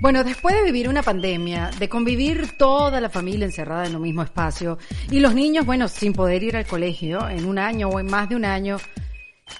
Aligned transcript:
Bueno, 0.00 0.24
después 0.24 0.54
de 0.54 0.62
vivir 0.62 0.88
una 0.88 1.02
pandemia, 1.02 1.70
de 1.78 1.90
convivir 1.90 2.56
toda 2.56 3.02
la 3.02 3.10
familia 3.10 3.44
encerrada 3.44 3.84
en 3.84 3.94
un 3.94 4.00
mismo 4.00 4.22
espacio 4.22 4.78
y 5.10 5.20
los 5.20 5.34
niños, 5.34 5.66
bueno, 5.66 5.88
sin 5.88 6.14
poder 6.14 6.42
ir 6.42 6.56
al 6.56 6.66
colegio 6.66 7.28
en 7.28 7.44
un 7.44 7.58
año 7.58 7.88
o 7.90 8.00
en 8.00 8.06
más 8.06 8.26
de 8.30 8.34
un 8.34 8.46
año, 8.46 8.78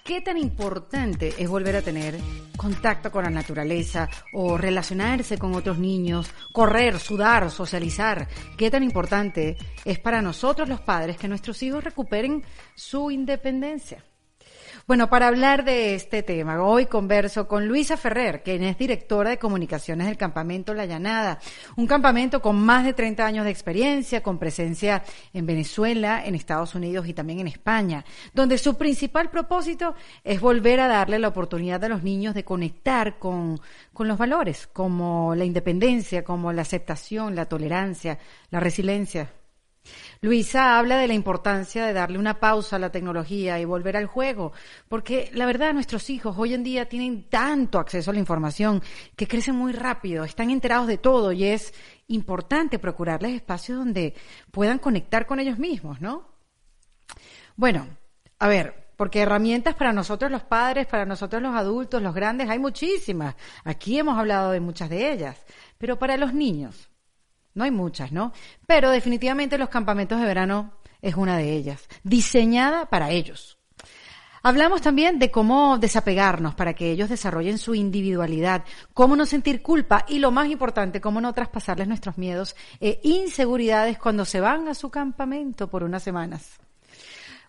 ¿qué 0.02 0.22
tan 0.22 0.38
importante 0.38 1.34
es 1.36 1.46
volver 1.46 1.76
a 1.76 1.82
tener 1.82 2.16
contacto 2.56 3.12
con 3.12 3.24
la 3.24 3.30
naturaleza 3.30 4.08
o 4.32 4.56
relacionarse 4.56 5.36
con 5.36 5.54
otros 5.54 5.76
niños, 5.76 6.30
correr, 6.54 6.98
sudar, 6.98 7.50
socializar? 7.50 8.26
¿Qué 8.56 8.70
tan 8.70 8.82
importante 8.82 9.58
es 9.84 9.98
para 9.98 10.22
nosotros 10.22 10.70
los 10.70 10.80
padres 10.80 11.18
que 11.18 11.28
nuestros 11.28 11.62
hijos 11.62 11.84
recuperen 11.84 12.42
su 12.74 13.10
independencia? 13.10 14.02
Bueno, 14.86 15.10
para 15.10 15.28
hablar 15.28 15.64
de 15.64 15.94
este 15.94 16.22
tema, 16.22 16.62
hoy 16.62 16.86
converso 16.86 17.46
con 17.46 17.68
Luisa 17.68 17.96
Ferrer, 17.96 18.42
quien 18.42 18.64
es 18.64 18.78
directora 18.78 19.30
de 19.30 19.38
comunicaciones 19.38 20.06
del 20.06 20.16
campamento 20.16 20.74
La 20.74 20.86
Llanada, 20.86 21.38
un 21.76 21.86
campamento 21.86 22.40
con 22.40 22.56
más 22.60 22.84
de 22.84 22.94
30 22.94 23.24
años 23.24 23.44
de 23.44 23.50
experiencia, 23.50 24.22
con 24.22 24.38
presencia 24.38 25.04
en 25.32 25.46
Venezuela, 25.46 26.24
en 26.24 26.34
Estados 26.34 26.74
Unidos 26.74 27.06
y 27.06 27.14
también 27.14 27.40
en 27.40 27.48
España, 27.48 28.04
donde 28.32 28.58
su 28.58 28.76
principal 28.76 29.30
propósito 29.30 29.94
es 30.24 30.40
volver 30.40 30.80
a 30.80 30.88
darle 30.88 31.18
la 31.18 31.28
oportunidad 31.28 31.84
a 31.84 31.88
los 31.88 32.02
niños 32.02 32.34
de 32.34 32.44
conectar 32.44 33.18
con, 33.18 33.60
con 33.92 34.08
los 34.08 34.18
valores, 34.18 34.66
como 34.66 35.34
la 35.34 35.44
independencia, 35.44 36.24
como 36.24 36.52
la 36.52 36.62
aceptación, 36.62 37.36
la 37.36 37.46
tolerancia, 37.46 38.18
la 38.50 38.60
resiliencia, 38.60 39.30
Luisa 40.22 40.78
habla 40.78 40.98
de 40.98 41.08
la 41.08 41.14
importancia 41.14 41.86
de 41.86 41.94
darle 41.94 42.18
una 42.18 42.40
pausa 42.40 42.76
a 42.76 42.78
la 42.78 42.92
tecnología 42.92 43.58
y 43.58 43.64
volver 43.64 43.96
al 43.96 44.04
juego, 44.04 44.52
porque 44.86 45.30
la 45.32 45.46
verdad 45.46 45.72
nuestros 45.72 46.10
hijos 46.10 46.36
hoy 46.36 46.52
en 46.52 46.62
día 46.62 46.90
tienen 46.90 47.30
tanto 47.30 47.78
acceso 47.78 48.10
a 48.10 48.14
la 48.14 48.20
información 48.20 48.82
que 49.16 49.26
crecen 49.26 49.54
muy 49.56 49.72
rápido, 49.72 50.24
están 50.24 50.50
enterados 50.50 50.88
de 50.88 50.98
todo 50.98 51.32
y 51.32 51.44
es 51.44 51.72
importante 52.08 52.78
procurarles 52.78 53.32
espacios 53.32 53.78
donde 53.78 54.12
puedan 54.50 54.78
conectar 54.78 55.24
con 55.24 55.40
ellos 55.40 55.58
mismos, 55.58 56.02
¿no? 56.02 56.28
Bueno, 57.56 57.88
a 58.38 58.46
ver, 58.46 58.92
porque 58.96 59.20
herramientas 59.20 59.74
para 59.74 59.94
nosotros 59.94 60.30
los 60.30 60.42
padres, 60.42 60.86
para 60.86 61.06
nosotros 61.06 61.40
los 61.40 61.54
adultos, 61.54 62.02
los 62.02 62.14
grandes, 62.14 62.50
hay 62.50 62.58
muchísimas. 62.58 63.36
Aquí 63.64 63.98
hemos 63.98 64.18
hablado 64.18 64.50
de 64.50 64.60
muchas 64.60 64.90
de 64.90 65.14
ellas, 65.14 65.42
pero 65.78 65.98
para 65.98 66.18
los 66.18 66.34
niños, 66.34 66.89
no 67.54 67.64
hay 67.64 67.70
muchas, 67.70 68.12
¿no? 68.12 68.32
Pero 68.66 68.90
definitivamente 68.90 69.58
los 69.58 69.68
campamentos 69.68 70.20
de 70.20 70.26
verano 70.26 70.74
es 71.02 71.14
una 71.14 71.36
de 71.36 71.52
ellas, 71.52 71.88
diseñada 72.02 72.86
para 72.86 73.10
ellos. 73.10 73.58
Hablamos 74.42 74.80
también 74.80 75.18
de 75.18 75.30
cómo 75.30 75.76
desapegarnos 75.76 76.54
para 76.54 76.72
que 76.72 76.90
ellos 76.90 77.10
desarrollen 77.10 77.58
su 77.58 77.74
individualidad, 77.74 78.64
cómo 78.94 79.14
no 79.14 79.26
sentir 79.26 79.60
culpa 79.60 80.06
y 80.08 80.18
lo 80.18 80.30
más 80.30 80.48
importante, 80.48 81.00
cómo 81.00 81.20
no 81.20 81.34
traspasarles 81.34 81.88
nuestros 81.88 82.16
miedos 82.16 82.56
e 82.80 83.00
inseguridades 83.02 83.98
cuando 83.98 84.24
se 84.24 84.40
van 84.40 84.68
a 84.68 84.74
su 84.74 84.90
campamento 84.90 85.68
por 85.68 85.82
unas 85.82 86.02
semanas. 86.02 86.58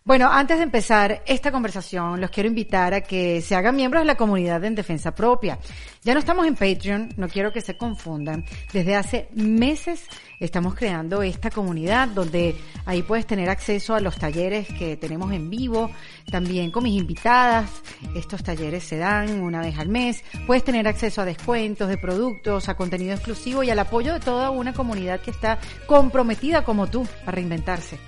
Bueno, 0.03 0.31
antes 0.31 0.57
de 0.57 0.63
empezar 0.63 1.21
esta 1.27 1.51
conversación, 1.51 2.19
los 2.19 2.31
quiero 2.31 2.49
invitar 2.49 2.95
a 2.95 3.01
que 3.01 3.39
se 3.39 3.53
hagan 3.53 3.75
miembros 3.75 4.01
de 4.01 4.07
la 4.07 4.15
comunidad 4.15 4.63
en 4.65 4.73
defensa 4.73 5.13
propia. 5.13 5.59
Ya 6.01 6.15
no 6.15 6.19
estamos 6.19 6.47
en 6.47 6.55
Patreon, 6.55 7.09
no 7.17 7.29
quiero 7.29 7.53
que 7.53 7.61
se 7.61 7.77
confundan. 7.77 8.43
Desde 8.73 8.95
hace 8.95 9.27
meses 9.35 10.07
estamos 10.39 10.73
creando 10.73 11.21
esta 11.21 11.51
comunidad 11.51 12.07
donde 12.07 12.55
ahí 12.87 13.03
puedes 13.03 13.27
tener 13.27 13.47
acceso 13.47 13.93
a 13.93 13.99
los 13.99 14.17
talleres 14.17 14.67
que 14.69 14.97
tenemos 14.97 15.31
en 15.33 15.51
vivo, 15.51 15.91
también 16.31 16.71
con 16.71 16.83
mis 16.83 16.99
invitadas. 16.99 17.69
Estos 18.15 18.43
talleres 18.43 18.83
se 18.83 18.97
dan 18.97 19.39
una 19.39 19.61
vez 19.61 19.77
al 19.77 19.89
mes. 19.89 20.23
Puedes 20.47 20.63
tener 20.63 20.87
acceso 20.87 21.21
a 21.21 21.25
descuentos 21.25 21.87
de 21.87 21.99
productos, 21.99 22.69
a 22.69 22.75
contenido 22.75 23.13
exclusivo 23.13 23.61
y 23.61 23.69
al 23.69 23.77
apoyo 23.77 24.13
de 24.15 24.19
toda 24.19 24.49
una 24.49 24.73
comunidad 24.73 25.21
que 25.21 25.29
está 25.29 25.59
comprometida 25.85 26.63
como 26.63 26.87
tú 26.87 27.07
a 27.27 27.29
reinventarse. 27.29 27.99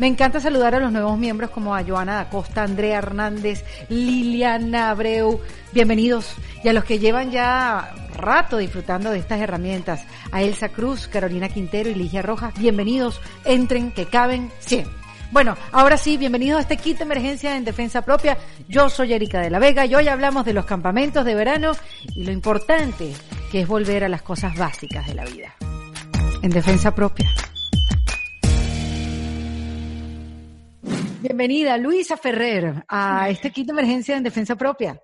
Me 0.00 0.06
encanta 0.06 0.40
saludar 0.40 0.74
a 0.74 0.80
los 0.80 0.92
nuevos 0.92 1.18
miembros 1.18 1.50
como 1.50 1.76
a 1.76 1.84
Joana 1.84 2.14
da 2.14 2.30
Costa, 2.30 2.62
Andrea 2.62 2.96
Hernández, 2.96 3.62
Liliana 3.90 4.88
Abreu. 4.88 5.42
Bienvenidos. 5.72 6.36
Y 6.64 6.68
a 6.68 6.72
los 6.72 6.84
que 6.84 6.98
llevan 6.98 7.30
ya 7.30 7.94
rato 8.14 8.56
disfrutando 8.56 9.10
de 9.10 9.18
estas 9.18 9.42
herramientas, 9.42 10.06
a 10.32 10.40
Elsa 10.40 10.70
Cruz, 10.70 11.06
Carolina 11.06 11.50
Quintero 11.50 11.90
y 11.90 11.94
Ligia 11.94 12.22
Rojas. 12.22 12.54
Bienvenidos. 12.58 13.20
Entren, 13.44 13.92
que 13.92 14.06
caben 14.06 14.50
100. 14.60 14.88
Bueno, 15.32 15.54
ahora 15.70 15.98
sí, 15.98 16.16
bienvenidos 16.16 16.60
a 16.60 16.62
este 16.62 16.78
kit 16.78 16.96
de 16.96 17.04
emergencia 17.04 17.54
en 17.54 17.66
defensa 17.66 18.00
propia. 18.00 18.38
Yo 18.68 18.88
soy 18.88 19.12
Erika 19.12 19.42
de 19.42 19.50
la 19.50 19.58
Vega 19.58 19.84
y 19.84 19.94
hoy 19.94 20.08
hablamos 20.08 20.46
de 20.46 20.54
los 20.54 20.64
campamentos 20.64 21.26
de 21.26 21.34
verano 21.34 21.72
y 22.14 22.24
lo 22.24 22.32
importante 22.32 23.12
que 23.52 23.60
es 23.60 23.68
volver 23.68 24.04
a 24.04 24.08
las 24.08 24.22
cosas 24.22 24.56
básicas 24.56 25.06
de 25.06 25.14
la 25.14 25.26
vida. 25.26 25.54
En 26.40 26.48
defensa 26.48 26.94
propia. 26.94 27.30
Bienvenida, 31.20 31.76
Luisa 31.76 32.16
Ferrer, 32.16 32.82
a 32.88 33.28
este 33.28 33.50
kit 33.50 33.66
de 33.66 33.72
emergencia 33.72 34.16
en 34.16 34.22
defensa 34.22 34.56
propia. 34.56 34.98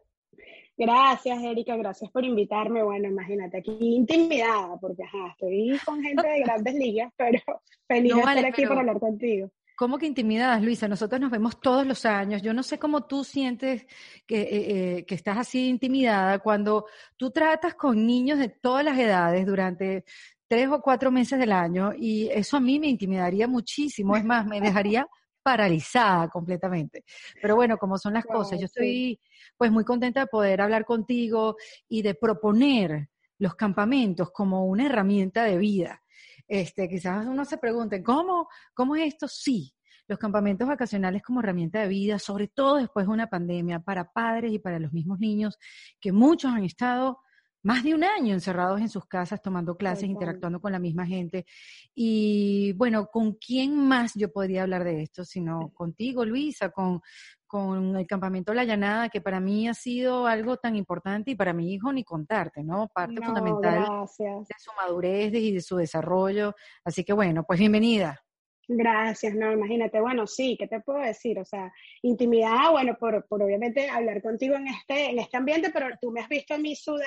Gracias, 0.75 1.43
Erika, 1.43 1.77
gracias 1.77 2.11
por 2.11 2.25
invitarme. 2.25 2.83
Bueno, 2.83 3.07
imagínate, 3.09 3.59
aquí 3.59 3.77
intimidada, 3.81 4.79
porque 4.81 5.03
ajá, 5.03 5.29
estoy 5.33 5.79
con 5.85 6.03
gente 6.03 6.27
de 6.27 6.41
grandes 6.41 6.75
ligas, 6.75 7.13
pero 7.19 7.39
feliz 7.87 8.15
de 8.15 8.21
estar 8.21 8.47
aquí 8.47 8.65
para 8.65 8.81
hablar 8.81 8.99
contigo. 8.99 9.51
¿Cómo 9.77 9.99
que 9.99 10.07
intimidadas, 10.07 10.63
Luisa? 10.63 10.89
Nosotros 10.89 11.21
nos 11.21 11.31
vemos 11.31 11.61
todos 11.61 11.87
los 11.87 12.07
años. 12.07 12.41
Yo 12.41 12.55
no 12.55 12.63
sé 12.63 12.79
cómo 12.79 13.05
tú 13.05 13.23
sientes 13.23 13.85
que, 14.27 14.41
eh, 14.41 14.49
eh, 14.51 15.05
que 15.05 15.15
estás 15.15 15.37
así 15.37 15.69
intimidada 15.69 16.39
cuando 16.39 16.87
tú 17.19 17.31
tratas 17.31 17.75
con 17.75 18.07
niños 18.07 18.39
de 18.39 18.49
todas 18.49 18.83
las 18.83 18.99
edades 18.99 19.45
durante 19.45 20.05
tres 20.49 20.69
o 20.71 20.81
cuatro 20.81 21.11
meses 21.11 21.39
del 21.39 21.53
año 21.53 21.93
y 21.95 22.29
eso 22.29 22.57
a 22.57 22.61
mí 22.61 22.81
me 22.81 22.87
intimidaría 22.87 23.47
muchísimo. 23.47 24.17
Es 24.17 24.25
más, 24.25 24.47
me 24.47 24.63
dejaría 24.63 25.07
paralizada 25.47 26.29
completamente. 26.29 27.05
Pero 27.41 27.55
bueno, 27.55 27.79
como 27.79 27.99
son 27.99 28.15
las 28.15 28.25
cosas, 28.25 28.59
yo 28.59 28.65
estoy 28.65 29.21
pues 29.57 29.71
muy 29.71 29.85
contenta 29.85 30.19
de 30.19 30.27
poder 30.27 30.61
hablar 30.61 30.85
contigo 30.85 31.55
y 31.89 32.03
de 32.03 32.17
proponer 32.17 33.11
los 33.39 33.55
campamentos 33.55 34.33
como 34.33 34.67
una 34.67 34.87
herramienta 34.87 35.45
de 35.45 35.57
vida. 35.57 36.03
Este, 36.49 36.89
quizás 36.89 37.27
uno 37.27 37.45
se 37.45 37.59
pregunte, 37.59 38.03
¿cómo, 38.03 38.49
cómo 38.75 38.97
es 38.97 39.07
esto? 39.07 39.29
Sí, 39.29 39.73
los 40.09 40.19
campamentos 40.19 40.67
vacacionales 40.67 41.23
como 41.23 41.39
herramienta 41.39 41.81
de 41.81 41.87
vida, 41.87 42.19
sobre 42.19 42.49
todo 42.49 42.79
después 42.79 43.07
de 43.07 43.13
una 43.13 43.29
pandemia, 43.29 43.79
para 43.79 44.11
padres 44.11 44.51
y 44.51 44.59
para 44.59 44.81
los 44.81 44.93
mismos 44.93 45.21
niños, 45.21 45.61
que 46.01 46.11
muchos 46.11 46.51
han 46.51 46.65
estado 46.65 47.21
más 47.63 47.83
de 47.83 47.95
un 47.95 48.05
año 48.05 48.35
encerrados 48.35 48.81
en 48.81 48.89
sus 48.89 49.07
casas, 49.07 49.43
tomando 49.43 49.77
clases, 49.77 50.09
interactuando 50.09 50.61
con 50.61 50.73
la 50.73 50.79
misma 50.79 51.07
gente. 51.07 51.47
Y 51.95 52.73
bueno, 52.75 53.07
¿con 53.07 53.35
quién 53.35 53.77
más 53.77 54.13
yo 54.15 54.33
podría 54.33 54.63
hablar 54.63 54.85
de 54.85 55.03
esto? 55.03 55.25
Sino 55.25 55.73
contigo, 55.75 56.25
Luisa, 56.25 56.71
con, 56.71 57.01
con 57.47 57.97
el 57.97 58.07
campamento 58.07 58.55
La 58.55 58.65
Llanada, 58.65 59.09
que 59.09 59.21
para 59.21 59.41
mí 59.41 59.69
ha 59.69 59.75
sido 59.75 60.27
algo 60.27 60.57
tan 60.59 60.77
importante 60.77 61.33
y 61.33 61.35
para 61.35 61.53
mi 61.53 61.73
hijo 61.73 61.93
ni 61.93 62.05
contarte, 62.05 62.63
¿no? 62.63 62.89
Parte 62.89 63.21
fundamental 63.25 63.85
de 64.19 64.55
su 64.59 64.71
madurez 64.77 65.35
y 65.35 65.53
de 65.53 65.61
su 65.61 65.77
desarrollo. 65.77 66.55
Así 66.85 67.05
que 67.05 67.13
bueno, 67.13 67.45
pues 67.45 67.59
bienvenida. 67.59 68.26
Gracias, 68.69 69.35
no, 69.35 69.53
imagínate, 69.53 70.01
bueno, 70.01 70.27
sí, 70.27 70.57
¿qué 70.59 70.67
te 70.67 70.81
puedo 70.81 70.99
decir? 70.99 71.39
O 71.39 71.45
sea, 71.45 71.73
intimidad, 72.03 72.73
bueno, 72.73 72.97
por, 72.99 73.25
por 73.29 73.41
obviamente 73.43 73.89
hablar 73.89 74.21
contigo 74.21 74.57
en 74.57 74.67
este, 74.67 75.11
en 75.11 75.21
este 75.21 75.37
ambiente, 75.37 75.71
pero 75.71 75.87
tú 76.01 76.11
me 76.11 76.21
has 76.21 76.29
visto 76.29 76.55
a 76.55 76.59
mí 76.59 76.75
sudar 76.75 77.07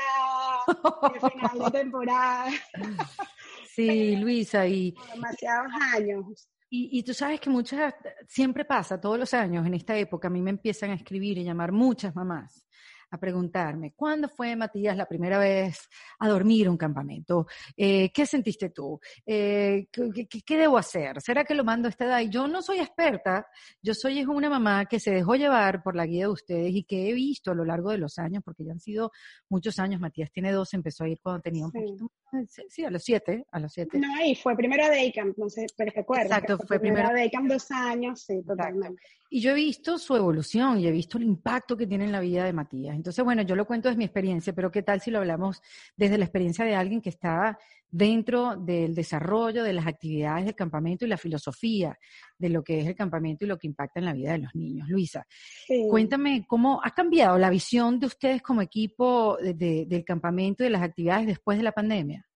al 1.01 1.31
final 1.31 1.59
de 1.65 1.71
temporada. 1.79 2.45
Sí, 3.67 4.15
Luisa, 4.15 4.65
y... 4.67 4.95
demasiados 5.13 5.71
años. 5.93 6.49
Y, 6.69 6.99
y, 6.99 7.03
tú 7.03 7.13
sabes 7.13 7.41
que 7.41 7.49
muchas, 7.49 7.93
siempre 8.27 8.63
pasa, 8.63 9.01
todos 9.01 9.17
los 9.17 9.33
años 9.33 9.65
en 9.65 9.73
esta 9.73 9.97
época, 9.97 10.27
a 10.27 10.31
mí 10.31 10.41
me 10.41 10.51
empiezan 10.51 10.91
a 10.91 10.95
escribir 10.95 11.39
y 11.39 11.43
llamar 11.43 11.71
muchas 11.71 12.15
mamás 12.15 12.68
a 13.11 13.17
preguntarme, 13.17 13.93
¿cuándo 13.95 14.29
fue 14.29 14.55
Matías 14.55 14.95
la 14.95 15.07
primera 15.07 15.37
vez 15.37 15.89
a 16.19 16.27
dormir 16.27 16.69
un 16.69 16.77
campamento? 16.77 17.47
Eh, 17.75 18.11
¿Qué 18.11 18.25
sentiste 18.25 18.69
tú? 18.69 18.99
Eh, 19.25 19.87
¿qué, 19.91 20.57
debo 20.57 20.77
hacer? 20.77 21.21
¿Será 21.21 21.43
que 21.43 21.55
lo 21.55 21.63
mando 21.63 21.87
a 21.87 21.89
esta 21.89 22.05
edad? 22.05 22.21
Y 22.21 22.29
yo 22.29 22.47
no 22.47 22.61
soy 22.61 22.79
experta, 22.79 23.47
yo 23.81 23.93
soy 23.93 24.23
una 24.25 24.49
mamá 24.49 24.85
que 24.85 24.99
se 24.99 25.11
dejó 25.11 25.35
llevar 25.35 25.81
por 25.83 25.95
la 25.95 26.05
guía 26.05 26.25
de 26.25 26.31
ustedes 26.31 26.71
y 26.73 26.83
que 26.83 27.09
he 27.09 27.13
visto 27.13 27.51
a 27.51 27.55
lo 27.55 27.65
largo 27.65 27.91
de 27.91 27.97
los 27.97 28.17
años, 28.19 28.43
porque 28.43 28.65
ya 28.65 28.71
han 28.71 28.79
sido 28.79 29.11
muchos 29.49 29.79
años, 29.79 29.99
Matías 29.99 30.31
tiene 30.31 30.51
dos, 30.51 30.73
empezó 30.73 31.03
a 31.03 31.09
ir 31.09 31.19
cuando 31.21 31.41
tenía 31.41 31.65
un 31.65 31.71
poquito 31.71 32.11
Sí, 32.67 32.83
a 32.83 32.91
los 32.91 33.03
siete, 33.03 33.45
a 33.51 33.59
los 33.59 33.73
siete. 33.73 33.97
No, 33.97 34.07
y 34.23 34.35
fue 34.35 34.55
primero 34.55 34.85
a 34.85 34.89
Daycamp, 34.89 35.37
no 35.37 35.49
sé, 35.49 35.65
pero 35.75 35.91
te 35.91 36.01
acuerdas. 36.01 36.25
Exacto, 36.27 36.59
fue, 36.67 36.79
primero 36.79 37.07
a 37.07 37.13
Daycamp 37.13 37.47
dos 37.47 37.71
años, 37.71 38.21
sí, 38.21 38.43
totalmente. 38.43 39.01
Y 39.31 39.41
yo 39.41 39.51
he 39.51 39.53
visto 39.53 39.99
su 39.99 40.15
evolución 40.15 40.79
y 40.79 40.87
he 40.87 40.91
visto 40.91 41.19
el 41.19 41.23
impacto 41.23 41.77
que 41.77 41.85
tiene 41.85 42.05
en 42.05 42.11
la 42.11 42.19
vida 42.19 42.45
de 42.45 42.53
Matías. 42.53 42.95
Entonces, 42.95 43.23
bueno, 43.23 43.43
yo 43.43 43.55
lo 43.55 43.65
cuento 43.65 43.87
desde 43.87 43.99
mi 43.99 44.05
experiencia, 44.05 44.53
pero 44.53 44.71
¿qué 44.71 44.81
tal 44.81 45.01
si 45.01 45.11
lo 45.11 45.19
hablamos 45.19 45.61
desde 45.95 46.17
la 46.17 46.25
experiencia 46.25 46.65
de 46.65 46.75
alguien 46.75 46.99
que 46.99 47.09
está 47.09 47.59
dentro 47.91 48.55
del 48.55 48.95
desarrollo 48.95 49.63
de 49.63 49.73
las 49.73 49.87
actividades 49.87 50.45
del 50.45 50.55
campamento 50.55 51.05
y 51.05 51.09
la 51.09 51.17
filosofía 51.17 51.97
de 52.37 52.49
lo 52.49 52.63
que 52.63 52.81
es 52.81 52.87
el 52.87 52.95
campamento 52.95 53.45
y 53.45 53.47
lo 53.47 53.57
que 53.57 53.67
impacta 53.67 53.99
en 53.99 54.05
la 54.05 54.13
vida 54.13 54.31
de 54.31 54.39
los 54.39 54.55
niños? 54.55 54.89
Luisa, 54.89 55.25
cuéntame 55.89 56.45
cómo 56.47 56.81
ha 56.83 56.91
cambiado 56.91 57.37
la 57.37 57.49
visión 57.51 57.99
de 57.99 58.07
ustedes 58.07 58.41
como 58.41 58.61
equipo 58.61 59.37
del 59.37 60.03
campamento 60.05 60.63
y 60.63 60.67
de 60.67 60.71
las 60.71 60.81
actividades 60.81 61.27
después 61.27 61.57
de 61.57 61.63
la 61.63 61.71
pandemia. 61.71 62.28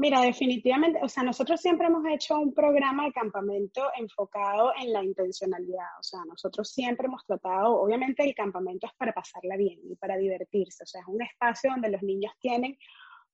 Mira, 0.00 0.22
definitivamente, 0.22 0.98
o 1.02 1.08
sea, 1.10 1.22
nosotros 1.22 1.60
siempre 1.60 1.88
hemos 1.88 2.02
hecho 2.06 2.38
un 2.38 2.54
programa 2.54 3.04
de 3.04 3.12
campamento 3.12 3.82
enfocado 3.98 4.72
en 4.80 4.94
la 4.94 5.04
intencionalidad, 5.04 5.88
o 5.98 6.02
sea, 6.02 6.20
nosotros 6.26 6.70
siempre 6.70 7.06
hemos 7.06 7.22
tratado, 7.26 7.78
obviamente 7.78 8.24
el 8.24 8.34
campamento 8.34 8.86
es 8.86 8.94
para 8.94 9.12
pasarla 9.12 9.58
bien 9.58 9.78
y 9.84 9.96
para 9.96 10.16
divertirse, 10.16 10.84
o 10.84 10.86
sea, 10.86 11.02
es 11.02 11.06
un 11.06 11.20
espacio 11.20 11.72
donde 11.72 11.90
los 11.90 12.02
niños 12.02 12.32
tienen 12.40 12.78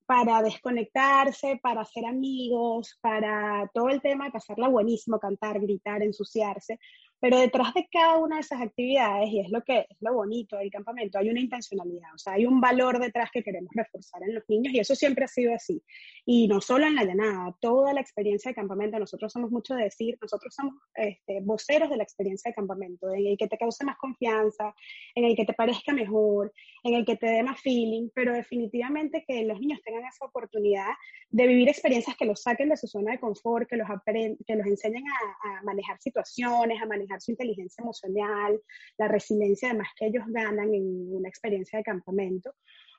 para 0.07 0.43
desconectarse, 0.43 1.61
para 1.63 1.83
hacer 1.83 2.05
amigos, 2.05 2.99
para 3.01 3.71
todo 3.73 3.89
el 3.89 4.03
tema 4.03 4.25
de 4.25 4.33
pasarla 4.33 4.67
buenísimo, 4.67 5.21
cantar, 5.21 5.61
gritar, 5.61 6.03
ensuciarse, 6.03 6.81
pero 7.21 7.39
detrás 7.39 7.73
de 7.75 7.89
cada 7.91 8.19
una 8.19 8.37
de 8.37 8.43
esas 8.43 8.61
actividades, 8.61 9.31
y 9.31 9.41
es 9.41 9.51
lo 9.51 9.63
que 9.63 9.87
es 9.89 9.97
lo 10.01 10.15
bonito 10.15 10.57
del 10.57 10.71
campamento, 10.71 11.19
hay 11.19 11.31
una 11.31 11.41
intencionalidad, 11.41 12.15
o 12.15 12.19
sea, 12.19 12.35
hay 12.35 12.47
un 12.47 12.61
valor 12.61 12.99
detrás 12.99 13.31
que 13.33 13.43
queremos 13.43 13.71
reforzar 13.75 14.23
en 14.23 14.35
los 14.35 14.45
niños 14.49 14.75
y 14.75 14.81
eso 14.81 14.95
siempre 14.95 15.25
ha 15.25 15.29
sido 15.29 15.55
así. 15.55 15.83
Y 16.27 16.47
no 16.47 16.61
solo 16.61 16.87
en 16.87 16.95
la 16.95 17.05
llanada, 17.05 17.57
toda 17.61 17.95
la 17.95 18.01
experiencia 18.01 18.51
de 18.51 18.55
campamento, 18.55 18.99
nosotros 18.99 19.33
somos 19.33 19.51
mucho 19.51 19.75
de 19.75 19.85
decir, 19.85 20.19
nosotros 20.21 20.55
somos 20.55 20.75
este, 20.95 21.41
voceros 21.41 21.89
de 21.89 21.97
la 21.97 22.03
experiencia 22.03 22.51
de 22.51 22.55
campamento, 22.55 23.13
en 23.13 23.27
el 23.27 23.39
que 23.39 23.49
te 23.49 23.57
cause 23.57 23.85
más 23.85 23.97
confianza, 23.97 24.75
en 25.15 25.25
el 25.25 25.37
que 25.37 25.47
te 25.47 25.55
parezca 25.55 25.93
mejor, 25.93 26.53
en 26.85 26.95
el 26.95 27.07
que 27.07 27.17
te 27.17 27.27
dé 27.27 27.43
más 27.43 27.61
feeling, 27.61 28.11
pero 28.15 28.35
definitivamente 28.35 29.25
que 29.27 29.45
los 29.45 29.59
niños 29.59 29.81
tengan 29.83 30.05
esa 30.05 30.27
oportunidad 30.27 30.91
de 31.31 31.47
vivir 31.47 31.69
experiencias 31.69 32.17
que 32.17 32.27
los 32.27 32.43
saquen 32.43 32.69
de 32.69 32.77
su 32.77 32.87
zona 32.87 33.13
de 33.13 33.21
confort, 33.21 33.69
que 33.69 33.77
los, 33.77 33.89
que 34.05 34.57
los 34.57 34.67
enseñen 34.67 35.05
a, 35.09 35.59
a 35.59 35.63
manejar 35.63 35.99
situaciones, 36.01 36.81
a 36.81 36.87
manejar 36.87 37.06
su 37.19 37.33
inteligencia 37.33 37.83
emocional, 37.83 38.61
la 38.99 39.09
resiliencia 39.09 39.71
además 39.71 39.89
que 39.97 40.07
ellos 40.07 40.25
ganan 40.29 40.75
en 40.75 41.15
una 41.15 41.29
experiencia 41.29 41.79
de 41.79 41.85
campamento. 41.85 42.55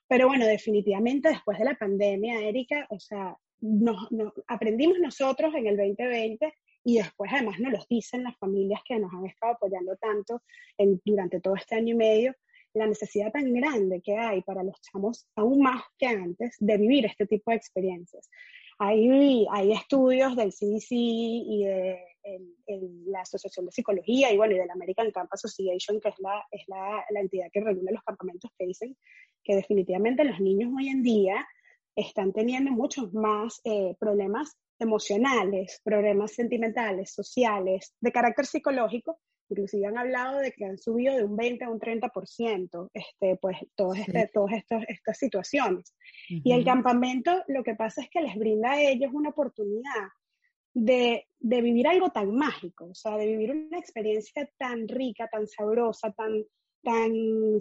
Pero 0.07 0.27
bueno, 0.27 0.45
definitivamente 0.45 1.29
después 1.29 1.59
de 1.59 1.65
la 1.65 1.75
pandemia, 1.75 2.39
Erika, 2.41 2.87
o 2.89 2.99
sea, 2.99 3.35
nos, 3.59 4.07
aprendimos 4.47 4.99
nosotros 4.99 5.53
en 5.55 5.67
el 5.67 5.77
2020 5.77 6.53
y 6.83 6.97
después 6.97 7.31
además 7.33 7.59
nos 7.59 7.73
los 7.73 7.87
dicen 7.87 8.23
las 8.23 8.37
familias 8.37 8.81
que 8.85 8.99
nos 8.99 9.13
han 9.13 9.25
estado 9.25 9.53
apoyando 9.53 9.95
tanto 9.97 10.41
en, 10.77 11.01
durante 11.03 11.41
todo 11.41 11.55
este 11.55 11.75
año 11.75 11.93
y 11.93 11.97
medio, 11.97 12.33
la 12.73 12.87
necesidad 12.87 13.31
tan 13.31 13.53
grande 13.53 14.01
que 14.01 14.15
hay 14.15 14.41
para 14.43 14.63
los 14.63 14.79
chamos, 14.81 15.27
aún 15.35 15.61
más 15.61 15.83
que 15.97 16.07
antes, 16.07 16.55
de 16.59 16.77
vivir 16.77 17.05
este 17.05 17.25
tipo 17.25 17.51
de 17.51 17.57
experiencias. 17.57 18.29
Hay, 18.79 19.45
hay 19.51 19.71
estudios 19.71 20.35
del 20.35 20.53
CDC 20.53 20.91
y 20.91 21.63
de 21.65 21.99
la 23.05 23.21
Asociación 23.21 23.65
de 23.65 23.71
Psicología 23.71 24.31
y 24.31 24.37
bueno, 24.37 24.55
y 24.55 24.59
de 24.59 24.65
la 24.65 24.73
American 24.73 25.11
Camp 25.11 25.29
Association, 25.31 25.99
que 26.01 26.09
es 26.09 26.19
la, 26.19 26.43
es 26.51 26.63
la, 26.67 27.05
la 27.09 27.19
entidad 27.19 27.47
que 27.51 27.61
regula 27.61 27.91
los 27.91 28.03
campamentos, 28.03 28.51
que 28.57 28.65
dicen 28.65 28.97
que 29.43 29.55
definitivamente 29.55 30.23
los 30.23 30.39
niños 30.39 30.71
hoy 30.77 30.89
en 30.89 31.03
día 31.03 31.47
están 31.95 32.31
teniendo 32.31 32.71
muchos 32.71 33.13
más 33.13 33.59
eh, 33.63 33.95
problemas 33.99 34.55
emocionales, 34.79 35.81
problemas 35.83 36.33
sentimentales, 36.33 37.11
sociales, 37.11 37.95
de 37.99 38.11
carácter 38.11 38.45
psicológico, 38.45 39.19
inclusive 39.49 39.87
han 39.87 39.97
hablado 39.97 40.39
de 40.39 40.51
que 40.51 40.65
han 40.65 40.77
subido 40.77 41.15
de 41.15 41.23
un 41.23 41.35
20 41.35 41.65
a 41.65 41.69
un 41.69 41.79
30%, 41.79 42.89
este, 42.93 43.37
pues 43.37 43.57
todas 43.75 43.99
este, 43.99 44.29
estas 44.89 45.17
situaciones. 45.17 45.95
Y 46.29 46.51
el 46.51 46.63
campamento 46.63 47.43
lo 47.47 47.63
que 47.63 47.75
pasa 47.75 48.01
es 48.01 48.09
que 48.09 48.21
les 48.21 48.35
brinda 48.35 48.73
a 48.73 48.81
ellos 48.81 49.11
una 49.13 49.29
oportunidad 49.29 50.09
de, 50.77 51.25
vivir 51.39 51.87
algo 51.87 52.09
tan 52.09 52.35
mágico, 52.35 52.85
o 52.85 52.95
sea, 52.95 53.17
de 53.17 53.25
vivir 53.25 53.51
una 53.51 53.79
experiencia 53.79 54.47
tan 54.57 54.87
rica, 54.87 55.27
tan 55.27 55.47
sabrosa, 55.47 56.11
tan, 56.11 56.43
tan 56.83 57.11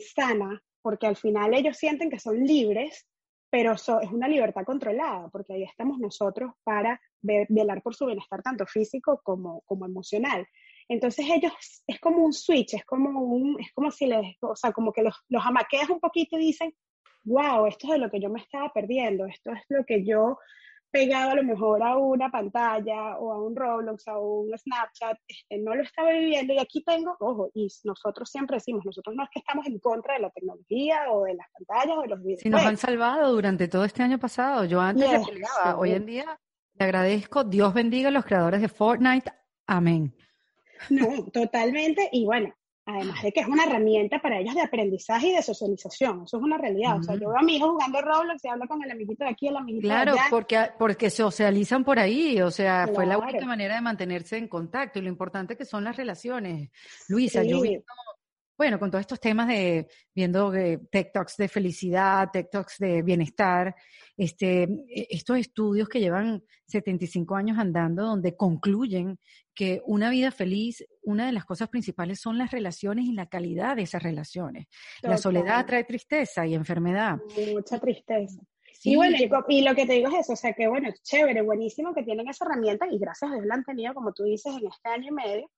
sana, 0.00 0.62
porque 0.82 1.06
al 1.06 1.16
final 1.16 1.54
ellos 1.54 1.76
sienten 1.76 2.10
que 2.10 2.18
son 2.18 2.44
libres, 2.44 3.06
pero 3.48 3.72
es 3.72 3.88
una 4.12 4.28
libertad 4.28 4.64
controlada, 4.64 5.28
porque 5.28 5.54
ahí 5.54 5.62
estamos 5.62 5.98
nosotros 5.98 6.52
para 6.62 7.00
velar 7.22 7.82
por 7.82 7.94
su 7.94 8.06
bienestar 8.06 8.42
tanto 8.42 8.66
físico 8.66 9.20
como, 9.24 9.62
como 9.62 9.86
emocional. 9.86 10.46
Entonces 10.88 11.26
ellos, 11.28 11.52
es 11.86 11.98
como 12.00 12.22
un 12.22 12.34
switch, 12.34 12.74
es 12.74 12.84
como, 12.84 13.22
un, 13.22 13.58
es 13.58 13.72
como 13.72 13.90
si 13.90 14.06
les, 14.06 14.36
o 14.42 14.54
sea, 14.54 14.72
como 14.72 14.92
que 14.92 15.02
los, 15.02 15.14
los 15.28 15.44
amaqueas 15.44 15.88
un 15.88 16.00
poquito 16.00 16.36
y 16.36 16.46
dicen, 16.46 16.74
wow, 17.24 17.66
esto 17.66 17.86
es 17.86 17.92
de 17.94 17.98
lo 17.98 18.10
que 18.10 18.20
yo 18.20 18.28
me 18.28 18.40
estaba 18.40 18.70
perdiendo, 18.72 19.24
esto 19.24 19.52
es 19.52 19.62
lo 19.70 19.84
que 19.84 20.04
yo 20.04 20.38
pegado 20.96 21.30
a 21.32 21.34
lo 21.34 21.42
mejor 21.42 21.82
a 21.82 21.96
una 21.98 22.30
pantalla 22.30 23.18
o 23.18 23.30
a 23.32 23.42
un 23.42 23.54
Roblox, 23.54 24.08
a 24.08 24.18
un 24.18 24.56
Snapchat, 24.56 25.18
este, 25.28 25.58
no 25.58 25.74
lo 25.74 25.82
estaba 25.82 26.10
viviendo 26.10 26.54
y 26.54 26.58
aquí 26.58 26.82
tengo, 26.82 27.14
ojo, 27.20 27.50
y 27.54 27.68
nosotros 27.84 28.30
siempre 28.30 28.56
decimos, 28.56 28.82
nosotros 28.84 29.14
no 29.14 29.22
es 29.24 29.28
que 29.30 29.40
estamos 29.40 29.66
en 29.66 29.78
contra 29.78 30.14
de 30.14 30.20
la 30.20 30.30
tecnología 30.30 31.10
o 31.10 31.24
de 31.24 31.34
las 31.34 31.46
pantallas 31.52 31.98
o 31.98 32.02
de 32.02 32.08
los 32.08 32.22
videos. 32.22 32.40
Si 32.40 32.48
nos 32.48 32.64
han 32.64 32.78
salvado 32.78 33.30
durante 33.32 33.68
todo 33.68 33.84
este 33.84 34.02
año 34.02 34.18
pasado, 34.18 34.64
yo 34.64 34.80
antes 34.80 35.10
yes, 35.10 35.28
peleaba, 35.28 35.78
hoy 35.78 35.92
en 35.92 36.06
día 36.06 36.40
le 36.78 36.84
agradezco, 36.84 37.44
Dios 37.44 37.74
bendiga 37.74 38.08
a 38.08 38.12
los 38.12 38.24
creadores 38.24 38.62
de 38.62 38.68
Fortnite, 38.68 39.30
amén. 39.66 40.14
No, 40.88 41.26
totalmente, 41.32 42.08
y 42.10 42.24
bueno, 42.24 42.54
Además 42.88 43.20
de 43.20 43.32
que 43.32 43.40
es 43.40 43.48
una 43.48 43.64
herramienta 43.64 44.20
para 44.20 44.38
ellos 44.38 44.54
de 44.54 44.62
aprendizaje 44.62 45.28
y 45.28 45.34
de 45.34 45.42
socialización. 45.42 46.22
Eso 46.22 46.36
es 46.36 46.42
una 46.42 46.56
realidad. 46.56 47.00
O 47.00 47.02
sea, 47.02 47.16
yo 47.16 47.30
veo 47.30 47.38
a 47.38 47.42
mi 47.42 47.56
hijo 47.56 47.72
jugando 47.72 48.00
Roblox 48.00 48.44
y 48.44 48.48
hablo 48.48 48.68
con 48.68 48.80
el 48.80 48.90
amiguito 48.92 49.24
de 49.24 49.30
aquí, 49.30 49.48
el 49.48 49.56
amiguito 49.56 49.88
claro, 49.88 50.12
de 50.12 50.20
allá. 50.20 50.28
porque, 50.30 50.68
porque 50.78 51.10
socializan 51.10 51.82
por 51.82 51.98
ahí. 51.98 52.40
O 52.40 52.50
sea, 52.52 52.88
fue 52.94 53.04
la 53.04 53.18
única 53.18 53.44
manera 53.44 53.74
de 53.74 53.80
mantenerse 53.80 54.36
en 54.36 54.46
contacto. 54.46 55.00
Y 55.00 55.02
lo 55.02 55.08
importante 55.08 55.56
que 55.56 55.64
son 55.64 55.82
las 55.82 55.96
relaciones. 55.96 56.70
Luisa, 57.08 57.42
yo 57.42 57.60
vi 57.60 57.82
bueno, 58.56 58.78
con 58.78 58.90
todos 58.90 59.02
estos 59.02 59.20
temas 59.20 59.48
de 59.48 59.86
viendo 60.14 60.54
eh, 60.54 60.78
TikToks 60.90 61.36
de 61.36 61.48
felicidad, 61.48 62.30
TikToks 62.32 62.78
de 62.78 63.02
bienestar, 63.02 63.74
este, 64.16 64.62
e, 64.62 65.08
estos 65.10 65.38
estudios 65.38 65.88
que 65.88 66.00
llevan 66.00 66.42
75 66.66 67.36
años 67.36 67.58
andando, 67.58 68.04
donde 68.04 68.36
concluyen 68.36 69.18
que 69.54 69.82
una 69.86 70.10
vida 70.10 70.30
feliz, 70.30 70.84
una 71.02 71.26
de 71.26 71.32
las 71.32 71.44
cosas 71.44 71.68
principales 71.68 72.20
son 72.20 72.38
las 72.38 72.50
relaciones 72.50 73.06
y 73.06 73.12
la 73.12 73.26
calidad 73.26 73.76
de 73.76 73.82
esas 73.82 74.02
relaciones. 74.02 74.66
La 75.02 75.16
soledad 75.16 75.64
trae 75.66 75.84
tristeza 75.84 76.46
y 76.46 76.54
enfermedad. 76.54 77.16
Mucha 77.52 77.78
tristeza. 77.78 78.40
Sí. 78.72 78.92
Y 78.92 78.96
bueno, 78.96 79.16
y, 79.48 79.62
lo 79.62 79.74
que 79.74 79.86
te 79.86 79.94
digo 79.94 80.08
es 80.08 80.20
eso, 80.20 80.34
o 80.34 80.36
sea 80.36 80.52
que 80.52 80.68
bueno, 80.68 80.90
es 80.90 81.02
chévere, 81.02 81.40
buenísimo 81.40 81.94
que 81.94 82.02
tienen 82.02 82.28
esa 82.28 82.44
herramienta 82.44 82.86
y 82.90 82.98
gracias 82.98 83.30
a 83.30 83.34
Dios 83.34 83.46
la 83.46 83.54
han 83.54 83.64
tenido, 83.64 83.94
como 83.94 84.12
tú 84.12 84.24
dices, 84.24 84.54
en 84.54 84.66
este 84.66 84.88
año 84.90 85.08
y 85.08 85.12
medio, 85.12 85.50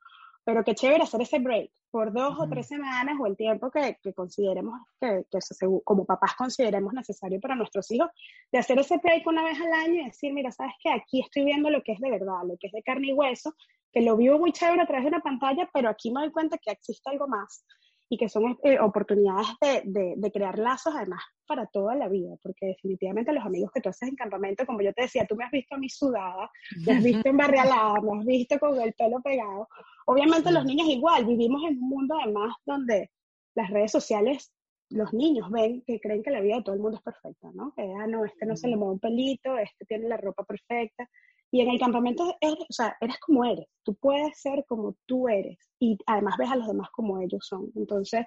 pero 0.48 0.64
qué 0.64 0.74
chévere 0.74 1.02
hacer 1.02 1.20
ese 1.20 1.40
break 1.40 1.70
por 1.90 2.10
dos 2.10 2.40
o 2.40 2.48
tres 2.48 2.68
semanas 2.68 3.18
o 3.20 3.26
el 3.26 3.36
tiempo 3.36 3.70
que, 3.70 3.98
que 4.02 4.14
consideremos, 4.14 4.80
que, 4.98 5.26
que, 5.30 5.38
como 5.84 6.06
papás 6.06 6.36
consideremos 6.38 6.94
necesario 6.94 7.38
para 7.38 7.54
nuestros 7.54 7.90
hijos, 7.90 8.08
de 8.50 8.58
hacer 8.58 8.78
ese 8.78 8.96
break 8.96 9.26
una 9.26 9.44
vez 9.44 9.60
al 9.60 9.70
año 9.74 10.00
y 10.00 10.04
decir, 10.06 10.32
mira, 10.32 10.50
sabes 10.50 10.72
que 10.82 10.90
aquí 10.90 11.20
estoy 11.20 11.44
viendo 11.44 11.68
lo 11.68 11.82
que 11.82 11.92
es 11.92 12.00
de 12.00 12.11
verdad, 12.11 12.44
lo 12.46 12.56
que 12.56 12.68
es 12.68 12.73
de 12.73 12.82
carne 12.82 13.08
y 13.08 13.12
hueso, 13.12 13.54
que 13.92 14.00
lo 14.00 14.16
vivo 14.16 14.38
muy 14.38 14.52
chévere 14.52 14.80
a 14.80 14.87
través 14.87 15.04
de 15.04 15.08
una 15.08 15.20
pantalla, 15.20 15.68
pero 15.75 15.90
aquí 15.90 16.11
me 16.11 16.23
doy 16.23 16.30
cuenta 16.30 16.56
que 16.56 16.70
existe 16.70 17.11
algo 17.11 17.28
más 17.28 17.66
y 18.10 18.16
que 18.16 18.28
son 18.28 18.58
eh, 18.62 18.78
oportunidades 18.78 19.48
de, 19.60 20.14
de, 20.16 20.32
crear 20.32 20.58
lazos 20.58 20.94
además 20.96 21.22
para 21.46 21.66
toda 21.66 21.94
la 21.94 22.08
vida, 22.08 22.36
porque 22.42 22.66
definitivamente 22.66 23.32
los 23.32 23.44
amigos 23.44 23.70
que 23.72 23.80
tú 23.80 23.90
haces 23.90 24.08
en 24.08 24.16
campamento, 24.16 24.64
como 24.64 24.80
yo 24.80 24.92
te 24.94 25.02
decía, 25.02 25.26
tú 25.26 25.36
me 25.36 25.44
has 25.44 25.50
visto 25.50 25.74
a 25.74 25.78
mí 25.78 25.88
sudada, 25.90 26.50
me 26.86 26.92
has 26.94 27.02
visto 27.02 27.28
embarrialada, 27.28 28.00
me 28.00 28.18
has 28.18 28.24
visto 28.24 28.58
con 28.58 28.80
el 28.80 28.94
pelo 28.94 29.20
pegado. 29.20 29.68
Obviamente 30.06 30.50
los 30.50 30.64
niños 30.64 30.88
igual, 30.88 31.26
vivimos 31.26 31.62
en 31.68 31.78
un 31.78 31.88
mundo 31.88 32.16
además 32.22 32.54
donde 32.64 33.10
las 33.54 33.70
redes 33.70 33.92
sociales, 33.92 34.52
los 34.90 35.12
niños 35.12 35.50
ven 35.50 35.82
que 35.86 36.00
creen 36.00 36.22
que 36.22 36.30
la 36.30 36.40
vida 36.40 36.56
de 36.56 36.62
todo 36.62 36.74
el 36.74 36.80
mundo 36.80 36.96
es 36.96 37.02
perfecta, 37.02 37.50
¿no? 37.52 37.74
Que, 37.76 37.82
ah, 37.82 38.06
no, 38.06 38.24
este 38.24 38.46
no 38.46 38.56
se 38.56 38.68
le 38.68 38.76
mueve 38.76 38.94
un 38.94 39.00
pelito, 39.00 39.58
este 39.58 39.84
tiene 39.84 40.08
la 40.08 40.16
ropa 40.16 40.44
perfecta. 40.44 41.08
Y 41.50 41.61
en 41.62 41.71
el 41.71 41.78
campamento 41.78 42.37
eres, 42.40 42.61
o 42.69 42.73
sea, 42.73 42.97
eres 43.00 43.19
como 43.21 43.45
eres, 43.45 43.67
tú 43.83 43.95
puedes 43.95 44.38
ser 44.38 44.64
como 44.67 44.97
tú 45.07 45.28
eres 45.28 45.59
y 45.81 45.97
además 46.07 46.37
ves 46.38 46.50
a 46.50 46.57
los 46.57 46.67
demás 46.67 46.88
como 46.93 47.21
ellos 47.21 47.47
son. 47.47 47.71
Entonces, 47.75 48.26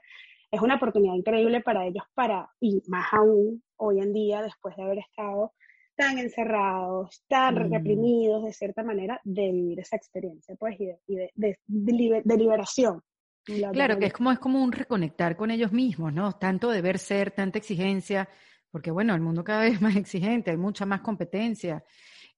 es 0.50 0.62
una 0.62 0.76
oportunidad 0.76 1.14
increíble 1.14 1.62
para 1.62 1.86
ellos 1.86 2.04
para, 2.14 2.50
y 2.60 2.82
más 2.88 3.14
aún 3.14 3.64
hoy 3.78 4.00
en 4.00 4.12
día, 4.12 4.42
después 4.42 4.76
de 4.76 4.84
haber 4.84 5.00
estado 5.00 5.54
tan 5.96 6.18
encerrados, 6.18 7.24
tan 7.28 7.56
mm. 7.56 7.72
reprimidos 7.72 8.44
de 8.44 8.54
cierta 8.54 8.84
manera, 8.84 9.22
de 9.24 9.52
vivir 9.52 9.80
esa 9.80 9.96
experiencia, 9.96 10.56
pues, 10.60 10.80
y 10.80 10.88
de, 10.88 11.00
y 11.08 11.16
de, 11.16 11.32
de, 11.36 12.22
de 12.24 12.38
liberación. 12.38 13.02
Claro, 13.44 13.98
que 13.98 14.06
es 14.06 14.14
como, 14.14 14.32
es 14.32 14.40
como 14.40 14.64
un 14.64 14.72
reconectar 14.72 15.36
con 15.36 15.52
ellos 15.52 15.72
mismos, 15.72 16.14
¿no? 16.14 16.34
Tanto 16.34 16.70
deber 16.70 17.00
ser, 17.00 17.32
tanta 17.32 17.58
exigencia, 17.58 18.30
porque 18.70 18.92
bueno, 18.92 19.16
el 19.16 19.22
mundo 19.22 19.44
cada 19.44 19.62
vez 19.62 19.76
es 19.76 19.82
más 19.82 19.96
exigente, 19.96 20.52
hay 20.52 20.58
mucha 20.58 20.86
más 20.86 21.02
competencia. 21.02 21.84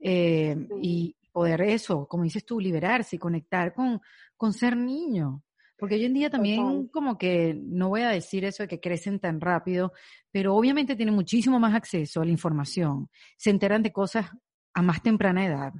Eh, 0.05 0.67
y 0.81 1.15
poder 1.31 1.61
eso, 1.61 2.07
como 2.07 2.23
dices 2.23 2.45
tú, 2.45 2.59
liberarse 2.59 3.15
y 3.15 3.19
conectar 3.19 3.73
con, 3.73 4.01
con 4.35 4.53
ser 4.53 4.75
niño. 4.75 5.43
Porque 5.77 5.95
hoy 5.95 6.05
en 6.05 6.13
día 6.13 6.29
también 6.29 6.87
como 6.87 7.17
que, 7.17 7.59
no 7.61 7.89
voy 7.89 8.01
a 8.01 8.09
decir 8.09 8.45
eso 8.45 8.63
de 8.63 8.69
que 8.69 8.79
crecen 8.79 9.19
tan 9.19 9.41
rápido, 9.41 9.93
pero 10.31 10.55
obviamente 10.55 10.95
tienen 10.95 11.15
muchísimo 11.15 11.59
más 11.59 11.73
acceso 11.73 12.21
a 12.21 12.25
la 12.25 12.31
información, 12.31 13.09
se 13.37 13.49
enteran 13.49 13.81
de 13.81 13.91
cosas 13.91 14.27
a 14.73 14.81
más 14.81 15.01
temprana 15.01 15.45
edad. 15.45 15.73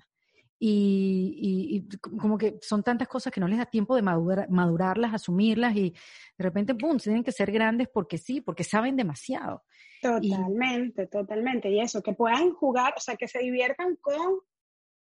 Y, 0.66 1.90
como 2.00 2.38
que 2.38 2.58
son 2.62 2.84
tantas 2.84 3.10
cosas 3.10 3.34
que 3.34 3.42
no 3.42 3.50
les 3.50 3.58
da 3.58 3.66
tiempo 3.66 3.98
de 3.98 4.02
madurarlas, 4.02 5.14
asumirlas 5.14 5.76
y 5.76 5.92
de 6.38 6.44
repente, 6.44 6.74
¡pum!, 6.74 6.98
tienen 6.98 7.24
que 7.24 7.34
ser 7.34 7.52
grandes 7.52 7.90
porque 7.94 8.18
sí, 8.18 8.40
porque 8.40 8.64
saben 8.64 8.96
demasiado. 8.96 9.64
Totalmente, 10.04 11.08
totalmente. 11.08 11.70
Y 11.70 11.80
eso, 11.80 12.02
que 12.02 12.14
puedan 12.14 12.54
jugar, 12.54 12.94
o 12.98 13.00
sea, 13.00 13.16
que 13.16 13.28
se 13.28 13.40
diviertan 13.40 13.96
con 13.98 14.40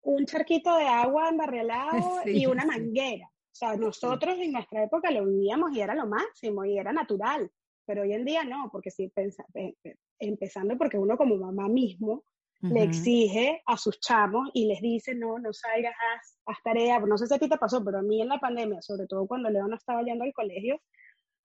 un 0.02 0.26
charquito 0.26 0.76
de 0.78 0.88
agua 0.88 1.30
embarrelado 1.30 2.22
y 2.26 2.46
una 2.46 2.66
manguera. 2.66 3.28
O 3.28 3.56
sea, 3.60 3.76
nosotros 3.76 4.38
en 4.40 4.52
nuestra 4.52 4.84
época 4.84 5.12
lo 5.12 5.26
vivíamos 5.26 5.72
y 5.74 5.82
era 5.82 5.96
lo 5.96 6.06
máximo 6.06 6.64
y 6.66 6.78
era 6.78 6.94
natural, 6.94 7.52
pero 7.86 8.04
hoy 8.04 8.14
en 8.14 8.24
día 8.24 8.44
no, 8.44 8.70
porque 8.72 8.92
sí, 8.92 9.12
empezando 10.20 10.78
porque 10.78 10.98
uno 10.98 11.18
como 11.18 11.36
mamá 11.36 11.68
mismo 11.68 12.24
le 12.62 12.84
exige 12.84 13.62
a 13.66 13.78
sus 13.78 14.00
chamos 14.02 14.50
y 14.54 14.66
les 14.66 14.82
dice, 14.82 15.16
no, 15.16 15.40
no 15.40 15.54
salgas, 15.54 15.94
haz, 15.94 16.38
haz 16.46 16.58
tarea. 16.62 17.00
No 17.00 17.18
sé 17.18 17.26
si 17.26 17.34
a 17.34 17.40
ti 17.40 17.48
te 17.48 17.58
pasó, 17.58 17.84
pero 17.84 18.00
a 18.00 18.02
mí 18.02 18.22
en 18.22 18.28
la 18.28 18.40
pandemia, 18.40 18.82
sobre 18.82 19.08
todo 19.08 19.26
cuando 19.28 19.50
Leo 19.50 19.68
no 19.68 19.78
estaba 19.78 20.04
yendo 20.04 20.26
al 20.26 20.34
colegio, 20.34 20.82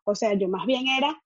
o 0.05 0.15
sea, 0.15 0.35
yo 0.35 0.49
más 0.49 0.67
bien 0.67 0.89
era, 0.89 1.17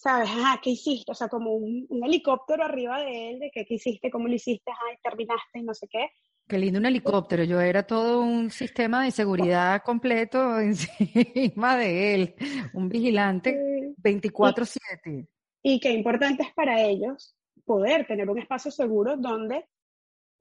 ¿sabes? 0.00 0.30
Ah, 0.32 0.58
¿qué 0.62 0.70
hiciste? 0.70 1.12
O 1.12 1.14
sea, 1.14 1.28
como 1.28 1.54
un, 1.54 1.86
helicóptero 2.04 2.64
arriba 2.64 3.00
de 3.00 3.30
él, 3.30 3.38
de 3.38 3.50
que, 3.50 3.66
qué 3.66 3.74
hiciste, 3.74 4.10
cómo 4.10 4.28
lo 4.28 4.34
hiciste, 4.34 4.70
ay, 4.70 4.96
terminaste 5.02 5.58
y 5.58 5.62
no 5.62 5.74
sé 5.74 5.86
qué. 5.88 6.08
Qué 6.48 6.58
lindo 6.58 6.80
un 6.80 6.86
helicóptero. 6.86 7.44
Yo 7.44 7.60
era 7.60 7.86
todo 7.86 8.22
un 8.22 8.50
sistema 8.50 9.04
de 9.04 9.10
seguridad 9.10 9.82
completo 9.84 10.58
encima 10.60 11.76
de 11.76 12.14
él. 12.14 12.34
Un 12.72 12.88
vigilante 12.88 13.94
24-7. 14.02 15.28
Y, 15.62 15.74
y 15.74 15.80
qué 15.80 15.92
importante 15.92 16.44
es 16.44 16.54
para 16.54 16.80
ellos 16.80 17.36
poder 17.64 18.06
tener 18.06 18.28
un 18.28 18.38
espacio 18.38 18.70
seguro 18.70 19.16
donde 19.16 19.66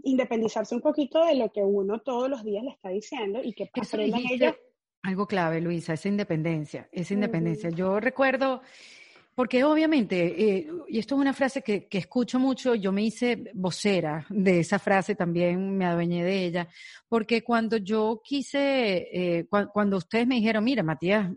independizarse 0.04 0.74
un 0.74 0.82
poquito 0.82 1.26
de 1.26 1.36
lo 1.36 1.52
que 1.52 1.62
uno 1.62 2.00
todos 2.00 2.30
los 2.30 2.44
días 2.46 2.64
le 2.64 2.72
está 2.72 2.90
diciendo 2.90 3.42
y 3.44 3.54
que 3.54 3.70
aprendan 3.74 4.22
ellos. 4.32 4.56
Algo 5.04 5.28
clave, 5.28 5.62
Luisa, 5.62 5.94
esa 5.94 6.10
independencia, 6.10 6.90
esa 6.92 7.14
independencia. 7.14 7.70
Yo 7.70 8.00
recuerdo, 8.00 8.62
porque 9.40 9.64
obviamente, 9.64 10.58
eh, 10.58 10.68
y 10.90 11.00
esto 11.00 11.16
es 11.16 11.22
una 11.22 11.32
frase 11.32 11.62
que, 11.62 11.88
que, 11.88 12.00
escucho 12.00 12.40
mucho, 12.40 12.76
yo 12.76 12.92
me 12.92 13.04
hice 13.04 13.50
vocera 13.54 14.26
de 14.30 14.60
esa 14.60 14.80
frase 14.80 15.16
también, 15.16 15.78
me 15.78 15.86
adueñé 15.86 16.26
de 16.26 16.44
ella, 16.44 16.68
porque 17.08 17.42
cuando 17.42 17.78
yo 17.78 18.20
quise, 18.22 19.08
eh, 19.14 19.48
cuando 19.72 19.96
ustedes 19.96 20.28
me 20.28 20.36
dijeron, 20.36 20.66
mira, 20.66 20.84
Matías, 20.84 21.32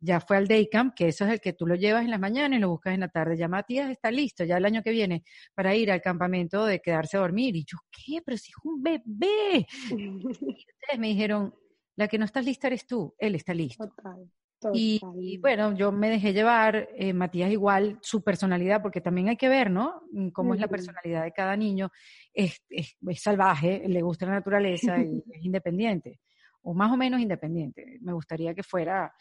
ya 0.00 0.18
fue 0.18 0.36
al 0.36 0.48
day 0.48 0.68
camp, 0.68 0.94
que 0.96 1.06
eso 1.06 1.26
es 1.26 1.30
el 1.30 1.40
que 1.40 1.52
tú 1.52 1.64
lo 1.64 1.76
llevas 1.76 2.02
en 2.04 2.10
las 2.10 2.18
mañanas 2.18 2.58
y 2.58 2.60
lo 2.60 2.70
buscas 2.70 2.92
en 2.92 2.98
la 2.98 3.08
tarde. 3.08 3.36
Ya 3.36 3.46
Matías 3.46 3.88
está 3.88 4.10
listo, 4.10 4.42
ya 4.42 4.56
el 4.56 4.64
año 4.64 4.82
que 4.82 4.90
viene, 4.90 5.22
para 5.54 5.76
ir 5.76 5.92
al 5.92 6.02
campamento 6.02 6.66
de 6.66 6.80
quedarse 6.80 7.18
a 7.18 7.20
dormir. 7.20 7.54
Y 7.54 7.64
yo, 7.64 7.78
¿qué? 7.88 8.20
Pero 8.20 8.36
si 8.36 8.50
es 8.50 8.56
un 8.64 8.82
bebé. 8.82 9.64
y 9.90 10.18
ustedes 10.26 10.98
me 10.98 11.06
dijeron, 11.06 11.54
la 11.94 12.08
que 12.08 12.18
no 12.18 12.24
estás 12.24 12.44
lista 12.44 12.66
eres 12.66 12.84
tú, 12.84 13.14
él 13.16 13.36
está 13.36 13.54
listo. 13.54 13.86
Total. 13.86 14.28
Y, 14.72 15.38
bueno, 15.38 15.74
yo 15.74 15.92
me 15.92 16.08
dejé 16.08 16.32
llevar, 16.32 16.88
eh, 16.96 17.12
Matías 17.12 17.50
igual, 17.50 17.98
su 18.00 18.22
personalidad, 18.22 18.80
porque 18.82 19.00
también 19.00 19.28
hay 19.28 19.36
que 19.36 19.48
ver, 19.48 19.70
¿no? 19.70 20.02
Mm, 20.12 20.28
cómo 20.28 20.54
es 20.54 20.60
la 20.60 20.68
personalidad 20.68 21.24
de 21.24 21.32
cada 21.32 21.56
niño. 21.56 21.90
Es, 22.32 22.62
es, 22.68 22.96
es 23.06 23.22
salvaje, 23.22 23.84
le 23.86 24.02
gusta 24.02 24.26
la 24.26 24.32
naturaleza 24.32 24.98
y 25.02 25.22
es 25.32 25.44
independiente, 25.44 26.20
o 26.62 26.74
más 26.74 26.90
o 26.92 26.96
menos 26.96 27.20
independiente. 27.20 27.98
Me 28.00 28.12
gustaría 28.12 28.54
que 28.54 28.62
fuera 28.62 29.12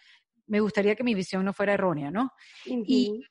me 0.46 0.60
gustaría 0.60 0.94
que 0.94 1.06
mi 1.06 1.16
visión 1.16 1.46
no 1.46 1.54
fuera 1.54 1.74
errónea, 1.74 2.12
¿no? 2.12 2.32
y, 2.66 3.24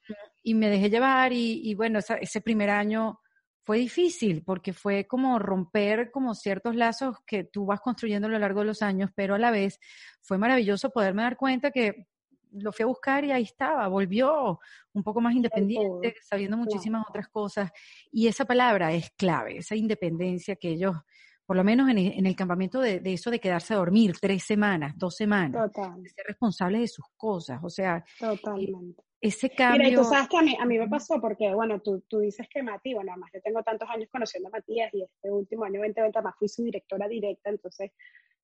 y, 0.43 0.55
me 0.55 0.71
dejé 0.71 0.89
llevar 0.89 1.31
y, 1.31 1.61
y 1.63 1.75
bueno, 1.75 1.99
ese 1.99 2.41
primer 2.41 2.71
año 2.71 3.21
fue 3.65 3.79
difícil 3.79 4.43
porque 4.45 4.73
fue 4.73 5.07
como 5.07 5.39
romper 5.39 6.11
como 6.11 6.35
ciertos 6.35 6.75
lazos 6.75 7.17
que 7.27 7.45
tú 7.45 7.67
vas 7.67 7.81
construyendo 7.81 8.27
a 8.27 8.31
lo 8.31 8.39
largo 8.39 8.61
de 8.61 8.67
los 8.67 8.83
años, 8.83 9.11
pero 9.15 9.35
a 9.35 9.39
la 9.39 9.51
vez 9.51 9.79
fue 10.21 10.39
maravilloso 10.39 10.91
poderme 10.91 11.23
dar 11.23 11.37
cuenta 11.37 11.71
que 11.71 12.07
lo 12.53 12.73
fui 12.73 12.83
a 12.83 12.87
buscar 12.87 13.25
y 13.25 13.33
ahí 13.33 13.45
estaba, 13.45 13.89
volvió 13.89 14.59
un 14.93 15.03
poco 15.03 15.21
más 15.21 15.35
independiente, 15.35 16.17
sabiendo 16.23 16.57
muchísimas 16.57 17.05
otras 17.09 17.29
cosas. 17.29 17.71
Y 18.11 18.27
esa 18.27 18.45
palabra 18.45 18.93
es 18.93 19.11
clave, 19.13 19.59
esa 19.59 19.75
independencia 19.75 20.57
que 20.57 20.71
ellos 20.71 20.97
por 21.45 21.57
lo 21.57 21.65
menos 21.65 21.91
en, 21.91 22.25
el 22.25 22.37
campamento 22.37 22.81
de, 22.81 23.03
eso 23.05 23.31
de 23.31 23.41
quedarse 23.41 23.75
a 23.75 23.77
dormir 23.77 24.15
tres 24.19 24.45
semanas, 24.45 24.95
dos 24.97 25.17
semanas, 25.17 25.71
de 25.73 26.09
ser 26.09 26.25
responsable 26.27 26.79
de 26.79 26.89
sus 26.89 27.05
cosas, 27.17 27.61
o 27.63 27.69
sea, 27.69 27.99
eh, 27.99 28.03
Totalmente. 28.19 29.03
Ese 29.23 29.51
cambio... 29.51 29.89
Mira, 29.89 30.03
tú 30.03 30.09
sabes 30.09 30.29
que 30.29 30.37
a 30.37 30.43
mí, 30.43 30.57
a 30.61 30.67
mí 30.67 30.79
me 30.79 30.89
pasó 30.89 31.21
porque, 31.21 31.55
bueno, 31.55 31.81
tú, 31.81 32.03
tú 32.09 32.19
dices 32.19 32.49
que 32.53 32.63
Mati, 32.63 32.93
bueno, 32.93 33.13
además 33.13 33.31
yo 33.33 33.41
tengo 33.41 33.63
tantos 33.63 33.89
años 33.89 34.09
conociendo 34.11 34.49
a 34.49 34.51
Matías 34.51 34.93
y 34.93 35.05
este 35.05 35.31
último 35.31 35.65
año 35.65 35.81
2020 35.81 36.23
más 36.23 36.35
fui 36.37 36.49
su 36.49 36.65
directora 36.65 37.07
directa, 37.07 37.49
entonces, 37.49 37.93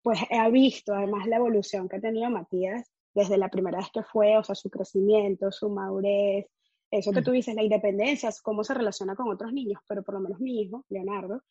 pues 0.03 0.21
he 0.31 0.51
visto 0.53 0.95
además 0.95 1.27
la 1.27 1.37
evolución 1.37 1.89
que 1.89 1.97
ha 1.97 2.01
tenido 2.01 2.31
Matías 2.31 2.91
desde 3.13 3.37
la 3.37 3.49
primera 3.49 3.79
vez 3.79 3.89
que 3.93 4.05
fue, 4.05 4.39
o 4.39 4.45
sea, 4.45 4.55
su 4.55 4.71
crecimiento, 4.71 5.51
su 5.51 5.69
madurez, 5.69 6.47
eso 6.93 7.13
que 7.13 7.23
tú 7.23 7.33
dices, 7.33 7.55
la 7.57 7.65
independencia, 7.65 8.31
cómo 8.43 8.63
se 8.63 8.73
relaciona 8.73 9.17
con 9.17 9.29
otros 9.29 9.53
niños, 9.53 9.83
pero 9.89 10.05
por 10.05 10.15
lo 10.15 10.21
menos 10.21 10.39
mi 10.39 10.63
hijo, 10.63 10.87
Leonardo, 10.89 11.43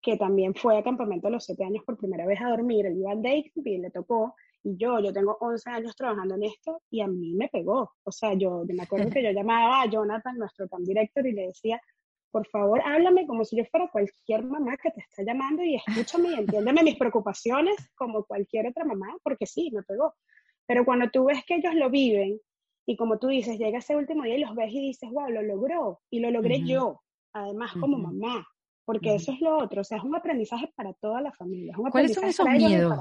que 0.00 0.16
también 0.16 0.54
fue 0.54 0.78
a 0.78 0.84
campamento 0.84 1.26
a 1.26 1.30
los 1.30 1.44
siete 1.44 1.64
años 1.64 1.84
por 1.84 1.98
primera 1.98 2.24
vez 2.26 2.40
a 2.40 2.48
dormir, 2.48 2.86
el 2.86 2.96
iba 2.96 3.10
al 3.10 3.20
day 3.22 3.50
y 3.54 3.78
le 3.78 3.90
tocó, 3.90 4.36
y 4.62 4.76
yo, 4.76 5.00
yo 5.00 5.12
tengo 5.12 5.36
11 5.40 5.70
años 5.70 5.96
trabajando 5.96 6.34
en 6.34 6.44
esto 6.44 6.82
y 6.90 7.00
a 7.00 7.06
mí 7.06 7.34
me 7.34 7.48
pegó. 7.48 7.92
O 8.02 8.12
sea, 8.12 8.34
yo 8.34 8.64
me 8.66 8.82
acuerdo 8.82 9.10
que 9.10 9.22
yo 9.22 9.30
llamaba 9.32 9.82
a 9.82 9.86
Jonathan, 9.86 10.36
nuestro 10.36 10.68
camp 10.68 10.84
director, 10.84 11.26
y 11.26 11.32
le 11.32 11.46
decía, 11.48 11.80
por 12.30 12.46
favor, 12.48 12.80
háblame 12.84 13.26
como 13.26 13.44
si 13.44 13.56
yo 13.56 13.64
fuera 13.66 13.88
cualquier 13.90 14.44
mamá 14.44 14.76
que 14.76 14.90
te 14.90 15.00
está 15.00 15.22
llamando 15.22 15.62
y 15.62 15.76
escúchame 15.76 16.30
y 16.30 16.34
entiéndeme 16.34 16.82
mis 16.82 16.96
preocupaciones 16.96 17.76
como 17.94 18.24
cualquier 18.24 18.68
otra 18.68 18.84
mamá, 18.84 19.16
porque 19.22 19.46
sí, 19.46 19.70
me 19.72 19.82
pegó. 19.82 20.14
Pero 20.66 20.84
cuando 20.84 21.08
tú 21.10 21.24
ves 21.24 21.44
que 21.46 21.56
ellos 21.56 21.74
lo 21.74 21.88
viven 21.88 22.38
y 22.86 22.96
como 22.96 23.18
tú 23.18 23.28
dices, 23.28 23.58
llega 23.58 23.78
ese 23.78 23.96
último 23.96 24.24
día 24.24 24.36
y 24.36 24.40
los 24.40 24.54
ves 24.54 24.72
y 24.72 24.80
dices, 24.80 25.10
wow, 25.10 25.30
lo 25.30 25.42
logró 25.42 26.00
y 26.10 26.20
lo 26.20 26.30
logré 26.30 26.62
yo, 26.62 27.00
además 27.32 27.72
como 27.80 27.98
mamá 27.98 28.46
porque 28.88 29.14
eso 29.14 29.32
es 29.32 29.40
lo 29.42 29.58
otro, 29.58 29.82
o 29.82 29.84
sea, 29.84 29.98
es 29.98 30.04
un 30.04 30.16
aprendizaje 30.16 30.72
para 30.74 30.94
toda 30.94 31.20
la 31.20 31.30
familia. 31.30 31.76
¿Cuáles 31.90 32.14
son 32.14 32.24
esos 32.24 32.48
miedos, 32.48 32.98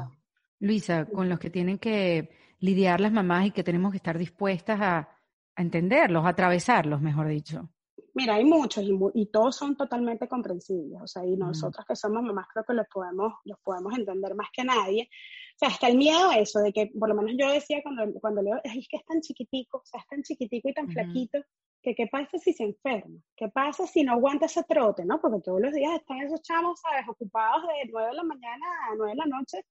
Luisa, 0.60 1.06
con 1.06 1.30
los 1.30 1.40
que 1.40 1.50
tienen 1.50 1.78
que 1.78 2.30
lidiar 2.60 3.00
las 3.00 3.12
mamás 3.12 3.48
y 3.48 3.52
que 3.52 3.64
tenemos 3.64 3.92
que 3.92 3.98
estar 3.98 4.18
dispuestas 4.18 4.80
a, 4.82 5.10
entenderlos, 5.56 6.26
a 6.26 6.30
atravesarlos, 6.30 7.02
mejor 7.02 7.28
dicho? 7.28 7.70
Mira, 8.14 8.36
hay 8.36 8.46
muchos 8.46 8.84
y, 9.14 9.26
todos 9.28 9.56
son 9.56 9.76
totalmente 9.76 10.28
comprensibles, 10.28 11.02
o 11.02 11.08
sea, 11.08 11.26
y 11.26 11.36
nosotros 11.36 11.86
que 11.86 11.96
somos 11.96 12.24
mamás 12.24 12.48
creo 12.52 12.64
que 12.64 12.74
los 12.74 12.88
podemos, 12.88 13.34
los 13.46 13.60
podemos 13.60 13.96
entender 13.98 14.34
más 14.36 14.50
que 14.52 14.64
nadie. 14.64 15.10
O 15.56 15.58
sea, 15.58 15.70
está 15.70 15.88
el 15.88 15.98
miedo 15.98 16.30
a 16.30 16.38
eso, 16.38 16.60
de 16.60 16.72
que 16.74 16.92
por 17.00 17.10
lo 17.10 17.16
menos 17.16 17.34
yo 17.38 17.52
decía 17.52 17.82
cuando, 17.84 18.20
cuando 18.20 18.42
leo, 18.42 18.60
es 18.64 18.88
que 18.88 18.98
es 18.98 19.06
tan 19.06 19.22
chiquitico, 19.22 19.78
o 19.78 19.86
sea, 19.86 20.00
es 20.02 20.08
tan 20.08 20.24
chiquitico 20.24 20.70
y 20.70 20.74
tan 20.74 20.90
flaquito, 20.90 21.40
que 21.82 21.96
qué 21.96 22.08
pasa 22.08 22.38
si 22.38 22.54
se 22.54 22.64
enferma, 22.64 23.20
qué 23.36 23.50
pasa 23.50 23.88
si 23.88 24.04
no 24.04 24.14
aguanta 24.14 24.48
ese 24.48 24.64
trote, 24.64 25.06
¿no? 25.06 25.22
Porque 25.22 25.42
todos 25.42 25.62
los 25.62 25.74
días 25.74 25.94
están 25.96 26.20
esos 26.20 26.42
chamos, 26.42 26.80
¿sabes? 26.82 27.08
Ocupados 27.08 27.64
de 27.64 27.90
9 27.92 28.10
de 28.10 28.14
la 28.16 28.24
mañana 28.24 28.66
a 28.92 28.96
9 28.96 29.12
de 29.12 29.16
la 29.16 29.26
noche. 29.26 29.64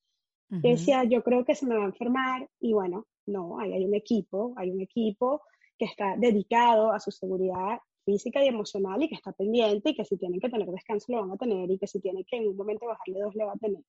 Y 0.48 0.70
decía, 0.70 1.02
yo 1.04 1.22
creo 1.22 1.44
que 1.44 1.56
se 1.56 1.66
me 1.66 1.76
va 1.76 1.82
a 1.82 1.86
enfermar 1.86 2.48
y 2.60 2.72
bueno, 2.72 3.06
no, 3.26 3.58
ahí 3.58 3.72
hay 3.72 3.84
un 3.84 3.94
equipo, 3.94 4.54
hay 4.56 4.70
un 4.70 4.80
equipo 4.80 5.42
que 5.76 5.86
está 5.86 6.14
dedicado 6.16 6.92
a 6.92 7.00
su 7.00 7.10
seguridad 7.10 7.80
física 8.04 8.42
y 8.44 8.48
emocional 8.48 9.02
y 9.02 9.08
que 9.08 9.16
está 9.16 9.32
pendiente 9.32 9.90
y 9.90 9.94
que 9.96 10.04
si 10.04 10.16
tienen 10.16 10.40
que 10.40 10.48
tener 10.48 10.68
descanso 10.68 11.12
lo 11.12 11.22
van 11.22 11.32
a 11.32 11.36
tener 11.36 11.68
y 11.70 11.78
que 11.78 11.88
si 11.88 12.00
tienen 12.00 12.24
que 12.24 12.36
en 12.36 12.48
un 12.48 12.56
momento 12.56 12.86
bajarle 12.86 13.20
dos 13.20 13.34
le 13.34 13.44
va 13.44 13.52
a 13.52 13.58
tener. 13.58 13.82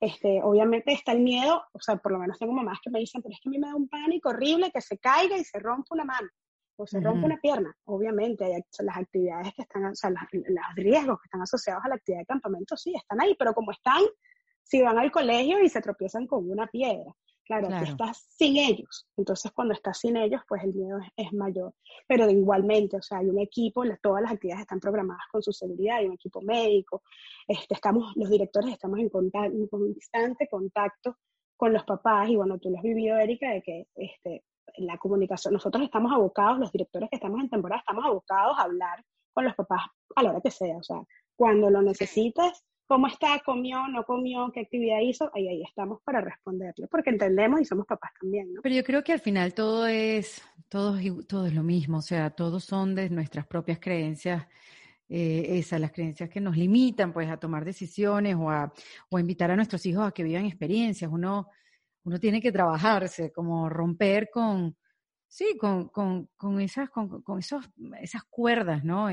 Este, 0.00 0.40
obviamente 0.42 0.92
está 0.92 1.12
el 1.12 1.20
miedo, 1.20 1.62
o 1.72 1.80
sea, 1.80 1.96
por 1.96 2.12
lo 2.12 2.18
menos 2.18 2.38
tengo 2.38 2.54
mamás 2.54 2.78
que 2.82 2.88
me 2.88 3.00
dicen, 3.00 3.20
pero 3.20 3.34
es 3.34 3.40
que 3.40 3.50
a 3.50 3.52
mí 3.52 3.58
me 3.58 3.68
da 3.68 3.76
un 3.76 3.86
pánico 3.86 4.30
horrible 4.30 4.70
que 4.72 4.80
se 4.80 4.96
caiga 4.96 5.36
y 5.36 5.44
se 5.44 5.58
rompa 5.58 5.94
una 5.94 6.04
mano 6.04 6.28
o 6.76 6.86
se 6.86 6.98
rompe 6.98 7.26
una 7.26 7.36
pierna, 7.36 7.76
obviamente 7.84 8.42
hay, 8.42 8.62
las 8.78 8.96
actividades 8.96 9.52
que 9.54 9.60
están, 9.60 9.84
o 9.84 9.94
sea, 9.94 10.08
los, 10.08 10.22
riesgos 10.76 11.20
que 11.20 11.26
están 11.26 11.42
asociados 11.42 11.84
a 11.84 11.88
la 11.90 11.96
actividad 11.96 12.20
de 12.20 12.26
campamento 12.26 12.74
sí 12.74 12.94
están 12.96 13.20
ahí, 13.20 13.36
pero 13.38 13.52
como 13.52 13.70
están, 13.72 14.02
si 14.70 14.80
van 14.80 14.98
al 14.98 15.10
colegio 15.10 15.60
y 15.60 15.68
se 15.68 15.80
tropiezan 15.80 16.28
con 16.28 16.48
una 16.48 16.68
piedra, 16.68 17.12
claro, 17.44 17.66
tú 17.66 17.84
estás 17.84 18.24
sin 18.28 18.56
ellos, 18.56 19.08
entonces 19.16 19.50
cuando 19.50 19.74
estás 19.74 19.98
sin 19.98 20.16
ellos, 20.16 20.42
pues 20.46 20.62
el 20.62 20.72
miedo 20.72 21.00
es, 21.16 21.32
mayor, 21.32 21.74
pero 22.06 22.30
igualmente, 22.30 22.96
o 22.96 23.02
sea, 23.02 23.18
hay 23.18 23.26
un 23.26 23.40
equipo, 23.40 23.82
todas 24.00 24.22
las 24.22 24.30
actividades 24.30 24.62
están 24.62 24.78
programadas 24.78 25.24
con 25.32 25.42
su 25.42 25.52
seguridad, 25.52 25.96
hay 25.96 26.06
un 26.06 26.12
equipo 26.12 26.40
médico, 26.40 27.02
este, 27.48 27.74
estamos, 27.74 28.12
los 28.14 28.30
directores 28.30 28.70
estamos 28.70 29.00
en, 29.00 29.10
en 29.32 29.66
constante 29.66 30.46
contacto 30.48 31.16
con 31.56 31.72
los 31.72 31.82
papás, 31.82 32.28
y 32.28 32.36
bueno, 32.36 32.58
tú 32.58 32.70
lo 32.70 32.76
has 32.76 32.84
vivido, 32.84 33.16
Erika, 33.16 33.50
de 33.50 33.62
que 33.62 33.88
este, 33.96 34.44
la 34.76 34.98
comunicación, 34.98 35.52
nosotros 35.52 35.82
estamos 35.82 36.12
abocados, 36.12 36.60
los 36.60 36.70
directores 36.70 37.10
que 37.10 37.16
estamos 37.16 37.40
en 37.40 37.50
temporada, 37.50 37.80
estamos 37.80 38.04
abocados 38.04 38.56
a 38.56 38.62
hablar 38.62 39.04
con 39.32 39.44
los 39.44 39.54
papás 39.56 39.82
a 40.14 40.22
la 40.22 40.30
hora 40.30 40.40
que 40.40 40.52
sea, 40.52 40.76
o 40.76 40.82
sea, 40.84 41.02
cuando 41.34 41.70
lo 41.70 41.82
necesitas, 41.82 42.64
cómo 42.90 43.06
está, 43.06 43.40
comió, 43.44 43.86
no 43.86 44.02
comió, 44.02 44.50
qué 44.52 44.62
actividad 44.62 44.98
hizo, 45.00 45.30
ahí, 45.32 45.46
ahí 45.46 45.62
estamos 45.62 46.02
para 46.02 46.20
responderle, 46.20 46.88
porque 46.88 47.10
entendemos 47.10 47.60
y 47.60 47.64
somos 47.64 47.86
papás 47.86 48.10
también, 48.20 48.52
¿no? 48.52 48.62
Pero 48.62 48.74
yo 48.74 48.82
creo 48.82 49.04
que 49.04 49.12
al 49.12 49.20
final 49.20 49.54
todo 49.54 49.86
es, 49.86 50.42
todo, 50.68 50.98
todo 51.28 51.46
es 51.46 51.54
lo 51.54 51.62
mismo, 51.62 51.98
o 51.98 52.02
sea, 52.02 52.30
todos 52.30 52.64
son 52.64 52.96
de 52.96 53.08
nuestras 53.08 53.46
propias 53.46 53.78
creencias 53.78 54.44
eh, 55.08 55.58
esas, 55.58 55.80
las 55.80 55.92
creencias 55.92 56.28
que 56.28 56.40
nos 56.40 56.56
limitan 56.56 57.12
pues 57.12 57.30
a 57.30 57.36
tomar 57.36 57.64
decisiones 57.64 58.34
o 58.34 58.50
a, 58.50 58.72
o 59.08 59.20
invitar 59.20 59.52
a 59.52 59.56
nuestros 59.56 59.86
hijos 59.86 60.08
a 60.08 60.10
que 60.10 60.24
vivan 60.24 60.46
experiencias. 60.46 61.08
Uno, 61.12 61.46
uno 62.02 62.18
tiene 62.18 62.42
que 62.42 62.50
trabajarse, 62.50 63.30
como 63.30 63.68
romper 63.68 64.30
con, 64.32 64.76
sí, 65.28 65.56
con, 65.60 65.90
con, 65.90 66.28
con 66.36 66.60
esas, 66.60 66.90
con, 66.90 67.22
con, 67.22 67.38
esos, 67.38 67.70
esas 68.00 68.24
cuerdas, 68.24 68.82
¿no? 68.82 69.08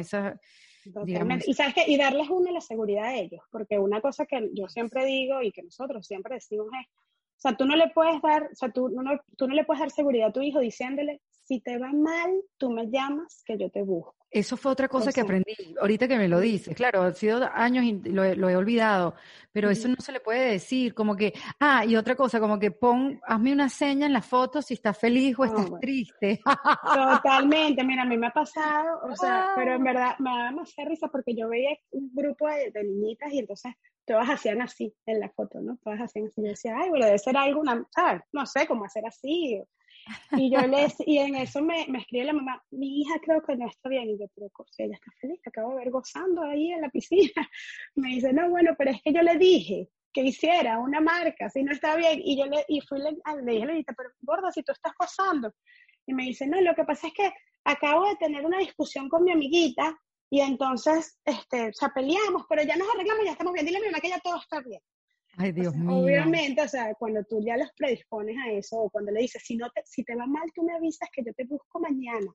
Esa, 0.87 1.39
Y 1.45 1.53
sabes 1.53 1.73
que, 1.73 1.85
y 1.87 1.97
darles 1.97 2.29
una 2.29 2.51
la 2.51 2.61
seguridad 2.61 3.05
a 3.05 3.15
ellos, 3.15 3.41
porque 3.51 3.79
una 3.79 4.01
cosa 4.01 4.25
que 4.25 4.49
yo 4.53 4.67
siempre 4.67 5.05
digo 5.05 5.41
y 5.41 5.51
que 5.51 5.63
nosotros 5.63 6.05
siempre 6.05 6.35
decimos 6.35 6.67
es, 6.81 6.87
o 6.89 7.39
sea, 7.39 7.55
tú 7.55 7.65
no 7.65 7.75
le 7.75 7.89
puedes 7.89 8.21
dar, 8.21 8.49
o 8.51 8.55
sea, 8.55 8.71
tú 8.71 8.89
no, 8.89 9.19
tú 9.37 9.47
no 9.47 9.53
le 9.53 9.63
puedes 9.63 9.79
dar 9.79 9.91
seguridad 9.91 10.29
a 10.29 10.33
tu 10.33 10.41
hijo 10.41 10.59
diciéndole, 10.59 11.21
si 11.29 11.61
te 11.61 11.77
va 11.77 11.93
mal, 11.93 12.31
tú 12.57 12.71
me 12.71 12.89
llamas 12.89 13.43
que 13.45 13.57
yo 13.57 13.69
te 13.69 13.83
busco. 13.83 14.16
Eso 14.29 14.57
fue 14.57 14.73
otra 14.73 14.89
cosa 14.89 15.13
que 15.13 15.21
aprendí, 15.21 15.55
ahorita 15.79 16.05
que 16.05 16.17
me 16.17 16.27
lo 16.27 16.41
dices, 16.41 16.75
claro, 16.75 17.01
ha 17.01 17.13
sido 17.13 17.49
años 17.53 17.85
y 17.85 17.93
lo, 18.09 18.25
he 18.25 18.55
olvidado, 18.57 19.15
pero 19.53 19.69
eso 19.69 19.87
no 19.87 19.95
se 19.99 20.11
le 20.11 20.19
puede 20.19 20.51
decir, 20.51 20.93
como 20.93 21.15
que, 21.15 21.33
ah, 21.61 21.85
y 21.85 21.95
otra 21.95 22.13
cosa, 22.15 22.39
como 22.41 22.59
que 22.59 22.71
pon, 22.71 23.21
hazme 23.23 23.53
una 23.53 23.69
seña 23.69 24.05
en 24.05 24.11
la 24.11 24.21
foto 24.21 24.61
si 24.61 24.73
estás 24.73 24.97
feliz 24.97 25.33
o 25.39 25.45
estás 25.45 25.71
triste. 25.79 26.41
Totalmente, 26.93 27.85
mira, 27.85 28.01
a 28.01 28.05
mí 28.05 28.17
me 28.17 28.27
ha 28.27 28.33
pasado, 28.33 28.99
o 29.09 29.15
sea, 29.15 29.53
pero 29.55 29.75
en 29.75 29.83
verdad 29.83 30.17
me 30.19 30.29
da 30.29 30.45
demasiada 30.47 30.89
risa 30.89 31.07
porque 31.07 31.33
yo 31.33 31.47
veía 31.47 31.77
un 31.91 32.11
grupo 32.13 32.47
de, 32.49 32.83
niñitas 32.83 33.31
y 33.31 33.39
entonces 33.39 33.75
todas 34.05 34.29
hacían 34.29 34.61
así 34.61 34.93
en 35.05 35.21
la 35.21 35.29
foto, 35.29 35.61
¿no? 35.61 35.77
Todas 35.81 36.01
hacían 36.01 36.27
así, 36.27 36.41
yo 36.41 36.49
decía, 36.49 36.75
ay, 36.77 36.89
bueno, 36.89 37.05
debe 37.05 37.17
ser 37.17 37.37
alguna, 37.37 37.87
¿sabes? 37.91 38.23
No 38.33 38.45
sé 38.45 38.67
cómo 38.67 38.83
hacer 38.83 39.05
así, 39.05 39.63
y 40.31 40.51
yo 40.51 40.59
les, 40.67 40.95
y 41.05 41.17
en 41.17 41.35
eso 41.35 41.61
me, 41.61 41.85
me 41.87 41.99
escribe 41.99 42.25
la 42.25 42.33
mamá, 42.33 42.63
mi 42.71 43.01
hija 43.01 43.19
creo 43.21 43.41
que 43.41 43.55
no 43.55 43.67
está 43.67 43.89
bien. 43.89 44.09
Y 44.09 44.19
yo, 44.19 44.25
pero 44.35 44.49
si 44.71 44.83
ella 44.83 44.95
está 44.95 45.11
feliz, 45.19 45.39
acabo 45.45 45.71
de 45.71 45.77
ver 45.77 45.91
gozando 45.91 46.41
ahí 46.43 46.71
en 46.71 46.81
la 46.81 46.89
piscina. 46.89 47.49
Me 47.95 48.09
dice, 48.09 48.33
no, 48.33 48.49
bueno, 48.49 48.75
pero 48.77 48.91
es 48.91 49.01
que 49.01 49.13
yo 49.13 49.21
le 49.21 49.37
dije 49.37 49.89
que 50.13 50.21
hiciera 50.21 50.79
una 50.79 50.99
marca, 50.99 51.49
si 51.49 51.63
no 51.63 51.71
está 51.71 51.95
bien. 51.95 52.21
Y 52.23 52.37
yo 52.37 52.45
le, 52.45 52.65
y 52.67 52.81
fui, 52.81 52.99
le, 52.99 53.11
le 53.43 53.51
dije, 53.51 53.65
le 53.65 53.83
pero 53.95 54.09
gorda, 54.21 54.51
si 54.51 54.63
tú 54.63 54.71
estás 54.71 54.93
gozando. 54.99 55.53
Y 56.05 56.13
me 56.13 56.23
dice, 56.23 56.47
no, 56.47 56.59
lo 56.61 56.73
que 56.73 56.85
pasa 56.85 57.07
es 57.07 57.13
que 57.13 57.31
acabo 57.65 58.07
de 58.07 58.15
tener 58.15 58.45
una 58.45 58.59
discusión 58.59 59.09
con 59.09 59.23
mi 59.23 59.31
amiguita 59.31 59.97
y 60.29 60.41
entonces, 60.41 61.19
este, 61.23 61.69
o 61.69 61.73
sea, 61.73 61.89
peleamos, 61.89 62.45
pero 62.49 62.63
ya 62.63 62.75
nos 62.75 62.89
arreglamos, 62.93 63.25
ya 63.25 63.31
estamos 63.31 63.53
bien. 63.53 63.65
Dile 63.65 63.77
a 63.77 63.81
mi 63.81 63.87
mamá 63.87 63.99
que 63.99 64.09
ya 64.09 64.19
todo 64.19 64.37
está 64.37 64.59
bien. 64.61 64.81
Ay, 65.37 65.51
Dios 65.51 65.75
mío. 65.75 65.99
Obviamente, 65.99 66.63
o 66.63 66.67
sea, 66.67 66.93
cuando 66.95 67.23
tú 67.23 67.39
ya 67.45 67.55
los 67.57 67.71
predispones 67.77 68.35
a 68.37 68.51
eso, 68.51 68.77
o 68.77 68.89
cuando 68.89 69.11
le 69.11 69.21
dices, 69.21 69.41
si, 69.45 69.55
no 69.55 69.69
te, 69.69 69.81
si 69.85 70.03
te 70.03 70.15
va 70.15 70.25
mal, 70.25 70.49
tú 70.53 70.63
me 70.63 70.73
avisas 70.73 71.09
que 71.13 71.23
yo 71.23 71.31
te 71.33 71.45
busco 71.45 71.79
mañana. 71.79 72.33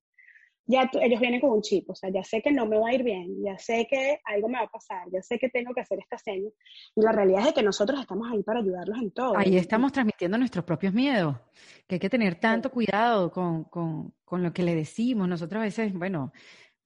Ya 0.65 0.89
ellos 1.01 1.21
vienen 1.21 1.41
con 1.41 1.51
un 1.51 1.61
chip, 1.61 1.91
o 1.91 1.95
sea, 1.97 2.09
ya 2.11 2.23
sé 2.23 2.41
que 2.41 2.53
no 2.53 2.67
me 2.67 2.79
va 2.79 2.91
a 2.91 2.95
ir 2.95 3.03
bien, 3.03 3.43
ya 3.45 3.59
sé 3.59 3.85
que 3.91 4.21
algo 4.25 4.49
me 4.49 4.59
va 4.59 4.65
a 4.67 4.71
pasar, 4.71 5.09
ya 5.13 5.21
sé 5.21 5.37
que 5.37 5.49
tengo 5.49 5.75
que 5.75 5.81
hacer 5.81 5.99
esta 5.99 6.17
seña. 6.17 6.49
Y 6.95 7.01
la 7.03 7.11
realidad 7.11 7.49
es 7.49 7.53
que 7.53 7.65
nosotros 7.65 8.01
estamos 8.01 8.31
ahí 8.31 8.45
para 8.45 8.61
ayudarlos 8.61 8.97
en 9.03 9.11
todo. 9.11 9.37
Ahí 9.37 9.57
estamos 9.57 9.91
transmitiendo 9.91 10.39
nuestros 10.39 10.65
propios 10.65 10.95
miedos, 10.95 11.37
que 11.89 11.97
hay 11.97 11.99
que 11.99 12.09
tener 12.09 12.37
tanto 12.37 12.71
cuidado 12.71 13.33
con, 13.33 13.65
con, 13.65 14.15
con 14.25 14.45
lo 14.45 14.53
que 14.53 14.63
le 14.63 14.77
decimos. 14.77 15.29
Nosotros 15.29 15.59
a 15.59 15.65
veces, 15.65 15.93
bueno, 15.93 16.33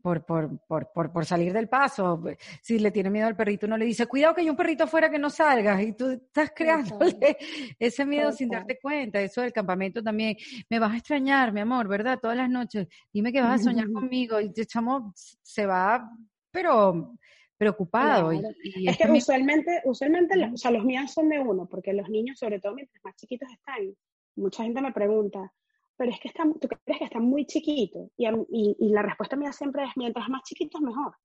por, 0.07 0.25
por, 0.25 0.61
por, 0.69 0.93
por, 0.93 1.13
por 1.13 1.27
salir 1.27 1.53
del 1.53 1.69
paso. 1.69 2.23
Si 2.63 2.79
le 2.79 2.93
tiene 2.93 3.11
miedo 3.11 3.27
al 3.27 3.35
perrito, 3.35 3.67
uno 3.67 3.77
le 3.77 3.87
dice, 3.87 4.07
cuidado 4.07 4.37
que 4.37 4.43
hay 4.43 4.49
un 4.49 4.55
perrito 4.55 4.85
afuera 4.85 5.11
que 5.11 5.19
no 5.19 5.29
salga. 5.31 5.83
Y 5.83 5.95
tú 5.95 6.11
estás 6.11 6.53
creándole 6.55 7.37
ese 7.81 8.07
miedo 8.07 8.31
sin 8.31 8.49
darte 8.49 8.79
cuenta. 8.79 9.21
Eso 9.21 9.41
del 9.41 9.53
campamento 9.53 10.05
también. 10.05 10.37
Me 10.71 10.79
vas 10.79 10.93
a 10.93 10.99
extrañar, 10.99 11.53
mi 11.53 11.59
amor, 11.59 11.89
¿verdad? 11.89 12.21
Todas 12.23 12.37
las 12.37 12.49
noches. 12.49 12.87
Dime 13.13 13.33
que 13.33 13.41
vas 13.41 13.61
a 13.61 13.65
soñar 13.65 13.91
conmigo. 13.93 14.41
Y 14.41 14.53
el 14.57 14.67
chamo 14.69 15.13
se 15.17 15.67
va, 15.67 16.09
pero 16.53 17.17
preocupado. 17.59 18.33
Y, 18.33 18.89
es 18.89 18.97
que 18.97 19.11
usualmente, 19.11 19.83
usualmente 19.87 20.37
los, 20.37 20.53
o 20.53 20.57
sea, 20.57 20.71
los 20.71 20.85
miedos 20.85 21.11
son 21.11 21.29
de 21.31 21.41
uno, 21.41 21.67
porque 21.67 21.93
los 21.93 22.09
niños, 22.09 22.39
sobre 22.39 22.61
todo 22.61 22.77
mientras 22.77 23.03
más 23.03 23.17
chiquitos 23.17 23.51
están, 23.51 23.93
mucha 24.37 24.63
gente 24.63 24.81
me 24.81 24.93
pregunta, 24.93 25.53
pero 25.97 26.11
es 26.11 26.21
que 26.21 26.29
está, 26.29 26.45
tú 26.61 26.69
crees 26.69 26.99
que 26.99 27.05
está 27.05 27.19
muy 27.19 27.47
chiquito. 27.47 28.11
Y, 28.17 28.77
y, 28.79 28.89
la 28.91 29.03
respuesta 29.03 29.37
mía 29.37 29.53
siempre 29.53 29.85
es, 29.85 29.91
mientras 29.97 30.29
más 30.29 30.43
chiquitos, 30.43 30.81
mejor. 30.81 31.17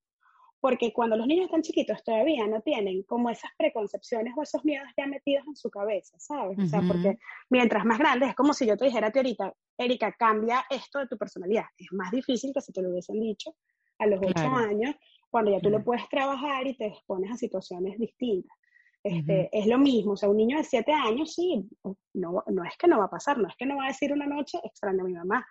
Porque 0.60 0.94
cuando 0.94 1.18
los 1.18 1.26
niños 1.26 1.46
están 1.46 1.64
chiquitos 1.64 2.04
todavía 2.04 2.46
no 2.46 2.62
tienen 2.62 3.02
como 3.04 3.32
esas 3.32 3.50
preconcepciones 3.58 4.34
o 4.38 4.44
esos 4.44 4.64
miedos 4.64 4.88
ya 4.96 5.08
metidos 5.08 5.46
en 5.48 5.56
su 5.56 5.72
cabeza, 5.72 6.16
¿sabes? 6.20 6.58
O 6.60 6.68
sea, 6.68 6.82
porque 6.88 7.18
mientras 7.50 7.84
más 7.84 7.98
grandes, 7.98 8.30
es 8.30 8.36
como 8.36 8.54
si 8.54 8.68
yo 8.68 8.78
te 8.78 8.86
dijera 8.86 9.08
a 9.08 9.12
ti 9.12 9.20
ahorita, 9.20 9.54
Erika, 9.78 10.12
cambia 10.12 10.64
esto 10.70 11.00
de 11.00 11.08
tu 11.08 11.18
personalidad. 11.18 11.66
Es 11.78 11.88
más 11.92 12.12
difícil 12.12 12.52
que 12.54 12.62
si 12.62 12.72
te 12.72 12.82
lo 12.84 12.92
hubiesen 12.92 13.20
dicho 13.20 13.56
a 13.98 14.06
los 14.06 14.20
ocho 14.22 14.48
años, 14.56 14.96
cuando 15.32 15.52
ya 15.52 15.60
tú 15.60 15.72
lo 15.72 15.84
puedes 15.84 16.08
trabajar 16.10 16.68
y 16.68 16.76
te 16.76 16.86
expones 16.86 17.32
a 17.32 17.38
situaciones 17.38 17.98
distintas. 17.98 18.56
Este, 19.04 19.50
Es 19.52 19.66
lo 19.66 19.80
mismo, 19.80 20.14
o 20.14 20.18
sea, 20.18 20.30
un 20.30 20.38
niño 20.38 20.58
de 20.58 20.64
7 20.64 20.92
años, 20.92 21.34
sí, 21.34 21.68
no, 22.14 22.44
no 22.46 22.64
es 22.64 22.78
que 22.78 22.88
no 22.88 23.00
va 23.00 23.06
a 23.06 23.10
pasar, 23.10 23.38
no 23.38 23.48
es 23.48 23.56
que 23.56 23.66
no 23.66 23.78
va 23.78 23.86
a 23.86 23.88
decir 23.88 24.14
una 24.14 24.28
noche 24.28 24.60
extraño 24.64 25.02
a 25.02 25.08
mi 25.08 25.14
mamá, 25.14 25.46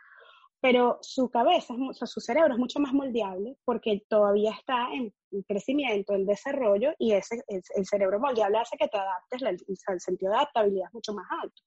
pero 0.60 0.98
su 1.00 1.30
cabeza, 1.30 1.74
su 1.92 2.20
cerebro 2.20 2.52
es 2.52 2.58
mucho 2.58 2.80
más 2.80 2.92
moldeable 2.92 3.56
porque 3.64 4.04
todavía 4.08 4.52
está 4.52 4.88
en 4.92 5.12
crecimiento, 5.48 6.14
en 6.14 6.26
desarrollo, 6.26 6.92
y 6.98 7.12
ese, 7.12 7.42
el, 7.48 7.86
cerebro 7.86 8.20
moldeable 8.20 8.58
hace 8.58 8.76
que 8.76 8.88
te 8.88 8.98
adaptes, 8.98 9.42
el, 9.42 9.58
el, 9.66 10.00
sentido 10.00 10.32
de 10.32 10.38
adaptabilidad 10.38 10.88
es 10.88 10.94
mucho 10.94 11.14
más 11.14 11.26
alto. 11.42 11.62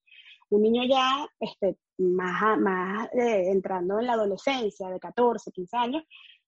Un 0.51 0.61
niño 0.61 0.83
ya 0.83 1.27
este, 1.39 1.77
más, 1.97 2.57
más 2.59 3.09
eh, 3.13 3.49
entrando 3.49 3.99
en 3.99 4.05
la 4.05 4.13
adolescencia, 4.13 4.89
de 4.89 4.99
14, 4.99 5.51
15 5.51 5.77
años, 5.77 6.03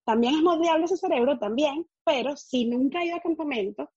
también 0.05 0.35
es 0.35 0.41
moldeable 0.43 0.87
su 0.87 0.97
cerebro, 0.97 1.39
también, 1.39 1.87
pero 2.03 2.37
si 2.37 2.65
nunca 2.65 2.99
ha 2.99 3.05
ido 3.05 3.15
a 3.15 3.21
campamento, 3.21 3.89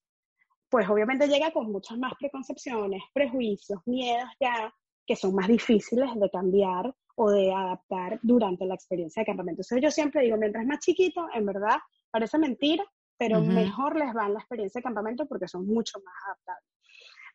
pues 0.68 0.88
obviamente 0.88 1.28
llega 1.28 1.50
con 1.50 1.70
muchas 1.72 1.98
más 1.98 2.12
preconcepciones, 2.18 3.02
prejuicios, 3.12 3.80
miedos 3.86 4.28
ya, 4.40 4.72
que 5.06 5.16
son 5.16 5.34
más 5.34 5.48
difíciles 5.48 6.08
de 6.14 6.30
cambiar 6.30 6.94
o 7.16 7.30
de 7.30 7.52
adaptar 7.52 8.20
durante 8.22 8.64
la 8.66 8.74
experiencia 8.74 9.22
de 9.22 9.26
campamento. 9.26 9.62
Entonces 9.62 9.82
yo 9.82 9.90
siempre 9.90 10.22
digo, 10.22 10.36
mientras 10.36 10.64
más 10.66 10.78
chiquito, 10.80 11.26
en 11.34 11.46
verdad, 11.46 11.78
parece 12.10 12.38
mentira, 12.38 12.84
pero 13.16 13.40
mejor 13.40 13.98
les 13.98 14.14
va 14.14 14.26
en 14.26 14.34
la 14.34 14.38
experiencia 14.38 14.78
de 14.78 14.84
campamento 14.84 15.26
porque 15.26 15.48
son 15.48 15.66
mucho 15.66 15.98
más 16.04 16.14
adaptables. 16.26 16.77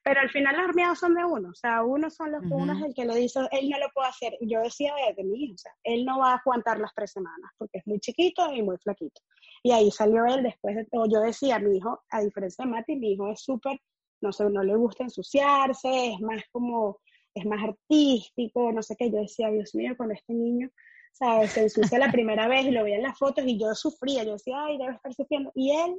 Pero 0.04 0.20
al 0.20 0.30
final 0.30 0.58
los 0.58 0.76
miedos 0.76 1.00
son 1.00 1.16
de 1.16 1.24
uno, 1.24 1.50
o 1.50 1.56
sea, 1.56 1.82
uno 1.82 2.10
son 2.10 2.34
los 2.34 2.44
unos 2.52 2.82
el 2.84 2.94
que 2.94 3.06
lo 3.06 3.16
dice, 3.16 3.40
él 3.52 3.70
no 3.70 3.80
lo 3.80 3.90
puede 3.94 4.10
hacer. 4.10 4.38
Yo 4.42 4.60
decía 4.60 4.94
de, 5.16 5.24
mi 5.24 5.46
hijo, 5.46 5.54
o 5.54 5.58
sea, 5.58 5.72
él 5.84 6.04
no 6.04 6.20
va 6.20 6.34
a 6.34 6.36
aguantar 6.36 6.78
las 6.80 6.94
tres 6.94 7.12
semanas 7.12 7.52
porque 7.58 7.78
es 7.78 7.88
muy 7.88 8.00
chiquito 8.00 8.54
y 8.54 8.62
muy 8.62 8.78
flaquito. 8.78 9.22
Y 9.64 9.72
ahí 9.72 9.90
salió 9.92 10.26
él 10.26 10.44
después 10.44 10.76
de 10.76 10.86
todo. 10.86 11.06
Yo 11.10 11.22
decía, 11.22 11.58
mi 11.60 11.78
hijo, 11.78 12.04
a 12.10 12.22
diferencia 12.22 12.66
de 12.66 12.72
Mati, 12.72 12.98
mi 12.98 13.14
hijo 13.14 13.32
es 13.32 13.42
súper, 13.42 13.80
no 14.22 14.34
sé, 14.34 14.50
no 14.50 14.62
le 14.62 14.76
gusta 14.76 15.06
ensuciarse, 15.06 16.14
es 16.14 16.20
más 16.20 16.44
como, 16.52 17.00
es 17.34 17.46
más 17.46 17.64
artístico, 17.64 18.74
no 18.74 18.84
sé 18.84 18.98
qué. 18.98 19.10
Yo 19.10 19.20
decía, 19.20 19.50
Dios 19.52 19.74
mío, 19.74 19.96
con 19.96 20.12
este 20.12 20.34
niño, 20.34 20.70
¿sabes? 21.14 21.52
Se 21.52 21.62
ensucia 21.62 21.98
la 21.98 22.12
primera 22.12 22.50
vez 22.50 22.66
y 22.66 22.72
lo 22.72 22.84
veía 22.84 22.98
en 22.98 23.04
las 23.04 23.18
fotos 23.18 23.46
y 23.48 23.58
yo 23.58 23.74
sufría, 23.74 24.26
yo 24.26 24.34
decía, 24.34 24.66
ay, 24.66 24.78
debe 24.78 24.96
estar 24.96 25.14
sufriendo. 25.14 25.50
Y 25.56 25.72
él 25.72 25.98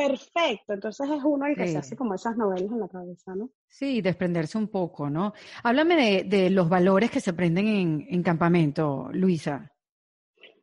perfecto. 0.00 0.72
Entonces 0.72 1.10
es 1.10 1.22
uno 1.22 1.46
el 1.46 1.56
que 1.56 1.68
se 1.68 1.78
hace 1.78 1.96
como 1.96 2.14
esas 2.14 2.36
novelas 2.36 2.70
en 2.70 2.80
la 2.80 2.88
cabeza, 2.88 3.34
¿no? 3.34 3.50
Sí, 3.68 4.00
desprenderse 4.00 4.56
un 4.56 4.68
poco, 4.68 5.10
¿no? 5.10 5.34
Háblame 5.62 6.24
de, 6.24 6.50
los 6.50 6.68
valores 6.68 7.10
que 7.10 7.20
se 7.20 7.30
aprenden 7.30 8.06
en, 8.08 8.22
campamento, 8.22 9.10
Luisa. 9.12 9.70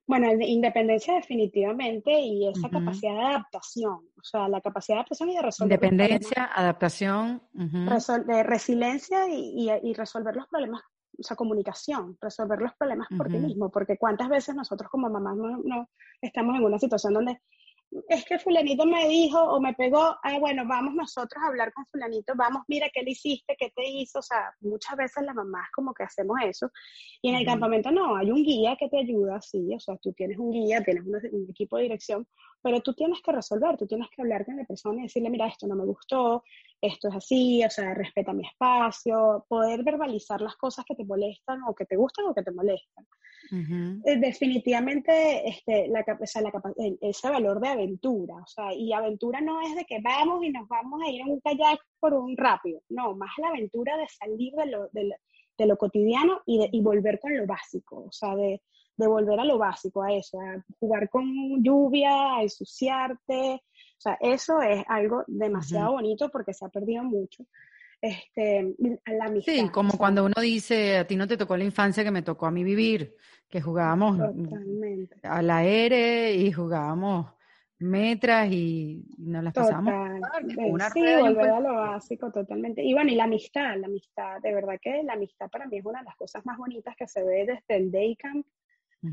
Bueno, 0.06 0.32
independencia 0.40 1.16
definitivamente 1.16 2.18
y 2.18 2.48
esa 2.48 2.70
capacidad 2.70 3.14
de 3.14 3.26
adaptación, 3.26 3.94
o 3.94 4.24
sea, 4.24 4.48
la 4.48 4.62
capacidad 4.62 4.96
de 4.96 5.00
adaptación 5.00 5.30
y 5.30 5.36
de 5.36 5.42
resolver. 5.42 5.74
Independencia, 5.74 6.50
adaptación. 6.56 7.42
de 7.54 8.44
resiliencia 8.44 9.28
y, 9.30 9.94
resolver 9.94 10.36
los 10.36 10.48
problemas, 10.48 10.82
o 11.18 11.24
sea, 11.24 11.36
comunicación, 11.36 12.18
resolver 12.22 12.60
los 12.60 12.74
problemas 12.76 13.10
por 13.18 13.28
ti 13.28 13.38
mismo, 13.38 13.70
porque 13.70 13.98
cuántas 13.98 14.30
veces 14.30 14.56
nosotros 14.56 14.90
como 14.90 15.10
mamás 15.10 15.36
no, 15.36 15.90
estamos 16.22 16.56
en 16.56 16.64
una 16.64 16.80
situación 16.80 17.14
donde 17.14 17.42
es 18.10 18.26
que 18.26 18.40
fulanito 18.40 18.86
me 18.86 19.08
dijo 19.08 19.42
o 19.42 19.60
me 19.60 19.74
pegó, 19.74 20.18
ah, 20.24 20.40
bueno, 20.40 20.64
vamos 20.68 20.94
nosotros 20.94 21.42
a 21.44 21.48
hablar 21.48 21.74
con 21.74 21.86
fulanito, 21.88 22.34
vamos, 22.36 22.64
mira 22.68 22.88
qué 22.94 23.04
le 23.04 23.12
hiciste, 23.12 23.56
qué 23.58 23.72
te 23.76 23.88
hizo, 23.88 24.20
o 24.20 24.22
sea, 24.22 24.54
muchas 24.62 24.98
veces 24.98 25.24
las 25.24 25.36
mamás 25.36 25.70
como 25.74 25.94
que 25.94 26.04
hacemos 26.04 26.38
eso, 26.44 26.72
y 27.22 27.30
en 27.30 27.36
el 27.36 27.46
campamento 27.46 27.92
no, 27.92 28.16
hay 28.16 28.32
un 28.32 28.44
guía 28.44 28.76
que 28.80 28.90
te 28.90 29.00
ayuda, 29.00 29.42
sí, 29.42 29.74
o 29.74 29.80
sea, 29.80 29.98
tú 29.98 30.14
tienes 30.14 30.38
un 30.38 30.52
guía, 30.52 30.84
tienes 30.84 31.04
un, 31.06 31.48
equipo 31.50 31.78
de 31.78 31.84
dirección, 31.84 32.28
pero 32.62 32.82
tú 32.82 32.94
tienes 32.94 33.22
que 33.22 33.32
resolver, 33.32 33.78
tú 33.78 33.88
tienes 33.88 34.08
que 34.10 34.22
hablar 34.22 34.46
con 34.46 34.58
la 34.58 34.66
persona 34.66 35.00
y 35.00 35.04
decirle, 35.04 35.30
mira, 35.30 35.48
esto 35.48 35.68
no 35.68 35.76
me 35.76 35.86
gustó, 35.86 36.44
esto 36.82 37.10
es 37.10 37.16
así, 37.16 37.64
o 37.64 37.70
sea, 37.70 37.94
respeta 37.94 38.34
mi 38.34 38.46
espacio, 38.46 39.46
poder 39.48 39.84
verbalizar 39.84 40.42
las 40.42 40.56
cosas 40.56 40.86
que 40.86 40.96
te 40.96 41.06
molestan 41.06 41.62
o 41.68 41.74
que 41.74 41.86
te 41.86 41.96
gustan 41.96 42.26
o 42.26 42.34
que 42.34 42.44
te 42.44 42.52
molestan. 42.52 43.06
Eh, 43.52 44.18
definitivamente 44.18 45.48
este, 45.48 45.88
la, 45.88 46.04
ese 47.02 47.30
valor 47.30 47.62
de 47.62 47.70
aventura, 47.70 48.36
o 48.36 48.48
sea, 48.48 48.74
y 48.74 48.92
aventura 48.92 49.40
no 49.42 49.62
es 49.62 49.76
de 49.76 49.86
que 49.86 50.00
vamos 50.02 50.44
y 50.44 50.50
nos 50.50 50.68
vamos 50.68 51.02
a 51.02 51.10
ir 51.10 51.22
en 51.22 51.30
un 51.30 51.40
kayak 51.40 51.80
por 52.00 52.14
un 52.14 52.36
rápido, 52.36 52.82
no, 52.90 53.16
más 53.16 53.32
la 53.38 53.50
aventura 53.50 53.96
de 53.98 54.08
salir 54.08 54.54
de 54.54 54.66
lo, 54.66 54.90
de, 54.92 55.66
lo 55.66 55.78
cotidiano 55.78 56.42
y, 56.46 56.60
de, 56.60 56.70
y 56.72 56.82
volver 56.82 57.20
con 57.20 57.36
lo 57.38 57.46
básico, 57.46 58.06
o 58.08 58.12
sea, 58.12 58.36
de 58.36 58.62
de 58.98 59.08
volver 59.08 59.40
a 59.40 59.46
lo 59.46 59.58
básico, 59.58 60.04
a 60.04 60.12
eso, 60.12 60.40
a 60.42 60.64
jugar 60.80 61.10
con 61.10 61.64
lluvia, 61.64 62.38
a 62.38 62.42
ensuciarte. 62.42 63.62
O 63.64 64.00
sea, 64.00 64.18
eso 64.20 64.62
es 64.62 64.84
algo 64.88 65.24
demasiado 65.28 65.94
bonito 65.94 66.30
porque 66.30 66.54
se 66.54 66.66
ha 66.66 66.70
perdido 66.70 67.04
mucho. 67.04 67.46
Este, 68.02 68.76
la 69.06 69.26
amistad. 69.26 69.54
Sí, 69.54 69.70
como 69.70 69.98
cuando 69.98 70.26
uno 70.26 70.40
dice, 70.42 70.98
a 70.98 71.08
ti 71.08 71.16
no 71.16 71.28
te 71.28 71.38
tocó 71.38 71.58
la 71.58 71.64
infancia 71.64 72.04
que 72.04 72.12
me 72.12 72.22
tocó 72.22 72.48
a 72.48 72.52
mí 72.52 72.64
vivir, 72.64 73.16
que 73.48 73.62
jugábamos 73.62 74.20
al 75.24 75.50
aire 75.50 76.34
y 76.34 76.52
jugábamos 76.52 77.34
metras 77.80 78.52
y 78.52 79.06
nos 79.20 79.44
las 79.44 79.54
pasamos. 79.54 79.94
sí, 80.94 81.02
volver 81.20 81.50
a 81.50 81.60
lo 81.60 81.74
básico, 81.76 82.32
totalmente. 82.32 82.84
Y 82.84 82.94
bueno, 82.94 83.12
y 83.12 83.16
la 83.16 83.26
amistad, 83.26 83.78
la 83.78 83.88
amistad, 83.88 84.42
de 84.42 84.54
verdad 84.54 84.80
que 84.82 85.04
la 85.04 85.14
amistad 85.14 85.50
para 85.50 85.68
mí 85.68 85.78
es 85.78 85.86
una 85.86 86.00
de 86.00 86.06
las 86.06 86.16
cosas 86.16 86.46
más 86.46 86.58
bonitas 86.58 86.96
que 86.96 87.08
se 87.08 87.24
ve 87.24 87.46
desde 87.46 87.78
el 87.78 87.92
day 87.92 88.16
camp 88.16 88.46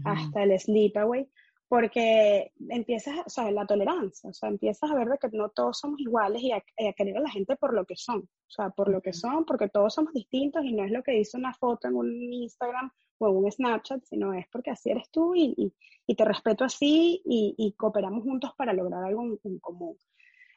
hasta 0.04 0.42
el 0.42 0.58
sleepaway, 0.58 1.28
porque 1.68 2.52
empiezas, 2.68 3.18
o 3.26 3.30
sea, 3.30 3.50
la 3.50 3.66
tolerancia, 3.66 4.30
o 4.30 4.32
sea, 4.32 4.48
empiezas 4.48 4.90
a 4.90 4.94
ver 4.94 5.08
de 5.08 5.18
que 5.18 5.28
no 5.32 5.48
todos 5.48 5.78
somos 5.78 6.00
iguales 6.00 6.42
y 6.42 6.52
a, 6.52 6.62
querer 6.92 7.16
a 7.16 7.20
la 7.20 7.30
gente 7.30 7.56
por 7.56 7.74
lo 7.74 7.84
que 7.84 7.96
son, 7.96 8.20
o 8.20 8.50
sea, 8.50 8.70
por 8.70 8.88
lo 8.88 9.00
que 9.00 9.12
son, 9.12 9.44
porque 9.44 9.68
todos 9.68 9.94
somos 9.94 10.12
distintos 10.12 10.64
y 10.64 10.72
no 10.72 10.84
es 10.84 10.92
lo 10.92 11.02
que 11.02 11.12
dice 11.12 11.36
una 11.36 11.54
foto 11.54 11.88
en 11.88 11.96
un 11.96 12.32
Instagram 12.32 12.90
o 13.18 13.28
en 13.28 13.36
un 13.36 13.50
Snapchat, 13.50 14.04
sino 14.04 14.32
es 14.34 14.46
porque 14.52 14.70
así 14.70 14.90
eres 14.90 15.10
tú 15.10 15.34
y, 15.34 15.72
y, 16.06 16.14
te 16.14 16.24
respeto 16.24 16.64
así 16.64 17.22
y, 17.24 17.54
y, 17.56 17.72
cooperamos 17.72 18.22
juntos 18.22 18.52
para 18.56 18.72
lograr 18.72 19.04
algo 19.04 19.38
en 19.42 19.58
común 19.58 19.96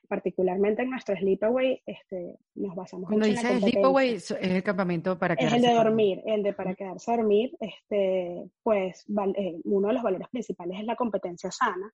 particularmente 0.08 0.84
en 0.84 0.90
nuestro 0.90 1.16
sleepaway, 1.16 1.82
este, 1.86 2.40
nos 2.56 2.76
basamos 2.76 3.08
Cuando 3.10 3.28
mucho 3.28 3.40
en 3.40 3.54
la 3.54 3.60
sleepaway 3.60 4.14
es 4.14 4.32
el 4.32 4.64
campamento 4.64 5.18
para 5.18 5.36
quedarse. 5.36 5.58
Es 5.58 5.64
el 5.64 5.70
de 5.70 5.76
dormir, 5.76 6.22
el 6.26 6.44
de 6.44 6.54
para 6.54 6.74
quedarse 6.76 7.12
a 7.12 7.18
dormir, 7.18 7.56
este, 7.60 8.50
pues 8.64 9.06
eh, 9.36 9.60
uno 9.66 9.88
de 9.90 9.94
los 9.94 10.04
valores 10.04 10.28
principales 10.30 10.80
es 10.80 10.86
la 10.86 10.96
competencia 10.96 11.52
sana, 11.52 11.94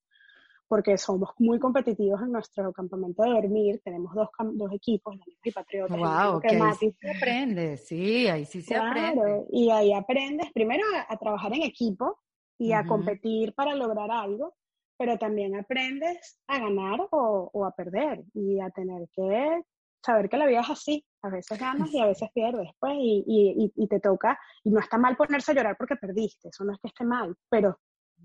porque 0.67 0.97
somos 0.97 1.32
muy 1.38 1.60
competitivos 1.60 2.21
en 2.21 2.32
nuestro 2.32 2.71
campamento 2.73 3.23
de 3.23 3.30
dormir, 3.30 3.82
tenemos 3.84 4.13
dos, 4.13 4.30
dos 4.54 4.71
equipos, 4.71 5.15
y 5.43 5.52
Patriotas. 5.52 5.97
Wow, 5.97 6.39
que 6.39 6.56
ahí 6.56 6.73
sí 6.80 6.95
se 6.99 7.12
aprende, 7.12 7.78
sí, 7.78 8.28
ahí 8.28 8.45
sí 8.45 8.62
se 8.62 8.76
aprende. 8.76 9.45
Y 9.52 9.69
ahí 9.69 9.93
aprendes 9.93 10.52
primero 10.52 10.84
a, 11.08 11.17
trabajar 11.17 11.54
en 11.54 11.63
equipo 11.63 12.19
y 12.58 12.71
a 12.71 12.86
competir 12.86 13.54
para 13.54 13.76
lograr 13.76 14.10
algo, 14.10 14.56
pero 14.97 15.17
también 15.17 15.56
aprendes 15.56 16.39
a 16.47 16.60
ganar 16.60 16.99
o, 17.12 17.65
a 17.65 17.71
perder 17.71 18.23
y 18.34 18.60
a 18.60 18.69
tener 18.69 19.08
que 19.15 19.62
saber 20.01 20.29
que 20.29 20.38
la 20.38 20.45
vida 20.45 20.62
es 20.62 20.69
así. 20.69 21.06
A 21.21 21.29
veces 21.29 21.58
ganas 21.58 21.91
y 21.93 21.99
a 21.99 22.06
veces 22.06 22.29
pierdes, 22.34 22.69
pues, 22.79 22.93
y, 22.97 23.71
y, 23.75 23.88
te 23.88 24.01
toca, 24.01 24.38
y 24.63 24.71
no 24.71 24.79
está 24.79 24.97
mal 24.97 25.15
ponerse 25.15 25.51
a 25.51 25.56
llorar 25.56 25.77
porque 25.77 25.95
perdiste, 25.95 26.49
eso 26.49 26.65
no 26.65 26.73
es 26.73 26.79
que 26.82 26.89
esté 26.89 27.06
mal, 27.06 27.34
pero 27.49 27.79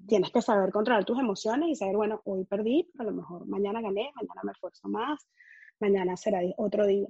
tienes 0.08 0.32
que 0.32 0.42
saber 0.42 0.72
controlar 0.72 1.04
tus 1.04 1.18
emociones 1.18 1.68
y 1.68 1.76
saber, 1.76 1.96
bueno, 1.96 2.20
hoy 2.24 2.44
perdí, 2.44 2.90
pero 2.92 3.08
a 3.08 3.12
lo 3.12 3.16
mejor 3.16 3.46
mañana 3.46 3.80
gané, 3.80 4.10
mañana 4.16 4.40
me 4.42 4.50
esfuerzo 4.50 4.88
más, 4.88 5.28
mañana 5.78 6.16
será 6.16 6.40
otro 6.56 6.86
día. 6.86 7.08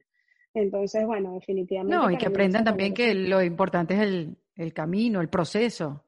Entonces, 0.52 1.06
bueno, 1.06 1.32
definitivamente. 1.32 1.96
No, 1.96 2.10
y 2.10 2.18
que 2.18 2.26
aprendan 2.26 2.64
también 2.64 2.92
que 2.92 3.14
lo 3.14 3.42
importante 3.42 3.94
es 3.94 4.00
el, 4.00 4.36
el 4.56 4.72
camino, 4.72 5.20
el 5.20 5.28
proceso. 5.28 6.04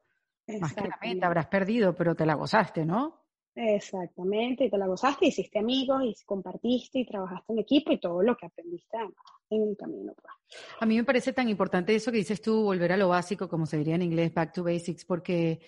Más 0.59 0.73
que 0.73 0.87
la 0.87 0.99
meta, 1.01 1.27
habrás 1.27 1.47
perdido, 1.47 1.95
pero 1.95 2.15
te 2.15 2.25
la 2.25 2.33
gozaste, 2.33 2.85
¿no? 2.85 3.20
Exactamente, 3.53 4.65
y 4.65 4.69
te 4.69 4.77
la 4.77 4.87
gozaste, 4.87 5.27
hiciste 5.27 5.59
amigos, 5.59 6.01
y 6.05 6.15
compartiste, 6.25 6.99
y 6.99 7.05
trabajaste 7.05 7.51
en 7.51 7.59
equipo, 7.59 7.91
y 7.91 7.99
todo 7.99 8.23
lo 8.23 8.37
que 8.37 8.45
aprendiste 8.45 8.97
en 9.49 9.63
el 9.63 9.75
camino. 9.75 10.13
Pues. 10.13 10.61
A 10.79 10.85
mí 10.85 10.95
me 10.95 11.03
parece 11.03 11.33
tan 11.33 11.49
importante 11.49 11.93
eso 11.93 12.11
que 12.11 12.19
dices 12.19 12.41
tú, 12.41 12.63
volver 12.63 12.93
a 12.93 12.97
lo 12.97 13.09
básico, 13.09 13.49
como 13.49 13.65
se 13.65 13.77
diría 13.77 13.95
en 13.95 14.03
inglés, 14.03 14.33
back 14.33 14.53
to 14.53 14.63
basics, 14.63 15.03
porque, 15.03 15.59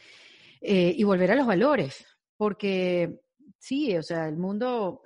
eh, 0.62 0.94
y 0.96 1.04
volver 1.04 1.32
a 1.32 1.36
los 1.36 1.46
valores, 1.46 2.06
porque 2.38 3.20
sí, 3.58 3.98
o 3.98 4.04
sea, 4.04 4.30
el 4.30 4.38
mundo 4.38 5.02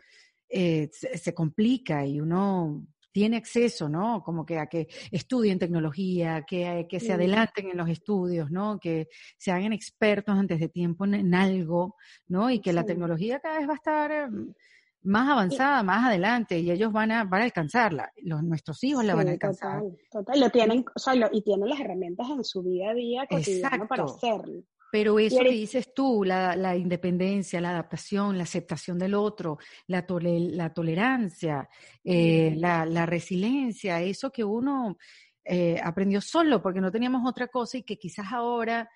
eh, 0.47 0.89
se 0.91 1.33
complica 1.33 2.05
y 2.05 2.21
uno 2.21 2.85
tiene 3.17 3.37
acceso, 3.37 3.89
¿no? 3.89 4.21
Como 4.23 4.45
que 4.45 4.59
a 4.59 4.67
que 4.67 4.87
estudien 5.11 5.57
tecnología, 5.57 6.43
que, 6.47 6.85
que 6.87 6.99
se 6.99 7.13
adelanten 7.13 7.71
en 7.71 7.75
los 7.75 7.89
estudios, 7.89 8.51
¿no? 8.51 8.79
Que 8.79 9.07
se 9.39 9.51
hagan 9.51 9.73
expertos 9.73 10.37
antes 10.37 10.59
de 10.59 10.69
tiempo 10.69 11.03
en, 11.03 11.33
algo, 11.33 11.95
¿no? 12.27 12.51
Y 12.51 12.59
que 12.59 12.73
la 12.73 12.83
tecnología 12.83 13.39
cada 13.39 13.57
vez 13.57 13.67
va 13.67 13.73
a 13.73 13.75
estar 13.75 14.11
em, 14.11 14.53
más 15.01 15.27
avanzada, 15.29 15.81
más 15.81 16.05
adelante, 16.05 16.59
y 16.59 16.69
ellos 16.69 16.93
van 16.93 17.09
a, 17.11 17.23
van 17.23 17.41
a 17.41 17.45
alcanzarla. 17.45 18.13
Los, 18.21 18.43
nuestros 18.43 18.83
hijos 18.83 19.03
la 19.03 19.15
van 19.15 19.29
a 19.29 19.31
alcanzar. 19.31 19.79
Total, 19.79 19.97
total. 20.11 20.39
Lo 20.39 20.49
tienen, 20.51 20.85
o 20.95 20.99
sea, 20.99 21.15
y 21.31 21.41
tienen 21.41 21.69
las 21.69 21.79
herramientas 21.79 22.29
en 22.29 22.43
su 22.43 22.61
día 22.61 22.91
a 22.91 22.93
día 22.93 23.25
cotidiano 23.27 23.87
para 23.87 24.03
hacerlo. 24.03 24.61
Pero 24.91 25.19
eso 25.19 25.39
que 25.39 25.51
dices 25.51 25.93
tú, 25.93 26.23
la, 26.23 26.75
independencia, 26.75 27.59
la 27.59 27.71
adaptación, 27.71 28.37
la 28.37 28.43
aceptación 28.43 28.97
del 28.97 29.15
otro, 29.15 29.57
la, 29.87 30.05
la 30.09 30.73
tolerancia, 30.73 31.69
eh, 32.03 32.53
la, 32.55 33.05
resiliencia, 33.05 34.01
eso 34.01 34.31
que 34.31 34.43
uno 34.43 34.97
eh, 35.43 35.79
aprendió 35.83 36.21
solo 36.21 36.61
porque 36.61 36.81
no 36.81 36.91
teníamos 36.91 37.29
otra 37.29 37.47
cosa 37.47 37.77
y 37.77 37.83
que 37.83 37.97
quizás 37.97 38.31
ahora, 38.31 38.89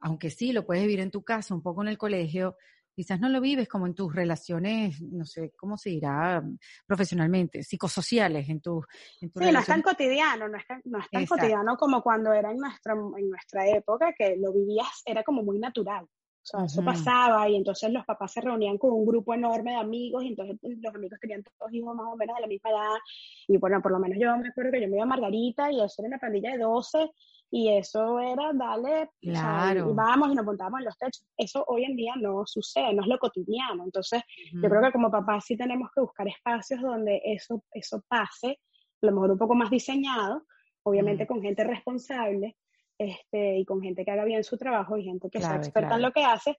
aunque 0.00 0.30
sí 0.30 0.52
lo 0.52 0.64
puedes 0.64 0.84
vivir 0.84 1.00
en 1.00 1.10
tu 1.10 1.22
casa, 1.22 1.54
un 1.54 1.62
poco 1.62 1.82
en 1.82 1.88
el 1.88 1.98
colegio, 1.98 2.56
quizás 2.96 3.20
no 3.20 3.28
lo 3.28 3.42
vives 3.42 3.68
como 3.68 3.86
en 3.86 3.94
tus 3.94 4.14
relaciones, 4.14 5.02
no 5.02 5.26
sé, 5.26 5.52
¿cómo 5.54 5.76
se 5.76 5.90
dirá 5.90 6.42
profesionalmente? 6.86 7.62
Psicosociales, 7.62 8.48
en 8.48 8.62
tu... 8.62 8.82
En 9.20 9.30
sí, 9.30 9.52
no 9.52 9.60
es 9.60 9.66
tan 9.66 9.82
cotidiano, 9.82 10.48
no 10.48 10.56
es 10.56 10.66
tan, 10.66 10.80
no 10.86 10.98
es 10.98 11.10
tan 11.10 11.26
cotidiano 11.26 11.76
como 11.76 12.02
cuando 12.02 12.32
era 12.32 12.50
en 12.50 12.56
nuestra, 12.56 12.94
en 12.94 13.28
nuestra 13.28 13.68
época, 13.68 14.14
que 14.16 14.36
lo 14.38 14.50
vivías, 14.50 15.02
era 15.04 15.22
como 15.22 15.42
muy 15.42 15.58
natural. 15.58 16.06
O 16.46 16.48
sea, 16.48 16.64
eso 16.64 16.84
pasaba 16.84 17.48
y 17.48 17.56
entonces 17.56 17.92
los 17.92 18.04
papás 18.04 18.32
se 18.32 18.40
reunían 18.40 18.78
con 18.78 18.92
un 18.92 19.04
grupo 19.04 19.34
enorme 19.34 19.72
de 19.72 19.78
amigos 19.78 20.22
y 20.22 20.28
entonces 20.28 20.56
los 20.62 20.94
amigos 20.94 21.18
tenían 21.20 21.42
todos 21.42 21.72
hijos 21.72 21.92
más 21.96 22.06
o 22.06 22.16
menos 22.16 22.36
de 22.36 22.42
la 22.42 22.46
misma 22.46 22.70
edad. 22.70 22.96
Y 23.48 23.56
bueno, 23.56 23.82
por 23.82 23.90
lo 23.90 23.98
menos 23.98 24.16
yo 24.20 24.36
me 24.38 24.48
acuerdo 24.48 24.70
que 24.70 24.80
yo 24.80 24.88
me 24.88 24.94
iba 24.94 25.02
a 25.02 25.06
Margarita 25.06 25.72
y 25.72 25.80
eso 25.80 25.94
era 25.98 26.08
una 26.08 26.18
pandilla 26.18 26.52
de 26.52 26.58
12 26.58 27.10
y 27.50 27.68
eso 27.70 28.20
era, 28.20 28.52
dale, 28.54 29.10
claro. 29.20 29.90
y 29.90 29.94
vamos 29.94 30.30
y 30.30 30.34
nos 30.36 30.44
montábamos 30.44 30.80
en 30.80 30.84
los 30.84 30.96
techos. 30.96 31.26
Eso 31.36 31.64
hoy 31.66 31.84
en 31.84 31.96
día 31.96 32.14
no 32.16 32.46
sucede, 32.46 32.94
no 32.94 33.02
es 33.02 33.08
lo 33.08 33.18
cotidiano. 33.18 33.82
Entonces, 33.82 34.22
yo 34.52 34.68
creo 34.68 34.82
que 34.82 34.92
como 34.92 35.10
papás 35.10 35.46
sí 35.46 35.56
tenemos 35.56 35.90
que 35.92 36.00
buscar 36.00 36.28
espacios 36.28 36.80
donde 36.80 37.20
eso, 37.24 37.64
eso 37.72 38.04
pase, 38.06 38.60
a 39.02 39.06
lo 39.06 39.12
mejor 39.12 39.32
un 39.32 39.38
poco 39.38 39.56
más 39.56 39.70
diseñado, 39.70 40.44
obviamente 40.84 41.26
con 41.26 41.42
gente 41.42 41.64
responsable, 41.64 42.56
este, 42.98 43.58
y 43.58 43.64
con 43.64 43.80
gente 43.80 44.04
que 44.04 44.10
haga 44.10 44.24
bien 44.24 44.44
su 44.44 44.56
trabajo 44.56 44.96
y 44.96 45.04
gente 45.04 45.30
que 45.30 45.40
sea 45.40 45.56
experta 45.56 45.96
en 45.96 46.02
lo 46.02 46.12
que 46.12 46.24
hace, 46.24 46.56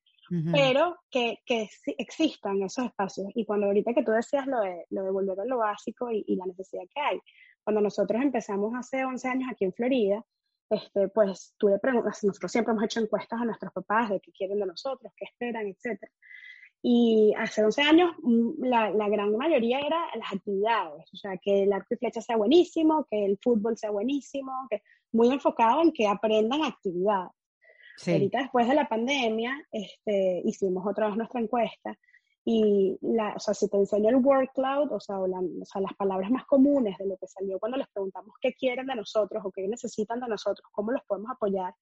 pero 0.52 0.98
que, 1.10 1.40
que 1.46 1.70
existan 1.98 2.62
esos 2.62 2.86
espacios. 2.86 3.28
Y 3.34 3.46
cuando 3.46 3.68
ahorita 3.68 3.94
que 3.94 4.04
tú 4.04 4.12
decías 4.12 4.46
lo 4.46 4.60
de, 4.60 4.86
lo 4.90 5.04
de 5.04 5.12
volver 5.12 5.40
a 5.40 5.46
lo 5.46 5.58
básico 5.58 6.12
y, 6.12 6.24
y 6.28 6.36
la 6.36 6.46
necesidad 6.46 6.84
que 6.94 7.02
hay, 7.02 7.20
cuando 7.64 7.82
nosotros 7.82 8.22
empezamos 8.22 8.74
hace 8.76 9.04
11 9.04 9.28
años 9.28 9.50
aquí 9.52 9.66
en 9.66 9.74
Florida, 9.74 10.24
este, 10.70 11.08
pues 11.10 11.56
tuve 11.58 11.80
preguntas, 11.80 12.24
nosotros 12.24 12.52
siempre 12.52 12.72
hemos 12.74 12.84
hecho 12.84 13.00
encuestas 13.00 13.42
a 13.42 13.46
nuestros 13.46 13.72
papás 13.72 14.10
de 14.10 14.20
qué 14.20 14.32
quieren 14.32 14.60
de 14.60 14.66
nosotros, 14.66 15.14
qué 15.16 15.26
esperan, 15.26 15.68
etc. 15.68 16.02
Y 16.82 17.34
hace 17.38 17.64
11 17.64 17.82
años 17.82 18.12
mm, 18.22 18.64
la, 18.64 18.90
la, 18.92 19.10
gran 19.10 19.36
mayoría 19.36 19.80
era 19.80 20.06
las 20.16 20.34
actividades, 20.34 21.06
o 21.14 21.18
sea, 21.18 21.38
que 21.38 21.64
el 21.64 21.74
arco 21.74 21.94
y 21.94 21.98
flecha 21.98 22.22
sea 22.22 22.36
buenísimo, 22.36 23.06
que 23.10 23.26
el 23.26 23.38
fútbol 23.42 23.78
sea 23.78 23.92
buenísimo, 23.92 24.52
que 24.70 24.82
muy 25.12 25.30
enfocado 25.32 25.82
en 25.82 25.92
que 25.92 26.08
aprendan 26.08 26.64
actividades. 26.64 27.32
Ahorita 28.06 28.40
después 28.40 28.68
de 28.68 28.76
la 28.76 28.88
pandemia 28.88 29.58
este, 29.72 30.44
hicimos 30.46 30.86
otra 30.86 31.08
vez 31.08 31.18
nuestra 31.18 31.42
encuesta 31.42 31.98
y, 32.50 32.98
la, 33.02 33.34
o 33.36 33.40
sea, 33.40 33.54
si 33.54 33.68
te 33.68 33.76
enseño 33.76 34.10
el 34.10 34.24
word 34.24 34.48
cloud, 34.54 34.92
o 34.92 35.00
sea, 35.00 35.20
o, 35.20 35.28
sea, 35.66 35.82
las 35.82 35.94
palabras 35.96 36.32
más 36.32 36.46
comunes 36.46 36.98
de 36.98 37.06
lo 37.06 37.18
que 37.18 37.28
salió 37.28 37.60
cuando 37.60 37.78
les 37.78 37.88
preguntamos 37.90 38.36
qué 38.40 38.54
quieren 38.54 38.86
de 38.86 38.96
nosotros 38.96 39.44
o 39.44 39.52
qué 39.52 39.68
necesitan 39.68 40.22
de 40.22 40.30
nosotros, 40.30 40.66
cómo 40.72 40.94
los 40.94 41.02
podemos 41.06 41.30
apoyar, 41.32 41.74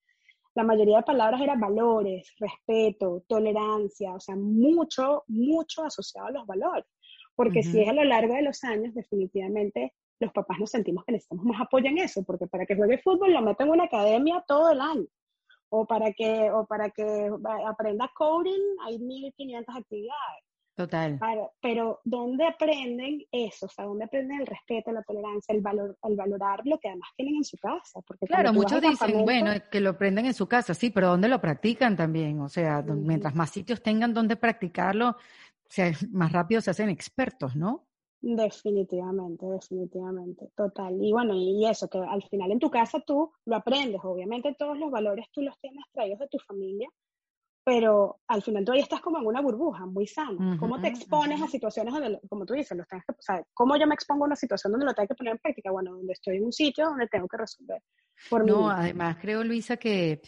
la 0.56 0.64
mayoría 0.64 0.98
de 0.98 1.04
palabras 1.04 1.42
eran 1.42 1.60
valores, 1.60 2.34
respeto, 2.40 3.24
tolerancia, 3.28 4.16
o 4.16 4.20
sea, 4.20 4.36
mucho, 4.36 5.24
mucho 5.28 5.84
asociado 5.84 6.30
a 6.30 6.32
los 6.32 6.48
valores. 6.48 6.86
Porque 7.36 7.62
si 7.62 7.82
es 7.82 7.90
a 7.90 7.94
lo 7.94 8.06
largo 8.06 8.34
de 8.34 8.42
los 8.42 8.64
años, 8.64 8.96
definitivamente 8.96 9.94
los 10.20 10.32
papás 10.32 10.60
nos 10.60 10.72
sentimos 10.72 11.04
que 11.06 11.14
necesitamos 11.14 11.46
más 11.46 11.62
apoyo 11.62 11.88
en 11.88 11.98
eso, 12.00 12.24
porque 12.24 12.48
para 12.48 12.66
que 12.66 12.76
juegue 12.76 12.98
fútbol 13.00 13.34
lo 13.34 13.42
meten 13.42 13.68
en 13.68 13.74
una 13.74 13.84
academia 13.86 14.44
todo 14.48 14.72
el 14.72 14.82
año. 14.82 15.08
O 15.70 15.86
para 15.86 16.14
que, 16.14 16.52
o 16.52 16.66
para 16.66 16.90
que 16.90 17.30
aprenda 17.68 18.10
coding 18.16 18.78
hay 18.86 19.00
1500 19.00 19.76
actividades 19.76 20.46
Total. 20.76 21.18
pero 21.62 22.02
¿dónde 22.04 22.46
aprenden 22.46 23.24
eso? 23.32 23.66
O 23.66 23.70
sea, 23.70 23.86
¿dónde 23.86 24.04
aprenden 24.04 24.42
el 24.42 24.46
respeto, 24.46 24.92
la 24.92 25.04
tolerancia, 25.04 25.56
el, 25.56 25.62
valor, 25.62 25.98
el 26.04 26.16
valorar 26.18 26.62
lo 26.66 26.78
que 26.80 26.90
además 26.90 27.10
tienen 27.16 27.38
en 27.38 27.46
su 27.46 27.58
casa? 27.58 28.02
Porque 28.06 28.28
claro, 28.28 28.52
muchos 28.52 28.82
dicen, 28.82 29.24
bueno, 29.24 29.52
que 29.72 29.80
lo 29.80 29.92
aprenden 29.92 30.26
en 30.26 30.34
su 30.34 30.48
casa, 30.48 30.74
sí, 30.74 30.90
pero 30.90 31.08
¿dónde 31.08 31.30
lo 31.30 31.40
practican 31.40 31.96
también? 31.96 32.42
O 32.42 32.50
sea, 32.50 32.82
mientras 32.82 33.34
más 33.36 33.52
sitios 33.52 33.82
tengan 33.82 34.14
donde 34.14 34.36
practicarlo, 34.36 35.12
o 35.12 35.18
sea, 35.70 35.94
más 36.12 36.34
rápido 36.34 36.60
se 36.60 36.72
hacen 36.72 36.90
expertos, 36.90 37.56
¿no? 37.56 37.88
Definitivamente, 38.28 39.46
definitivamente, 39.46 40.50
total. 40.56 40.98
Y 41.00 41.12
bueno, 41.12 41.36
y 41.36 41.64
eso, 41.68 41.88
que 41.88 42.00
al 42.00 42.24
final 42.24 42.52
en 42.52 42.58
tu 42.58 42.72
casa 42.72 43.00
tú 43.06 43.32
lo 43.46 43.56
aprendes, 43.56 44.02
obviamente 44.04 44.56
todos 44.58 44.80
los 44.80 44.90
valores 44.90 45.28
tú 45.32 45.44
los 45.44 45.56
tienes 45.60 45.86
traídos 45.94 46.18
de 46.18 46.28
tu 46.30 46.40
familia, 46.40 46.90
pero 47.64 48.18
al 48.28 48.42
final 48.42 48.66
tú 48.66 48.72
ahí 48.72 48.80
estás 48.80 49.02
como 49.02 49.20
en 49.20 49.28
una 49.28 49.42
burbuja 49.42 49.86
muy 49.86 50.08
sana. 50.08 50.58
¿Cómo 50.60 50.82
te 50.82 50.88
expones 50.88 51.40
a 51.40 51.48
situaciones 51.48 51.94
donde, 51.94 52.20
como 52.28 52.48
tú 52.48 52.56
dices, 52.56 52.76
los 52.76 52.88
tengas 52.88 53.06
que, 53.06 53.12
o 53.12 53.22
sea, 53.22 53.44
¿cómo 53.54 53.78
yo 53.78 53.86
me 53.86 53.94
expongo 53.94 54.24
a 54.24 54.28
una 54.28 54.36
situación 54.36 54.72
donde 54.72 54.88
lo 54.88 54.94
tengo 54.96 55.08
que 55.08 55.16
poner 55.16 55.34
en 55.34 55.40
práctica? 55.40 55.70
Bueno, 55.70 55.96
donde 55.96 56.14
estoy 56.14 56.38
en 56.38 56.46
un 56.46 56.52
sitio 56.52 56.86
donde 56.86 57.08
tengo 57.08 57.28
que 57.28 57.38
resolver. 57.38 57.84
Por 58.28 58.44
no, 58.44 58.72
además 58.72 59.18
creo, 59.22 59.44
Luisa, 59.44 59.78
que 59.78 60.22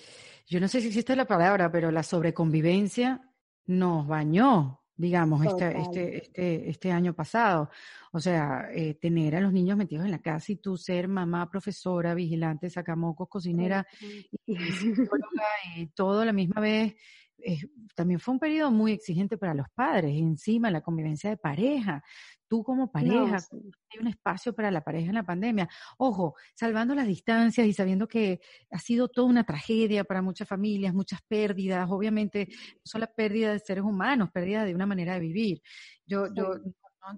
yo 0.45 0.59
no 0.59 0.67
sé 0.67 0.81
si 0.81 0.87
existe 0.87 1.15
la 1.15 1.25
palabra, 1.25 1.71
pero 1.71 1.89
la 1.89 2.03
sobreconvivencia 2.03 3.33
nos 3.65 4.05
bañó, 4.05 4.83
digamos, 4.97 5.45
este, 5.45 5.79
este, 5.79 6.17
este, 6.17 6.69
este 6.69 6.91
año 6.91 7.13
pasado. 7.13 7.69
O 8.11 8.19
sea, 8.19 8.69
eh, 8.73 8.95
tener 8.95 9.35
a 9.35 9.41
los 9.41 9.53
niños 9.53 9.77
metidos 9.77 10.05
en 10.05 10.11
la 10.11 10.21
casa 10.21 10.51
y 10.51 10.55
tú 10.57 10.77
ser 10.77 11.07
mamá, 11.07 11.49
profesora, 11.49 12.13
vigilante, 12.13 12.69
sacamocos, 12.69 13.29
cocinera 13.29 13.87
y, 14.01 14.29
y 14.45 15.87
todo 15.95 16.21
a 16.21 16.25
la 16.25 16.33
misma 16.33 16.61
vez 16.61 16.95
también 17.95 18.19
fue 18.19 18.33
un 18.33 18.39
periodo 18.39 18.71
muy 18.71 18.91
exigente 18.91 19.37
para 19.37 19.53
los 19.53 19.67
padres, 19.69 20.15
encima 20.17 20.71
la 20.71 20.81
convivencia 20.81 21.29
de 21.29 21.37
pareja. 21.37 22.03
Tú 22.47 22.63
como 22.63 22.91
pareja, 22.91 23.37
hay 23.51 23.99
un 23.99 24.07
espacio 24.07 24.53
para 24.53 24.71
la 24.71 24.81
pareja 24.81 25.09
en 25.09 25.15
la 25.15 25.23
pandemia. 25.23 25.67
Ojo, 25.97 26.35
salvando 26.55 26.95
las 26.95 27.07
distancias 27.07 27.67
y 27.67 27.73
sabiendo 27.73 28.07
que 28.07 28.39
ha 28.71 28.79
sido 28.79 29.09
toda 29.09 29.27
una 29.27 29.43
tragedia 29.43 30.03
para 30.03 30.21
muchas 30.21 30.47
familias, 30.47 30.93
muchas 30.93 31.21
pérdidas, 31.27 31.87
obviamente, 31.89 32.47
no 32.49 32.81
solo 32.85 33.07
pérdida 33.15 33.51
de 33.51 33.59
seres 33.59 33.83
humanos, 33.83 34.29
pérdida 34.31 34.65
de 34.65 34.75
una 34.75 34.85
manera 34.85 35.15
de 35.15 35.19
vivir. 35.19 35.61
Yo, 36.05 36.33
yo 36.33 36.55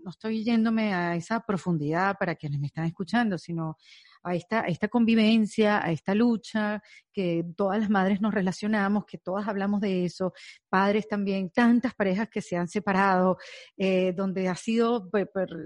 no, 0.04 0.10
estoy 0.10 0.44
yéndome 0.44 0.94
a 0.94 1.16
esa 1.16 1.40
profundidad 1.42 2.18
para 2.18 2.36
quienes 2.36 2.60
me 2.60 2.68
están 2.68 2.86
escuchando, 2.86 3.38
sino 3.38 3.78
a 4.24 4.36
esta, 4.36 4.62
esta 4.62 4.88
convivencia, 4.88 5.84
a 5.84 5.92
esta 5.92 6.14
lucha, 6.14 6.82
que 7.12 7.46
todas 7.56 7.80
las 7.80 7.90
madres 7.90 8.22
nos 8.22 8.34
relacionamos, 8.34 9.06
que 9.06 9.18
todas 9.18 9.48
hablamos 9.48 9.82
de 9.82 10.06
eso, 10.06 10.34
padres 10.68 11.08
también, 11.08 11.50
tantas 11.52 11.94
parejas 11.96 12.30
que 12.30 12.42
se 12.42 12.58
han 12.58 12.68
separado, 12.68 13.38
eh, 13.78 14.14
donde 14.14 14.50
ha 14.50 14.56
sido, 14.56 15.10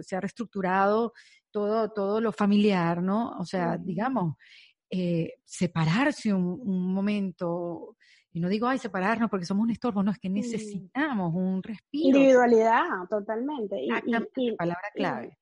se 0.01 0.15
ha 0.15 0.21
reestructurado 0.21 1.13
todo, 1.51 1.91
todo 1.91 2.19
lo 2.19 2.31
familiar, 2.31 3.01
¿no? 3.01 3.37
O 3.39 3.45
sea, 3.45 3.77
digamos, 3.77 4.35
eh, 4.95 5.39
separarse 5.43 6.31
un, 6.31 6.93
momento, 6.93 7.97
y 8.33 8.39
no 8.39 8.49
digo, 8.49 8.67
ay, 8.67 8.79
separarnos 8.79 9.29
porque 9.29 9.45
somos 9.45 9.63
un 9.63 9.69
estorbo, 9.69 10.01
no, 10.01 10.09
es 10.09 10.17
que 10.17 10.29
necesitamos 10.29 11.33
un 11.35 11.61
respiro. 11.61 12.17
Individualidad, 12.17 13.07
totalmente. 13.07 13.77
Y, 13.79 14.51
palabra 14.55 14.89
clave. 14.95 15.37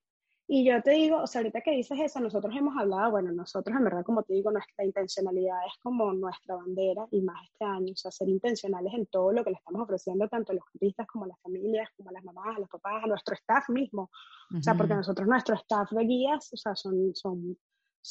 Y 0.46 0.66
yo 0.66 0.82
te 0.82 0.90
digo, 0.90 1.22
o 1.22 1.26
sea, 1.26 1.38
ahorita 1.38 1.62
que 1.62 1.70
dices 1.70 1.98
eso, 1.98 2.20
nosotros 2.20 2.54
hemos 2.54 2.76
hablado, 2.76 3.12
bueno, 3.12 3.32
nosotros 3.32 3.74
en 3.74 3.84
verdad, 3.84 4.04
como 4.04 4.22
te 4.22 4.34
digo, 4.34 4.50
nuestra 4.50 4.84
intencionalidad 4.84 5.56
es 5.66 5.72
como 5.82 6.12
nuestra 6.12 6.56
bandera 6.56 7.06
y 7.10 7.22
más 7.22 7.42
este 7.44 7.64
año, 7.64 7.92
o 7.94 7.96
sea, 7.96 8.10
ser 8.10 8.28
intencionales 8.28 8.92
en 8.92 9.06
todo 9.06 9.32
lo 9.32 9.42
que 9.42 9.50
le 9.50 9.56
estamos 9.56 9.80
ofreciendo, 9.80 10.28
tanto 10.28 10.52
a 10.52 10.56
los 10.56 10.64
turistas 10.72 11.06
como 11.06 11.24
a 11.24 11.28
las 11.28 11.40
familias, 11.40 11.88
como 11.96 12.10
a 12.10 12.12
las 12.12 12.24
mamás, 12.24 12.56
a 12.56 12.60
los 12.60 12.68
papás, 12.68 13.04
a 13.04 13.06
nuestro 13.06 13.34
staff 13.36 13.70
mismo. 13.70 14.10
O 14.54 14.60
sea, 14.60 14.74
porque 14.74 14.94
nosotros, 14.94 15.26
nuestro 15.26 15.54
staff 15.54 15.90
de 15.92 16.04
guías, 16.04 16.52
o 16.52 16.56
sea, 16.58 16.74
son, 16.74 17.14
son 17.14 17.56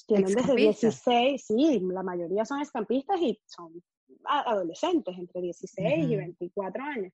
tienen 0.07 0.33
desde 0.33 0.55
16, 0.55 1.45
sí, 1.45 1.79
la 1.91 2.01
mayoría 2.01 2.45
son 2.45 2.61
escampistas 2.61 3.21
y 3.21 3.39
son 3.45 3.83
adolescentes, 4.25 5.17
entre 5.17 5.41
16 5.41 6.07
y 6.09 6.15
24 6.15 6.83
años. 6.83 7.13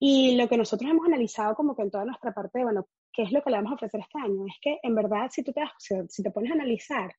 Y 0.00 0.36
lo 0.36 0.48
que 0.48 0.56
nosotros 0.56 0.90
hemos 0.90 1.06
analizado 1.06 1.54
como 1.54 1.74
que 1.74 1.82
en 1.82 1.90
toda 1.90 2.04
nuestra 2.04 2.32
parte, 2.32 2.62
bueno, 2.62 2.86
¿qué 3.12 3.22
es 3.22 3.32
lo 3.32 3.42
que 3.42 3.50
le 3.50 3.56
vamos 3.56 3.72
a 3.72 3.74
ofrecer 3.74 4.00
este 4.00 4.18
año? 4.18 4.46
Es 4.46 4.54
que 4.60 4.78
en 4.82 4.94
verdad, 4.94 5.28
si 5.30 5.42
tú 5.42 5.52
te, 5.52 5.62
si 6.08 6.22
te 6.22 6.30
pones 6.30 6.50
a 6.50 6.54
analizar, 6.54 7.12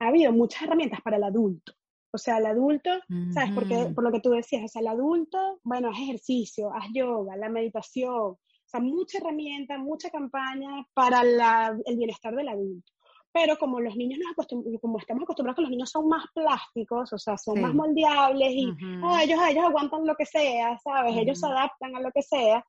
ha 0.00 0.08
habido 0.08 0.32
muchas 0.32 0.62
herramientas 0.62 1.00
para 1.02 1.16
el 1.16 1.24
adulto. 1.24 1.72
O 2.10 2.18
sea, 2.18 2.38
el 2.38 2.46
adulto, 2.46 2.90
¿sabes? 3.32 3.52
Porque, 3.54 3.92
por 3.94 4.02
lo 4.02 4.10
que 4.10 4.20
tú 4.20 4.30
decías, 4.30 4.64
o 4.64 4.68
sea, 4.68 4.80
el 4.80 4.88
adulto, 4.88 5.60
bueno, 5.62 5.90
haz 5.90 5.98
ejercicio, 5.98 6.72
haz 6.74 6.86
yoga, 6.92 7.36
la 7.36 7.50
meditación, 7.50 8.14
o 8.14 8.38
sea, 8.64 8.80
mucha 8.80 9.18
herramienta, 9.18 9.76
mucha 9.76 10.10
campaña 10.10 10.86
para 10.94 11.20
el 11.20 11.96
bienestar 11.96 12.34
del 12.34 12.48
adulto 12.48 12.92
pero 13.38 13.56
como 13.56 13.80
los 13.80 13.94
niños 13.94 14.18
nos 14.18 14.46
como 14.80 14.98
estamos 14.98 15.22
acostumbrados 15.22 15.56
que 15.56 15.62
los 15.62 15.70
niños 15.70 15.90
son 15.90 16.08
más 16.08 16.24
plásticos, 16.34 17.12
o 17.12 17.18
sea, 17.18 17.36
son 17.36 17.60
más 17.60 17.72
moldeables 17.72 18.50
y 18.50 18.66
oh, 19.02 19.16
ellos, 19.22 19.38
ellos 19.48 19.64
aguantan 19.64 20.04
lo 20.04 20.16
que 20.16 20.26
sea, 20.26 20.76
¿sabes? 20.78 21.16
Ellos 21.16 21.38
se 21.38 21.46
adaptan 21.46 21.94
a 21.94 22.00
lo 22.00 22.10
que 22.10 22.22
sea. 22.22 22.64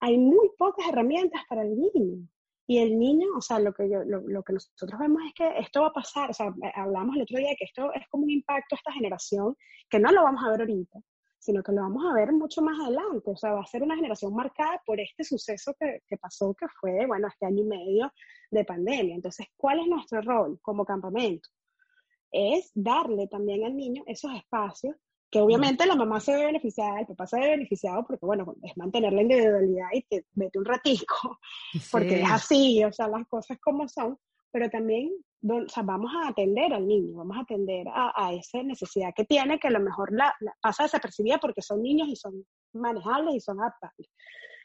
Hay 0.00 0.16
muy 0.16 0.48
pocas 0.56 0.86
herramientas 0.88 1.42
para 1.48 1.62
el 1.62 1.76
niño. 1.76 2.24
Y 2.68 2.78
el 2.78 2.98
niño, 2.98 3.26
o 3.36 3.40
sea, 3.40 3.58
lo 3.58 3.72
que, 3.72 3.88
yo, 3.90 4.04
lo, 4.04 4.20
lo, 4.20 4.42
que 4.42 4.52
nosotros 4.52 4.98
vemos 4.98 5.22
es 5.26 5.34
que 5.34 5.58
esto 5.58 5.82
va 5.82 5.88
a 5.88 5.92
pasar, 5.92 6.30
o 6.30 6.32
sea, 6.32 6.52
hablamos 6.74 7.14
el 7.16 7.22
otro 7.22 7.38
día 7.38 7.50
de 7.50 7.56
que 7.56 7.64
esto 7.64 7.92
es 7.92 8.06
como 8.08 8.24
un 8.24 8.30
impacto 8.30 8.74
a 8.74 8.78
esta 8.78 8.92
generación, 8.92 9.56
que 9.88 9.98
no 9.98 10.10
lo 10.10 10.22
vamos 10.22 10.44
a 10.44 10.50
ver 10.50 10.60
ahorita, 10.60 11.00
sino 11.38 11.62
que 11.62 11.72
lo 11.72 11.82
vamos 11.82 12.04
a 12.04 12.14
ver 12.14 12.32
mucho 12.32 12.62
más 12.62 12.78
adelante. 12.80 13.30
O 13.30 13.36
sea, 13.36 13.52
va 13.52 13.62
a 13.62 13.66
ser 13.66 13.82
una 13.82 13.96
generación 13.96 14.34
marcada 14.34 14.80
por 14.84 15.00
este 15.00 15.24
suceso 15.24 15.74
que, 15.78 16.00
que, 16.06 16.16
pasó, 16.16 16.54
que 16.54 16.66
fue, 16.80 17.06
bueno, 17.06 17.28
este 17.28 17.46
año 17.46 17.62
y 17.62 17.66
medio 17.66 18.12
de 18.50 18.64
pandemia. 18.64 19.14
Entonces, 19.14 19.46
¿cuál 19.56 19.80
es 19.80 19.86
nuestro 19.86 20.20
rol 20.22 20.58
como 20.62 20.84
campamento? 20.84 21.48
Es 22.30 22.70
darle 22.74 23.28
también 23.28 23.64
al 23.64 23.76
niño 23.76 24.02
esos 24.06 24.34
espacios 24.34 24.96
que 25.30 25.40
obviamente 25.40 25.86
la 25.86 25.96
mamá 25.96 26.20
se 26.20 26.34
ve 26.34 26.46
beneficiada, 26.46 27.00
el 27.00 27.06
papá 27.06 27.26
se 27.26 27.40
ve 27.40 27.50
beneficiado, 27.50 28.06
porque 28.06 28.24
bueno, 28.24 28.54
es 28.62 28.76
mantener 28.76 29.12
la 29.12 29.22
individualidad 29.22 29.88
y 29.92 30.02
te 30.02 30.24
mete 30.34 30.58
un 30.58 30.64
ratico, 30.64 31.38
porque 31.90 32.22
es 32.22 32.30
así, 32.30 32.84
o 32.84 32.92
sea, 32.92 33.08
las 33.08 33.26
cosas 33.26 33.58
como 33.60 33.88
son, 33.88 34.18
pero 34.52 34.70
también 34.70 35.10
o 35.48 35.68
sea, 35.68 35.82
vamos 35.82 36.10
a 36.14 36.28
atender 36.28 36.72
al 36.72 36.86
niño, 36.86 37.18
vamos 37.18 37.36
a 37.36 37.40
atender 37.40 37.86
a, 37.92 38.32
esa 38.32 38.62
necesidad 38.62 39.12
que 39.14 39.24
tiene, 39.24 39.58
que 39.58 39.68
a 39.68 39.70
lo 39.70 39.80
mejor 39.80 40.12
la, 40.12 40.34
pasa 40.60 40.84
desapercibida 40.84 41.38
porque 41.38 41.62
son 41.62 41.82
niños 41.82 42.08
y 42.08 42.16
son 42.16 42.44
manejables 42.72 43.34
y 43.34 43.40
son 43.40 43.60
adaptables. 43.60 44.10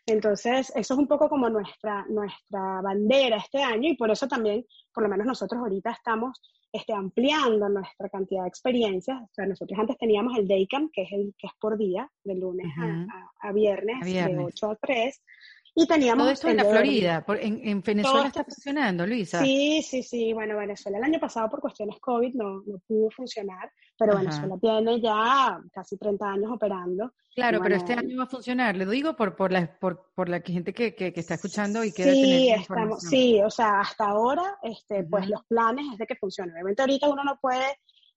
Entonces, 0.06 0.72
eso 0.76 0.94
es 0.94 1.00
un 1.00 1.08
poco 1.08 1.30
como 1.30 1.50
nuestra, 1.50 2.06
nuestra 2.10 2.82
bandera 2.82 3.38
este 3.38 3.62
año 3.62 3.90
y 3.90 3.96
por 3.96 4.10
eso 4.12 4.28
también, 4.28 4.66
por 4.94 5.04
lo 5.04 5.10
menos 5.10 5.26
nosotros 5.28 5.62
ahorita 5.62 5.92
estamos 5.92 6.42
este, 6.72 6.94
ampliando 6.94 7.70
nuestra 7.70 8.10
cantidad 8.10 8.44
de 8.44 8.48
experiencias. 8.48 9.22
O 9.22 9.30
sea, 9.32 9.46
nosotros 9.46 9.78
antes 9.78 9.98
teníamos 9.98 10.38
el 10.38 10.48
Daycamp, 10.48 10.92
que 10.94 11.04
es, 11.04 11.12
el, 11.12 11.36
que 11.38 11.48
es 11.48 11.54
por 11.60 11.78
día, 11.78 12.10
de 12.24 12.36
lunes 12.36 12.68
a, 13.42 13.52
viernes, 13.52 13.98
a, 14.02 14.06
viernes, 14.06 14.38
de 14.38 14.44
8 14.44 14.72
a 14.72 14.76
3. 14.76 15.22
Y 15.74 15.88
teníamos... 15.88 16.24
Todo 16.24 16.34
esto 16.34 16.48
en 16.50 16.58
la 16.58 16.66
Florida, 16.66 17.26
en, 17.40 17.82
Venezuela 17.82 18.28
está 18.28 18.44
funcionando, 18.44 19.08
Luisa. 19.08 19.40
Sí, 19.40 19.82
sí, 19.82 20.04
sí. 20.04 20.34
Bueno, 20.34 20.58
Venezuela 20.58 20.98
el 20.98 21.04
año 21.06 21.20
pasado 21.20 21.50
por 21.50 21.62
cuestiones 21.62 21.98
COVID 22.02 22.34
no, 22.34 22.62
no 22.66 22.78
pudo 22.88 23.10
funcionar, 23.10 23.72
pero 23.98 24.18
Venezuela 24.18 24.58
tiene 24.60 25.00
ya 25.00 25.60
casi 25.72 25.98
30 25.98 26.26
años 26.26 26.52
operando. 26.52 27.14
Claro, 27.34 27.62
pero 27.64 27.76
este 27.76 27.94
año 27.94 28.18
va 28.18 28.24
a 28.26 28.28
funcionar. 28.28 28.76
Le 28.76 28.86
digo 28.86 29.16
por, 29.16 29.38
por, 29.38 29.54
la, 29.54 29.74
por, 29.80 30.12
por 30.14 30.28
la 30.28 30.42
gente 30.42 30.74
que, 30.74 30.94
que, 30.94 31.14
está 31.16 31.36
escuchando 31.36 31.84
y 31.86 31.94
que 31.94 32.04
sí, 32.04 32.50
estamos, 32.50 33.02
sí, 33.04 33.42
o 33.42 33.50
sea, 33.50 33.80
hasta 33.80 34.06
ahora, 34.06 34.58
este, 34.64 35.06
pues 35.06 35.30
los 35.30 35.42
planes 35.46 35.86
es 35.94 35.98
de 35.98 36.06
que 36.06 36.16
funcione. 36.16 36.52
Obviamente 36.52 36.82
ahorita 36.82 37.08
uno 37.08 37.24
no 37.24 37.38
puede 37.40 37.66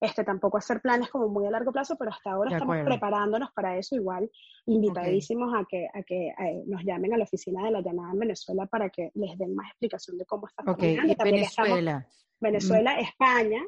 este, 0.05 0.25
tampoco 0.25 0.59
hacer 0.59 0.81
planes 0.81 1.09
como 1.11 1.29
muy 1.29 1.47
a 1.47 1.51
largo 1.51 1.73
plazo, 1.73 1.97
pero 1.99 2.11
hasta 2.11 2.33
ahora 2.33 2.53
estamos 2.53 2.77
preparándonos 2.85 3.51
para 3.53 3.77
eso 3.77 3.97
igual, 3.97 4.31
invitadísimos 4.67 5.53
a 5.55 5.65
que, 5.69 5.89
a 5.93 6.03
que 6.03 6.29
eh, 6.29 6.63
nos 6.67 6.83
llamen 6.85 7.15
a 7.15 7.17
la 7.17 7.25
oficina 7.25 7.65
de 7.65 7.71
la 7.71 7.81
llamada 7.81 8.13
en 8.13 8.19
Venezuela 8.19 8.67
para 8.67 8.91
que 8.91 9.11
les 9.15 9.37
den 9.39 9.55
más 9.55 9.69
explicación 9.71 10.19
de 10.19 10.27
cómo 10.27 10.47
estamos 10.47 10.75
okay. 10.75 10.99
Venezuela. 11.23 12.07
Venezuela, 12.41 13.01
España, 13.01 13.63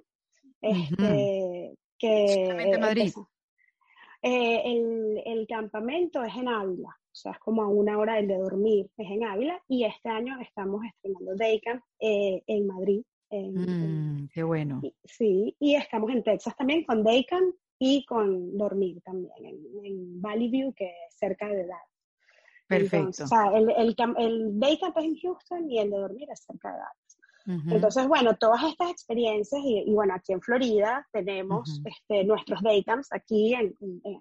este, 0.61 1.75
que... 1.99 2.77
Madrid. 2.81 3.13
Eh, 4.23 4.63
el, 4.65 5.23
el, 5.25 5.47
campamento 5.47 6.23
es 6.25 6.35
en 6.35 6.49
Ávila, 6.49 6.89
o 6.89 7.15
sea, 7.15 7.33
es 7.33 7.39
como 7.39 7.63
a 7.63 7.69
una 7.69 7.97
hora 7.97 8.15
del 8.15 8.27
de 8.27 8.39
dormir, 8.39 8.91
es 8.97 9.11
en 9.11 9.25
Ávila, 9.25 9.63
y 9.69 9.85
este 9.85 10.09
año 10.09 10.41
estamos 10.41 10.83
estrenando 10.85 11.37
Daycamp 11.37 11.83
eh, 12.01 12.43
en 12.47 12.67
Madrid, 12.67 13.05
Mm, 13.31 14.27
qué 14.33 14.43
bueno. 14.43 14.81
Sí, 15.05 15.57
y 15.59 15.75
estamos 15.75 16.11
en 16.11 16.23
Texas 16.23 16.55
también 16.57 16.85
con 16.85 17.03
Daycamp 17.03 17.55
y 17.79 18.05
con 18.07 18.57
Dormir 18.57 19.01
también, 19.03 19.33
en, 19.85 20.21
Valley 20.21 20.49
View, 20.49 20.73
que 20.75 20.87
es 20.87 21.15
cerca 21.19 21.49
de 21.49 21.67
Dallas. 21.67 21.81
Perfecto. 22.69 23.25
o 23.25 23.27
sea, 23.27 23.53
el, 23.55 23.71
el, 23.71 23.97
el 24.19 24.59
Daycamp 24.59 24.97
es 24.99 25.05
en 25.05 25.17
Houston 25.17 25.71
y 25.71 25.79
el 25.79 25.91
de 25.91 25.99
Dormir 25.99 26.29
es 26.31 26.41
cerca 26.41 26.73
de 26.73 26.79
Dallas. 26.79 27.17
Entonces, 27.47 28.09
bueno, 28.09 28.37
todas 28.37 28.65
estas 28.65 28.91
experiencias, 28.91 29.63
y, 29.65 29.95
bueno, 29.95 30.15
aquí 30.15 30.33
en 30.33 30.41
Florida 30.41 31.07
tenemos 31.13 31.81
este, 31.85 32.25
nuestros 32.25 32.61
daycamps 32.61 33.13
aquí 33.13 33.55
en, 33.55 33.73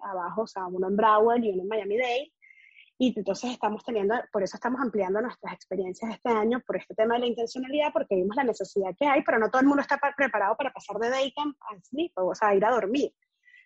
abajo, 0.04 0.42
o 0.42 0.46
sea, 0.46 0.66
uno 0.66 0.86
en 0.88 0.96
Broward 0.96 1.42
y 1.42 1.50
uno 1.50 1.62
en 1.62 1.68
Miami-Dade, 1.68 2.32
Y 2.98 3.12
entonces 3.16 3.50
estamos 3.50 3.84
teniendo, 3.84 4.14
por 4.32 4.42
eso 4.42 4.56
estamos 4.56 4.80
ampliando 4.80 5.20
nuestras 5.20 5.52
experiencias 5.52 6.12
este 6.12 6.30
año 6.30 6.62
por 6.66 6.76
este 6.76 6.94
tema 6.94 7.14
de 7.14 7.20
la 7.20 7.26
intencionalidad, 7.26 7.92
porque 7.92 8.16
vimos 8.16 8.36
la 8.36 8.44
necesidad 8.44 8.94
que 8.98 9.06
hay, 9.06 9.22
pero 9.22 9.38
no 9.38 9.50
todo 9.50 9.60
el 9.60 9.66
mundo 9.66 9.82
está 9.82 10.00
preparado 10.16 10.56
para 10.56 10.72
pasar 10.72 10.96
de 10.98 11.10
day 11.10 11.32
camp 11.32 11.56
al 11.70 11.82
sleep, 11.82 12.12
o 12.16 12.34
sea, 12.34 12.54
ir 12.54 12.64
a 12.64 12.70
dormir. 12.70 13.12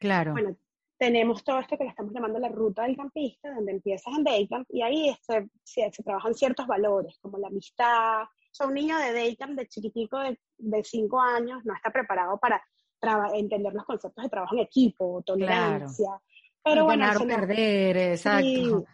Claro. 0.00 0.32
Bueno, 0.32 0.56
tenemos 0.98 1.44
todo 1.44 1.60
esto 1.60 1.78
que 1.78 1.84
le 1.84 1.90
estamos 1.90 2.12
llamando 2.12 2.40
la 2.40 2.48
ruta 2.48 2.82
del 2.82 2.96
campista, 2.96 3.54
donde 3.54 3.72
empiezas 3.72 4.12
en 4.16 4.24
day 4.24 4.48
camp 4.48 4.66
y 4.68 4.82
ahí 4.82 5.16
se, 5.22 5.48
se, 5.62 6.02
trabajan 6.02 6.34
ciertos 6.34 6.66
valores, 6.66 7.18
como 7.20 7.38
la 7.38 7.48
amistad. 7.48 8.22
O 8.22 8.52
sea, 8.52 8.66
un 8.66 8.74
niño 8.74 8.98
de 8.98 9.12
day 9.12 9.36
camp, 9.36 9.56
de 9.56 9.68
chiquitico 9.68 10.18
de, 10.18 10.40
de 10.58 10.82
cinco 10.82 11.20
años, 11.20 11.64
no 11.64 11.74
está 11.74 11.90
preparado 11.90 12.36
para 12.38 12.60
entender 13.34 13.72
los 13.72 13.84
conceptos 13.84 14.24
de 14.24 14.28
trabajo 14.28 14.56
en 14.56 14.62
equipo, 14.62 15.22
tolerancia. 15.24 16.20
Pero 16.62 16.84
bueno, 16.84 17.06
ganar 17.06 17.22
o 17.22 17.26
perder, 17.26 17.96
exacto. 17.96 18.84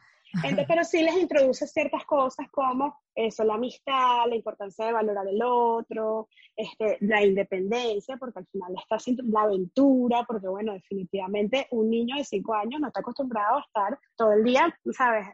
Pero 0.69 0.85
sí 0.85 1.03
les 1.03 1.17
introduce 1.17 1.67
ciertas 1.67 2.05
cosas 2.05 2.49
como 2.51 2.97
eso, 3.15 3.45
la 3.45 3.55
amistad, 3.55 4.27
la 4.29 4.37
importancia 4.37 4.87
de 4.87 4.93
valorar 4.93 5.27
el 5.27 5.41
otro, 5.43 6.29
este, 6.55 6.99
la 7.01 7.25
independencia, 7.25 8.17
porque 8.19 8.41
al 8.41 8.47
final 8.47 8.75
está 8.79 8.97
haciendo 8.97 9.23
la 9.27 9.43
aventura, 9.43 10.25
porque 10.29 10.49
bueno, 10.49 10.75
definitivamente 10.75 11.67
un 11.71 11.89
niño 11.89 12.17
de 12.17 12.25
cinco 12.25 12.55
años 12.55 12.81
no 12.81 12.89
está 12.89 13.01
acostumbrado 13.01 13.57
a 13.57 13.61
estar 13.61 13.99
todo 14.17 14.33
el 14.33 14.45
día, 14.45 14.79
¿sabes?, 14.93 15.27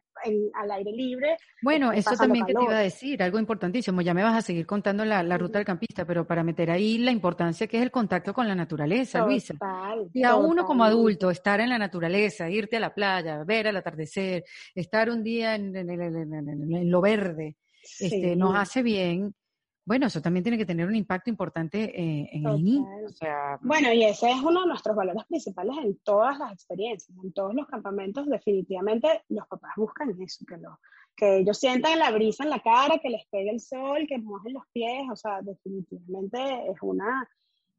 al 0.55 0.71
aire 0.71 0.93
libre. 0.93 1.37
Bueno, 1.63 1.91
eso 1.91 2.15
también 2.17 2.45
que 2.45 2.55
te 2.55 2.63
iba 2.63 2.77
a 2.77 2.81
decir, 2.81 3.23
algo 3.23 3.39
importantísimo, 3.39 4.03
ya 4.03 4.15
me 4.15 4.23
vas 4.23 4.37
a 4.37 4.43
seguir 4.43 4.67
contando 4.67 5.05
la, 5.05 5.23
ruta 5.39 5.59
del 5.59 5.67
campista, 5.67 6.05
pero 6.05 6.27
para 6.27 6.45
meter 6.45 6.71
ahí 6.71 6.99
la 6.99 7.11
importancia 7.11 7.67
que 7.67 7.79
es 7.79 7.83
el 7.83 7.91
contacto 7.91 8.33
con 8.33 8.47
la 8.47 8.55
naturaleza, 8.55 9.25
Luisa. 9.25 9.55
Y 10.13 10.23
a 10.23 10.37
uno 10.37 10.65
como 10.65 10.85
adulto, 10.85 11.31
estar 11.31 11.61
en 11.61 11.71
la 11.71 11.79
naturaleza, 11.79 12.49
irte 12.51 12.77
a 12.77 12.81
la 12.81 12.95
playa, 12.95 13.43
ver 13.45 13.67
el 13.67 13.77
atardecer, 13.77 14.45
estar 14.75 14.92
un 15.11 15.23
día 15.25 15.55
en, 15.55 15.75
en 15.75 16.91
lo 16.91 17.01
verde, 17.01 17.57
este, 17.99 18.37
nos 18.37 18.55
hace 18.55 18.83
bien, 18.83 19.35
bueno, 19.85 20.07
eso 20.07 20.23
también 20.23 20.45
tiene 20.45 20.59
que 20.59 20.67
tener 20.67 20.87
un 20.87 20.95
impacto 20.95 21.29
importante 21.29 21.85
eh, 21.85 22.29
en 22.33 22.47
el 22.47 22.63
niño. 22.63 22.87
bueno, 23.63 23.93
y 23.93 24.05
ese 24.05 24.31
es 24.31 24.41
uno 24.41 24.61
de 24.61 24.69
nuestros 24.69 24.95
valores 24.95 25.25
principales 25.25 25.77
en 25.83 25.99
todas 25.99 26.39
las 26.39 26.53
experiencias, 26.53 27.17
en 27.23 27.33
todos 27.33 27.55
los 27.55 27.67
campamentos, 27.67 28.27
definitivamente 28.27 29.25
los 29.29 29.47
papás 29.49 29.73
buscan 29.77 30.11
eso, 30.21 30.45
que, 30.47 30.57
lo, 30.59 30.79
que 31.17 31.39
ellos 31.39 31.59
sientan 31.59 31.99
la 31.99 32.13
brisa 32.13 32.45
en 32.45 32.51
la 32.51 32.61
cara, 32.61 32.99
que 32.99 33.11
les 33.11 33.27
pegue 33.27 33.51
el 33.51 33.61
sol, 33.61 34.07
que 34.07 34.19
mojen 34.19 34.53
los 34.53 34.65
pies, 34.73 35.03
o 35.11 35.17
sea, 35.17 35.43
definitivamente 35.43 36.39
es 36.71 36.77
una 36.81 37.29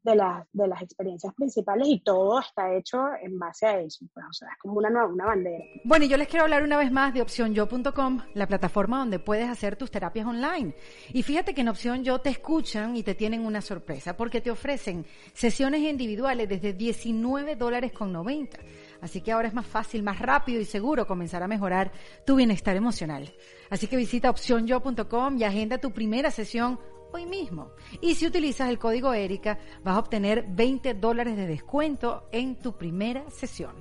de, 0.04 0.14
las 0.14 0.46
de 0.52 0.68
las 0.68 0.82
experiencias 0.82 1.34
principales 1.34 1.88
y 1.88 2.00
todo 2.00 2.38
está 2.38 2.72
hecho 2.74 2.98
en 3.20 3.38
base 3.38 3.66
a 3.66 3.80
eso. 3.80 4.04
Pues, 4.12 4.26
o 4.28 4.32
sea, 4.32 4.48
es 4.48 4.58
como 4.58 4.74
una, 4.74 4.90
nueva, 4.90 5.08
una 5.08 5.26
bandera. 5.26 5.64
Bueno, 5.82 6.04
y 6.04 6.08
yo 6.08 6.16
les 6.16 6.28
quiero 6.28 6.44
hablar 6.44 6.62
una 6.62 6.76
vez 6.76 6.92
más 6.92 7.14
de 7.14 7.22
opcionyo.com, 7.22 8.20
la 8.34 8.46
plataforma 8.46 8.98
donde 8.98 9.18
puedes 9.18 9.48
hacer 9.48 9.76
tus 9.76 9.90
terapias 9.90 10.26
online. 10.26 10.74
Y 11.12 11.22
fíjate 11.22 11.54
que 11.54 11.62
en 11.62 11.68
Opción 11.68 12.04
Yo 12.04 12.20
te 12.20 12.30
escuchan 12.30 12.96
y 12.96 13.02
te 13.02 13.14
tienen 13.14 13.44
una 13.46 13.62
sorpresa, 13.62 14.16
porque 14.16 14.40
te 14.40 14.50
ofrecen 14.50 15.06
sesiones 15.32 15.80
individuales 15.80 16.48
desde 16.48 16.74
19 16.74 17.56
dólares 17.56 17.92
con 17.92 18.12
90. 18.12 18.58
Así 19.00 19.22
que 19.22 19.32
ahora 19.32 19.48
es 19.48 19.54
más 19.54 19.66
fácil, 19.66 20.02
más 20.02 20.18
rápido 20.18 20.60
y 20.60 20.64
seguro 20.64 21.06
comenzar 21.06 21.42
a 21.42 21.48
mejorar 21.48 21.92
tu 22.26 22.36
bienestar 22.36 22.76
emocional. 22.76 23.32
Así 23.70 23.86
que 23.86 23.96
visita 23.96 24.30
opcionyo.com 24.30 25.38
y 25.38 25.44
agenda 25.44 25.78
tu 25.78 25.92
primera 25.92 26.30
sesión 26.30 26.78
hoy 27.14 27.26
mismo. 27.26 27.70
Y 28.00 28.14
si 28.14 28.26
utilizas 28.26 28.68
el 28.68 28.78
código 28.78 29.14
ERICA, 29.14 29.58
vas 29.82 29.96
a 29.96 30.00
obtener 30.00 30.44
20 30.48 30.94
dólares 30.94 31.36
de 31.36 31.46
descuento 31.46 32.28
en 32.32 32.56
tu 32.56 32.76
primera 32.76 33.30
sesión. 33.30 33.72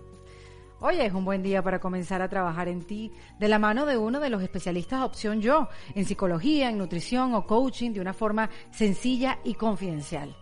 Oye, 0.79 1.05
es 1.05 1.13
un 1.13 1.23
buen 1.23 1.41
día 1.41 1.61
para 1.63 1.79
comenzar 1.79 2.21
a 2.21 2.27
trabajar 2.27 2.67
en 2.67 2.83
ti 2.83 3.11
de 3.39 3.47
la 3.47 3.57
mano 3.57 3.85
de 3.85 3.97
uno 3.97 4.19
de 4.19 4.29
los 4.29 4.43
especialistas 4.43 5.01
Opción 5.01 5.41
Yo, 5.41 5.69
en 5.95 6.05
psicología, 6.05 6.69
en 6.69 6.77
nutrición 6.77 7.33
o 7.33 7.45
coaching 7.45 7.91
de 7.91 8.01
una 8.01 8.13
forma 8.13 8.49
sencilla 8.71 9.39
y 9.43 9.53
confidencial. 9.53 10.35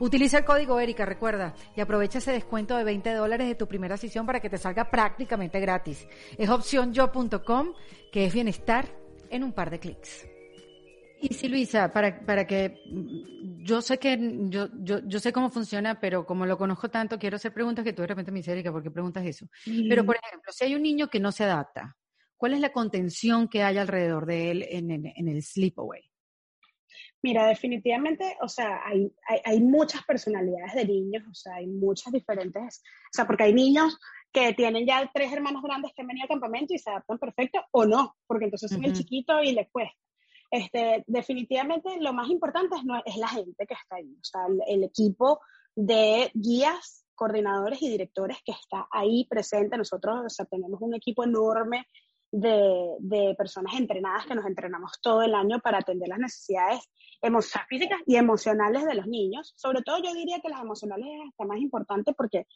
Utiliza 0.00 0.38
el 0.38 0.44
código 0.44 0.80
ERICA, 0.80 1.06
recuerda, 1.06 1.54
y 1.76 1.80
aprovecha 1.80 2.18
ese 2.18 2.32
descuento 2.32 2.76
de 2.76 2.82
20 2.82 3.14
dólares 3.14 3.46
de 3.46 3.54
tu 3.54 3.68
primera 3.68 3.96
sesión 3.96 4.26
para 4.26 4.40
que 4.40 4.50
te 4.50 4.58
salga 4.58 4.90
prácticamente 4.90 5.60
gratis. 5.60 6.08
Es 6.36 6.50
opcionyo.com, 6.50 7.74
que 8.10 8.24
es 8.26 8.34
bienestar 8.34 8.88
en 9.30 9.44
un 9.44 9.52
par 9.52 9.70
de 9.70 9.78
clics. 9.78 10.33
Y 11.24 11.32
sí, 11.32 11.48
Luisa, 11.48 11.90
para, 11.90 12.20
para 12.20 12.46
que 12.46 12.82
yo 13.62 13.80
sé 13.80 13.98
que 13.98 14.18
yo, 14.50 14.68
yo, 14.74 14.98
yo 15.06 15.18
sé 15.18 15.32
cómo 15.32 15.48
funciona, 15.48 15.98
pero 15.98 16.26
como 16.26 16.44
lo 16.44 16.58
conozco 16.58 16.90
tanto, 16.90 17.18
quiero 17.18 17.36
hacer 17.36 17.54
preguntas 17.54 17.82
que 17.82 17.94
tú 17.94 18.02
de 18.02 18.08
repente 18.08 18.30
me 18.30 18.40
dices, 18.40 18.52
Erika, 18.52 18.70
¿por 18.70 18.82
qué 18.82 18.90
preguntas 18.90 19.24
eso? 19.24 19.48
Pero, 19.64 20.04
por 20.04 20.16
ejemplo, 20.16 20.52
si 20.52 20.64
hay 20.64 20.74
un 20.74 20.82
niño 20.82 21.08
que 21.08 21.20
no 21.20 21.32
se 21.32 21.44
adapta, 21.44 21.96
¿cuál 22.36 22.52
es 22.52 22.60
la 22.60 22.72
contención 22.72 23.48
que 23.48 23.62
hay 23.62 23.78
alrededor 23.78 24.26
de 24.26 24.50
él 24.50 24.66
en, 24.68 24.90
en, 24.90 25.06
en 25.16 25.28
el 25.28 25.42
sleepaway? 25.42 26.02
Mira, 27.22 27.46
definitivamente, 27.46 28.36
o 28.42 28.48
sea, 28.48 28.82
hay, 28.84 29.10
hay, 29.26 29.40
hay, 29.46 29.60
muchas 29.62 30.04
personalidades 30.04 30.74
de 30.74 30.84
niños, 30.84 31.22
o 31.26 31.34
sea, 31.34 31.54
hay 31.54 31.66
muchas 31.66 32.12
diferentes, 32.12 32.82
o 32.84 33.12
sea, 33.12 33.26
porque 33.26 33.44
hay 33.44 33.54
niños 33.54 33.98
que 34.30 34.52
tienen 34.52 34.86
ya 34.86 35.10
tres 35.14 35.32
hermanos 35.32 35.62
grandes 35.62 35.92
que 35.96 36.02
han 36.02 36.08
venido 36.08 36.24
al 36.24 36.28
campamento 36.28 36.74
y 36.74 36.78
se 36.78 36.90
adaptan 36.90 37.18
perfecto, 37.18 37.64
o 37.70 37.86
no, 37.86 38.14
porque 38.26 38.44
entonces 38.44 38.70
son 38.70 38.84
el 38.84 38.92
chiquito 38.92 39.42
y 39.42 39.52
le 39.52 39.70
cuesta. 39.70 39.96
Este, 40.54 41.02
definitivamente 41.08 42.00
lo 42.00 42.12
más 42.12 42.30
importante 42.30 42.76
es, 42.76 42.84
no, 42.84 43.02
es 43.04 43.16
la 43.16 43.26
gente 43.26 43.66
que 43.66 43.74
está 43.74 43.96
ahí, 43.96 44.14
o 44.14 44.22
sea, 44.22 44.42
el, 44.68 44.84
equipo 44.84 45.40
de 45.74 46.30
guías, 46.32 47.04
coordinadores 47.16 47.82
y 47.82 47.88
directores 47.88 48.38
que 48.46 48.52
está 48.52 48.86
ahí 48.92 49.26
presente. 49.28 49.76
Nosotros 49.76 50.20
o 50.24 50.28
sea, 50.28 50.44
tenemos 50.44 50.80
un 50.80 50.94
equipo 50.94 51.24
enorme 51.24 51.88
de, 52.30 52.94
de, 53.00 53.34
personas 53.34 53.74
entrenadas 53.74 54.26
que 54.26 54.36
nos 54.36 54.46
entrenamos 54.46 54.92
todo 55.02 55.22
el 55.22 55.34
año 55.34 55.58
para 55.58 55.78
atender 55.78 56.08
las 56.08 56.20
necesidades 56.20 56.88
físicas 57.68 57.98
y 58.06 58.14
emocionales 58.14 58.84
de 58.84 58.94
los 58.94 59.08
niños. 59.08 59.54
Sobre 59.56 59.82
todo 59.82 59.98
yo 60.04 60.14
diría 60.14 60.38
que 60.38 60.50
las 60.50 60.60
emocionales 60.60 61.04
es 61.04 61.30
hasta 61.30 61.46
más 61.46 61.58
importante 61.58 62.12
porque 62.12 62.46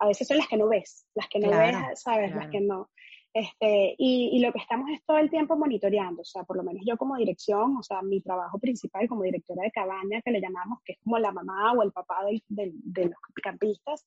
a 0.00 0.08
veces 0.08 0.26
son 0.26 0.38
las 0.38 0.48
que 0.48 0.56
no 0.56 0.66
ves, 0.66 1.06
las 1.14 1.28
que 1.28 1.38
no 1.38 1.56
ves, 1.56 1.76
¿sabes? 2.02 2.34
Las 2.34 2.48
que 2.48 2.60
no. 2.60 2.90
Este, 3.34 3.96
y, 3.98 4.38
lo 4.38 4.52
que 4.52 4.60
estamos 4.60 4.88
es 4.90 5.04
todo 5.04 5.18
el 5.18 5.28
tiempo 5.28 5.56
monitoreando, 5.56 6.22
o 6.22 6.24
sea, 6.24 6.44
por 6.44 6.56
lo 6.56 6.62
menos 6.62 6.84
yo 6.86 6.96
como 6.96 7.16
dirección, 7.16 7.76
o 7.76 7.82
sea, 7.82 8.00
mi 8.00 8.20
trabajo 8.20 8.60
principal 8.60 9.08
como 9.08 9.24
directora 9.24 9.64
de 9.64 9.72
cabaña, 9.72 10.22
que 10.22 10.30
le 10.30 10.40
llamamos, 10.40 10.78
que 10.84 10.92
es 10.92 10.98
como 11.02 11.18
la 11.18 11.32
mamá 11.32 11.72
o 11.72 11.82
el 11.82 11.90
papá 11.90 12.18
de 12.48 13.04
los 13.04 13.18
campistas, 13.42 14.06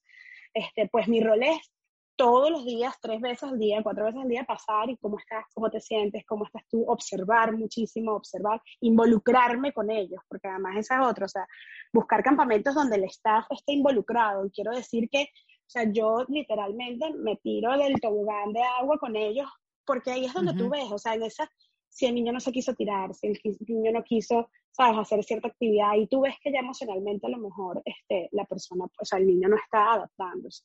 este, 0.53 0.87
pues 0.87 1.09
mi 1.09 1.19
rol 1.21 1.43
es 1.43 1.59
todos 2.17 2.49
los 2.49 2.65
días, 2.65 2.95
tres 2.99 3.21
veces 3.21 3.43
al 3.43 3.59
día, 3.59 3.83
cuatro 3.83 4.05
veces 4.05 4.21
al 4.21 4.27
día, 4.27 4.43
pasar 4.43 4.89
y 4.89 4.97
cómo 4.97 5.19
estás, 5.19 5.45
cómo 5.53 5.69
te 5.69 5.79
sientes, 5.79 6.25
cómo 6.25 6.45
estás 6.45 6.63
tú, 6.67 6.83
observar 6.87 7.55
muchísimo, 7.55 8.13
observar, 8.13 8.61
involucrarme 8.81 9.71
con 9.71 9.91
ellos, 9.91 10.19
porque 10.27 10.47
además 10.47 10.77
esa 10.77 10.95
es 10.95 11.07
otra, 11.07 11.25
o 11.25 11.29
sea, 11.29 11.47
buscar 11.93 12.23
campamentos 12.23 12.73
donde 12.73 12.95
el 12.95 13.03
staff 13.05 13.45
esté 13.51 13.73
involucrado. 13.73 14.45
Y 14.45 14.51
quiero 14.51 14.71
decir 14.71 15.07
que 15.09 15.29
o 15.67 15.69
sea, 15.69 15.83
yo 15.91 16.23
literalmente 16.29 17.13
me 17.13 17.35
tiro 17.35 17.77
del 17.77 17.99
tobogán 17.99 18.53
de 18.53 18.61
agua 18.63 18.97
con 18.97 19.17
ellos, 19.17 19.47
porque 19.85 20.11
ahí 20.11 20.23
es 20.23 20.33
donde 20.33 20.53
tú 20.53 20.69
ves, 20.69 20.89
o 20.89 20.97
sea, 20.97 21.13
en 21.13 21.23
esa, 21.23 21.51
si 21.89 22.05
el 22.05 22.15
niño 22.15 22.31
no 22.31 22.39
se 22.39 22.53
quiso 22.53 22.73
tirar, 22.73 23.13
si 23.13 23.27
el 23.27 23.39
niño 23.67 23.91
no 23.91 24.03
quiso, 24.03 24.49
sabes, 24.71 24.97
hacer 24.97 25.23
cierta 25.25 25.49
actividad, 25.49 25.95
y 25.95 26.07
tú 26.07 26.21
ves 26.21 26.35
que 26.41 26.53
ya 26.53 26.59
emocionalmente 26.59 27.27
a 27.27 27.31
lo 27.31 27.39
mejor 27.39 27.81
este, 27.83 28.29
la 28.31 28.45
persona, 28.45 28.85
o 28.85 29.05
sea, 29.05 29.19
el 29.19 29.27
niño 29.27 29.49
no 29.49 29.57
está 29.57 29.93
adaptándose. 29.93 30.63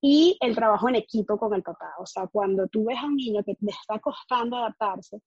Y 0.00 0.38
el 0.40 0.54
trabajo 0.54 0.88
en 0.88 0.96
equipo 0.96 1.38
con 1.38 1.52
el 1.52 1.62
papá, 1.62 1.92
o 1.98 2.06
sea, 2.06 2.26
cuando 2.26 2.66
tú 2.68 2.86
ves 2.86 2.98
a 2.98 3.04
un 3.04 3.16
niño 3.16 3.44
que 3.44 3.54
le 3.60 3.70
está 3.70 3.98
costando 3.98 4.56
adaptarse, 4.56 5.20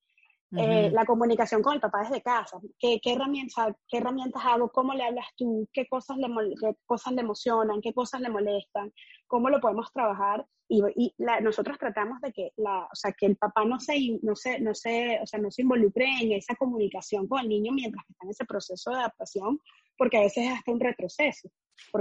eh, 0.51 0.89
la 0.91 1.05
comunicación 1.05 1.61
con 1.61 1.73
el 1.73 1.81
papá 1.81 2.01
desde 2.03 2.21
casa. 2.21 2.59
¿Qué, 2.79 2.99
qué, 3.01 3.13
herramientas, 3.13 3.75
¿Qué 3.87 3.97
herramientas 3.97 4.43
hago? 4.45 4.69
¿Cómo 4.69 4.93
le 4.93 5.03
hablas 5.03 5.27
tú? 5.35 5.67
¿Qué 5.73 5.87
cosas 5.87 6.17
le, 6.17 6.27
qué 6.59 6.75
cosas 6.85 7.13
le 7.13 7.21
emocionan? 7.21 7.81
¿Qué 7.81 7.93
cosas 7.93 8.21
le 8.21 8.29
molestan? 8.29 8.93
¿Cómo 9.27 9.49
lo 9.49 9.59
podemos 9.59 9.91
trabajar? 9.91 10.45
Y, 10.67 10.81
y 10.95 11.13
nosotros 11.41 11.77
tratamos 11.77 12.21
de 12.21 12.31
que, 12.31 12.51
la, 12.57 12.85
o 12.85 12.95
sea, 12.95 13.11
que 13.11 13.25
el 13.27 13.37
papá 13.37 13.65
no 13.65 13.79
se, 13.79 14.19
no, 14.21 14.35
se, 14.35 14.59
no, 14.59 14.73
se, 14.73 15.19
o 15.21 15.27
sea, 15.27 15.39
no 15.39 15.51
se 15.51 15.61
involucre 15.61 16.07
en 16.21 16.31
esa 16.31 16.55
comunicación 16.55 17.27
con 17.27 17.39
el 17.39 17.49
niño 17.49 17.71
mientras 17.71 18.03
está 18.09 18.25
en 18.25 18.31
ese 18.31 18.45
proceso 18.45 18.91
de 18.91 18.97
adaptación, 18.97 19.59
porque 19.97 20.17
a 20.17 20.21
veces 20.21 20.45
es 20.45 20.53
hasta 20.53 20.71
un 20.71 20.79
retroceso. 20.79 21.49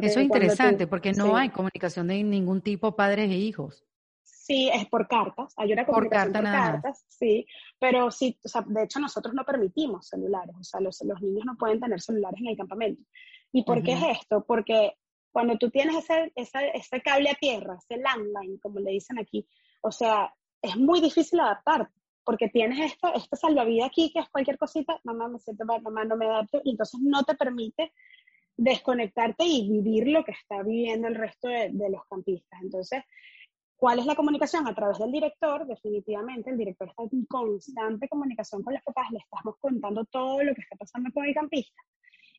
Eso 0.01 0.21
es 0.21 0.25
interesante, 0.25 0.87
porque 0.87 1.13
no 1.13 1.37
hay 1.37 1.51
comunicación 1.51 2.07
de 2.09 2.23
ningún 2.23 2.63
tipo 2.63 2.97
padres 2.97 3.31
e 3.31 3.37
hijos. 3.37 3.85
Sí, 4.45 4.69
es 4.71 4.87
por 4.91 5.09
cartas, 5.09 5.55
hay 5.57 5.73
una 5.73 5.87
comunicación 5.87 6.35
por, 6.35 6.43
cartas, 6.43 7.07
sí, 7.09 7.47
pero 7.79 8.11
sí, 8.11 8.39
o 8.45 8.49
sea, 8.49 8.61
de 8.67 8.83
hecho 8.83 9.01
nosotros 9.01 9.33
no 9.33 9.43
permitimos 9.43 10.07
celulares, 10.07 10.55
o 10.61 10.63
sea, 10.63 10.81
los, 10.81 11.01
los 11.03 11.23
niños 11.23 11.47
no 11.47 11.57
pueden 11.57 11.81
tener 11.81 11.99
celulares 11.99 12.39
en 12.43 12.49
el 12.49 12.57
campamento. 12.59 13.03
¿Y 13.53 13.65
por 13.65 13.83
qué 13.83 13.93
es 13.93 14.19
esto? 14.21 14.45
Porque 14.47 14.99
cuando 15.33 15.57
tú 15.57 15.71
tienes 15.71 15.97
ese, 15.97 16.31
ese, 16.37 16.73
ese, 16.75 17.01
cable 17.01 17.31
a 17.31 17.35
tierra, 17.37 17.79
ese 17.79 17.99
landline, 17.99 18.59
como 18.59 18.81
le 18.81 18.91
dicen 18.91 19.19
aquí, 19.19 19.49
o 19.81 19.91
sea, 19.91 20.35
es 20.61 20.77
muy 20.77 21.01
difícil 21.01 21.41
adaptarte, 21.41 21.99
porque 22.23 22.51
tienes 22.51 22.93
esto, 22.93 23.15
esta 23.15 23.37
salvavidas 23.37 23.87
aquí, 23.87 24.13
que 24.13 24.19
es 24.19 24.29
cualquier 24.29 24.59
cosita, 24.59 25.01
mamá 25.05 25.27
me 25.27 25.39
siento 25.39 25.65
mal, 25.65 25.81
mamá 25.81 26.05
no 26.05 26.19
me 26.19 26.27
adapto, 26.27 26.61
y 26.65 26.73
entonces 26.73 27.01
no 27.01 27.23
te 27.23 27.35
permite 27.35 27.95
desconectarte 28.59 29.43
y 29.43 29.71
vivir 29.71 30.09
lo 30.09 30.23
que 30.23 30.33
está 30.33 30.63
viviendo 30.63 31.09
el 31.09 31.15
resto 31.15 31.49
de, 31.49 31.71
de 31.73 31.89
los 31.89 32.05
campistas. 32.11 32.61
Entonces, 32.61 33.03
¿Cuál 33.77 33.99
es 33.99 34.07
la 34.07 34.15
comunicación? 34.15 34.67
A 34.67 34.75
través 34.75 34.99
del 34.99 35.11
director, 35.11 35.67
definitivamente, 35.67 36.51
el 36.51 36.57
director 36.57 36.89
está 36.89 37.03
en 37.03 37.27
constante 37.27 38.09
comunicación 38.09 38.63
con 38.63 38.73
los 38.73 38.83
papás, 38.83 39.11
le 39.11 39.19
estamos 39.19 39.57
contando 39.59 40.05
todo 40.07 40.43
lo 40.43 40.55
que 40.55 40.63
está 40.63 40.77
pasando 40.77 41.11
con 41.13 41.25
el 41.25 41.35
campista. 41.35 41.83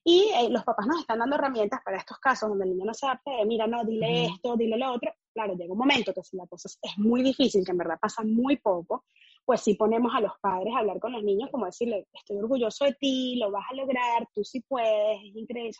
Y 0.07 0.31
eh, 0.35 0.49
los 0.49 0.63
papás 0.63 0.85
nos 0.85 0.99
están 0.99 1.19
dando 1.19 1.35
herramientas 1.35 1.81
para 1.83 1.97
estos 1.97 2.19
casos 2.19 2.47
donde 2.47 2.65
el 2.65 2.71
niño 2.71 2.85
no 2.85 2.93
se 2.93 3.07
adapta, 3.07 3.31
mira, 3.45 3.65
no, 3.65 3.83
dile 3.83 4.25
esto, 4.27 4.55
dile 4.55 4.77
lo 4.77 4.93
otro. 4.93 5.11
Claro, 5.33 5.55
llega 5.55 5.73
un 5.73 5.79
momento 5.79 6.13
que 6.13 6.23
si 6.23 6.37
la 6.37 6.45
cosa 6.45 6.69
es 6.81 6.97
muy 6.97 7.23
difícil, 7.23 7.65
que 7.65 7.71
en 7.71 7.79
verdad 7.79 7.97
pasa 7.99 8.23
muy 8.23 8.57
poco, 8.57 9.05
pues 9.43 9.61
sí 9.61 9.73
ponemos 9.73 10.13
a 10.15 10.21
los 10.21 10.31
padres 10.39 10.73
a 10.75 10.79
hablar 10.79 10.99
con 10.99 11.11
los 11.11 11.23
niños, 11.23 11.49
como 11.51 11.65
decirle, 11.65 12.07
estoy 12.13 12.37
orgulloso 12.37 12.85
de 12.85 12.93
ti, 12.93 13.35
lo 13.37 13.51
vas 13.51 13.65
a 13.69 13.75
lograr, 13.75 14.27
tú 14.33 14.43
sí 14.43 14.61
puedes, 14.67 15.19
es 15.23 15.35
increíble. 15.35 15.71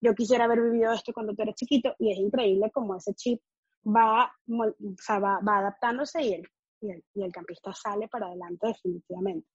yo 0.00 0.14
quisiera 0.14 0.44
haber 0.44 0.60
vivido 0.60 0.92
esto 0.92 1.12
cuando 1.14 1.34
tú 1.34 1.42
eras 1.42 1.54
chiquito 1.54 1.94
y 1.98 2.12
es 2.12 2.18
increíble 2.18 2.70
como 2.70 2.96
ese 2.96 3.14
chip 3.14 3.40
va, 3.84 4.32
o 4.48 4.74
sea, 5.00 5.18
va, 5.18 5.40
va, 5.46 5.58
adaptándose 5.58 6.22
y 6.22 6.34
el, 6.34 6.48
y 6.80 6.90
el, 6.90 7.04
y, 7.14 7.22
el, 7.24 7.32
campista 7.32 7.72
sale 7.72 8.08
para 8.08 8.26
adelante 8.26 8.68
definitivamente. 8.68 9.48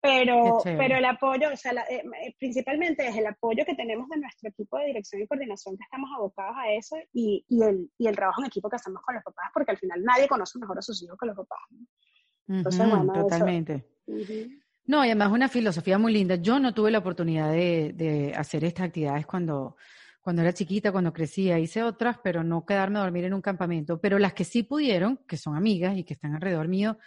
Pero, 0.00 0.58
pero 0.62 0.96
el 0.98 1.04
apoyo, 1.04 1.48
o 1.52 1.56
sea, 1.56 1.72
eh, 1.90 2.04
eh, 2.22 2.34
principalmente 2.38 3.08
es 3.08 3.16
el 3.16 3.26
apoyo 3.26 3.64
que 3.64 3.74
tenemos 3.74 4.08
de 4.08 4.18
nuestro 4.18 4.50
equipo 4.50 4.78
de 4.78 4.86
dirección 4.86 5.22
y 5.22 5.26
coordinación, 5.26 5.76
que 5.76 5.82
estamos 5.82 6.10
abocados 6.14 6.54
a 6.58 6.70
eso, 6.70 6.96
y, 7.12 7.44
y, 7.48 7.62
el, 7.62 7.90
y 7.98 8.06
el 8.06 8.14
trabajo 8.14 8.40
en 8.42 8.46
equipo 8.46 8.68
que 8.68 8.76
hacemos 8.76 9.02
con 9.02 9.14
los 9.14 9.24
papás, 9.24 9.50
porque 9.52 9.72
al 9.72 9.78
final 9.78 10.04
nadie 10.04 10.28
conoce 10.28 10.58
mejor 10.58 10.78
a 10.78 10.82
sus 10.82 11.02
hijos 11.02 11.16
que 11.18 11.26
los 11.26 11.36
papás. 11.36 11.58
Entonces, 12.46 12.88
bueno, 12.88 13.12
totalmente. 13.12 13.84
No, 14.84 15.04
y 15.04 15.08
además 15.08 15.32
una 15.32 15.48
filosofía 15.48 15.98
muy 15.98 16.12
linda. 16.12 16.36
Yo 16.36 16.60
no 16.60 16.72
tuve 16.72 16.92
la 16.92 16.98
oportunidad 16.98 17.50
de, 17.50 17.92
de 17.92 18.34
hacer 18.36 18.62
estas 18.62 18.86
actividades 18.86 19.26
cuando, 19.26 19.76
cuando 20.26 20.42
era 20.42 20.52
chiquita, 20.52 20.90
cuando 20.90 21.12
crecía, 21.12 21.56
hice 21.60 21.84
otras, 21.84 22.18
pero 22.20 22.42
no 22.42 22.66
quedarme 22.66 22.98
a 22.98 23.02
dormir 23.02 23.26
en 23.26 23.34
un 23.34 23.40
campamento. 23.40 24.00
Pero 24.00 24.18
las 24.18 24.34
que 24.34 24.42
sí 24.42 24.64
pudieron, 24.64 25.20
que 25.28 25.36
son 25.36 25.54
amigas 25.54 25.96
y 25.96 26.02
que 26.02 26.14
están 26.14 26.34
alrededor 26.34 26.66
mío, 26.66 26.98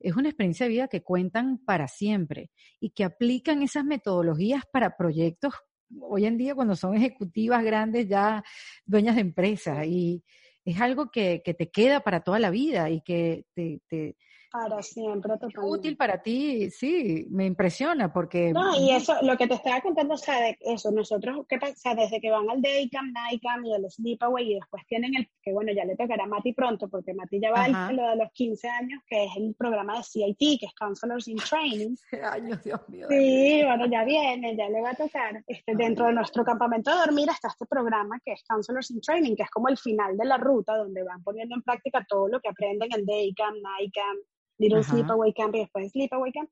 es 0.00 0.16
una 0.16 0.28
experiencia 0.28 0.66
de 0.66 0.70
vida 0.70 0.88
que 0.88 1.00
cuentan 1.00 1.58
para 1.64 1.86
siempre 1.86 2.50
y 2.80 2.90
que 2.90 3.04
aplican 3.04 3.62
esas 3.62 3.84
metodologías 3.84 4.64
para 4.72 4.96
proyectos 4.96 5.54
hoy 6.00 6.26
en 6.26 6.36
día 6.36 6.56
cuando 6.56 6.74
son 6.74 6.96
ejecutivas 6.96 7.62
grandes 7.62 8.08
ya 8.08 8.42
dueñas 8.84 9.14
de 9.14 9.20
empresas 9.20 9.86
y 9.86 10.24
es 10.64 10.80
algo 10.80 11.12
que, 11.12 11.42
que 11.44 11.54
te 11.54 11.70
queda 11.70 12.00
para 12.00 12.22
toda 12.24 12.40
la 12.40 12.50
vida 12.50 12.90
y 12.90 13.02
que 13.02 13.46
te, 13.54 13.82
te, 13.86 14.16
para 14.54 14.80
siempre, 14.82 15.32
totalmente. 15.32 15.78
Útil 15.78 15.96
para 15.96 16.22
ti, 16.22 16.70
sí, 16.70 17.26
me 17.28 17.44
impresiona 17.44 18.12
porque... 18.12 18.52
No, 18.52 18.72
y 18.80 18.92
eso, 18.92 19.16
lo 19.22 19.36
que 19.36 19.48
te 19.48 19.54
estaba 19.54 19.80
contando, 19.80 20.14
o 20.14 20.16
sea, 20.16 20.40
de 20.40 20.56
eso, 20.60 20.92
nosotros, 20.92 21.44
¿qué 21.48 21.58
pasa? 21.58 21.96
Desde 21.96 22.20
que 22.20 22.30
van 22.30 22.48
al 22.48 22.62
Daycamp, 22.62 23.12
Nightcamp 23.12 23.66
y 23.66 23.74
el 23.74 23.90
Sleepaway 23.90 24.52
y 24.52 24.54
después 24.54 24.84
tienen 24.86 25.16
el, 25.16 25.28
que 25.42 25.52
bueno, 25.52 25.72
ya 25.74 25.84
le 25.84 25.96
tocará 25.96 26.22
a 26.22 26.28
Mati 26.28 26.52
pronto, 26.52 26.86
porque 26.88 27.14
Mati 27.14 27.40
ya 27.40 27.50
va 27.50 27.64
a 27.64 27.92
lo 27.92 28.10
de 28.10 28.14
los 28.14 28.30
15 28.32 28.68
años, 28.68 29.02
que 29.08 29.24
es 29.24 29.30
el 29.36 29.56
programa 29.58 29.96
de 29.96 30.04
CIT, 30.04 30.60
que 30.60 30.66
es 30.66 30.74
Counselors 30.78 31.26
in 31.26 31.38
Training. 31.38 31.96
años, 32.22 32.62
Dios 32.62 32.80
mío. 32.88 33.08
Sí, 33.10 33.60
bueno, 33.64 33.86
ya 33.86 34.04
viene, 34.04 34.56
ya 34.56 34.68
le 34.68 34.80
va 34.82 34.90
a 34.90 34.94
tocar. 34.94 35.42
Este, 35.48 35.74
dentro 35.74 36.06
de 36.06 36.12
nuestro 36.12 36.44
campamento 36.44 36.92
de 36.92 36.98
dormir 36.98 37.28
está 37.28 37.48
este 37.48 37.66
programa 37.66 38.20
que 38.24 38.34
es 38.34 38.44
Counselors 38.48 38.88
in 38.92 39.00
Training, 39.00 39.34
que 39.34 39.42
es 39.42 39.50
como 39.50 39.68
el 39.68 39.78
final 39.78 40.16
de 40.16 40.24
la 40.24 40.36
ruta, 40.36 40.76
donde 40.76 41.02
van 41.02 41.24
poniendo 41.24 41.56
en 41.56 41.62
práctica 41.62 42.06
todo 42.08 42.28
lo 42.28 42.38
que 42.38 42.50
aprenden 42.50 42.88
en 42.94 43.04
Daycamp, 43.04 43.56
Nightcamp, 43.60 44.20
Little 44.58 44.82
Sleepaway 44.82 45.32
Camp 45.32 45.54
y 45.54 45.60
después 45.60 45.90
Sleepaway 45.92 46.32
Camp. 46.32 46.50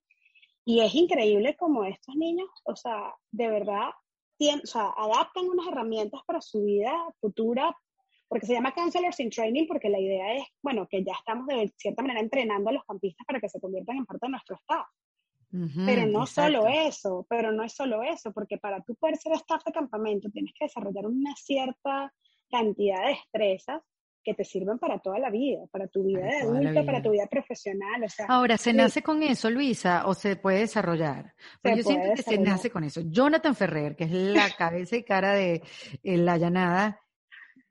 Y 0.64 0.80
es 0.80 0.94
increíble 0.94 1.56
como 1.56 1.84
estos 1.84 2.14
niños, 2.14 2.48
o 2.64 2.76
sea, 2.76 3.14
de 3.32 3.48
verdad, 3.48 3.90
tienen, 4.36 4.60
o 4.62 4.66
sea, 4.66 4.92
adaptan 4.96 5.48
unas 5.48 5.66
herramientas 5.66 6.20
para 6.24 6.40
su 6.40 6.62
vida 6.64 6.92
futura, 7.20 7.76
porque 8.28 8.46
se 8.46 8.54
llama 8.54 8.72
Counselors 8.72 9.18
in 9.20 9.30
Training, 9.30 9.66
porque 9.66 9.88
la 9.88 9.98
idea 9.98 10.34
es, 10.34 10.44
bueno, 10.62 10.86
que 10.88 11.04
ya 11.04 11.12
estamos 11.12 11.46
de 11.48 11.72
cierta 11.76 12.02
manera 12.02 12.20
entrenando 12.20 12.70
a 12.70 12.72
los 12.74 12.84
campistas 12.84 13.26
para 13.26 13.40
que 13.40 13.48
se 13.48 13.60
conviertan 13.60 13.98
en 13.98 14.06
parte 14.06 14.26
de 14.26 14.30
nuestro 14.30 14.56
staff. 14.56 14.86
pero 15.84 16.06
no 16.06 16.26
solo 16.26 16.66
eso, 16.66 17.26
pero 17.28 17.52
no 17.52 17.62
es 17.62 17.74
solo 17.74 18.02
eso, 18.02 18.32
porque 18.32 18.56
para 18.56 18.82
tú 18.82 18.94
poder 18.94 19.16
ser 19.16 19.32
staff 19.34 19.62
de 19.64 19.72
campamento 19.72 20.30
tienes 20.30 20.54
que 20.58 20.64
desarrollar 20.64 21.06
una 21.06 21.34
cierta 21.36 22.12
cantidad 22.48 23.02
de 23.02 23.08
destrezas 23.08 23.82
que 24.24 24.34
te 24.34 24.44
sirven 24.44 24.78
para 24.78 24.98
toda 24.98 25.18
la 25.18 25.30
vida, 25.30 25.60
para 25.70 25.88
tu 25.88 26.04
vida 26.04 26.20
de 26.20 26.40
adulto, 26.42 26.86
para 26.86 27.02
tu 27.02 27.10
vida 27.10 27.26
profesional. 27.26 28.04
O 28.04 28.08
sea, 28.08 28.26
Ahora, 28.26 28.56
¿se 28.56 28.72
nace 28.72 29.02
con 29.02 29.22
eso, 29.22 29.50
Luisa, 29.50 30.06
o 30.06 30.14
se 30.14 30.36
puede 30.36 30.60
desarrollar? 30.60 31.34
yo 31.64 31.82
siento 31.82 32.14
que 32.14 32.22
se 32.22 32.38
nace 32.38 32.70
con 32.70 32.84
eso. 32.84 33.00
Jonathan 33.04 33.54
Ferrer, 33.54 33.96
que 33.96 34.04
es 34.04 34.12
la 34.12 34.48
cabeza 34.58 34.96
y 34.96 35.04
cara 35.04 35.34
de 35.34 35.62
eh, 36.02 36.16
la 36.16 36.38
llanada, 36.38 37.00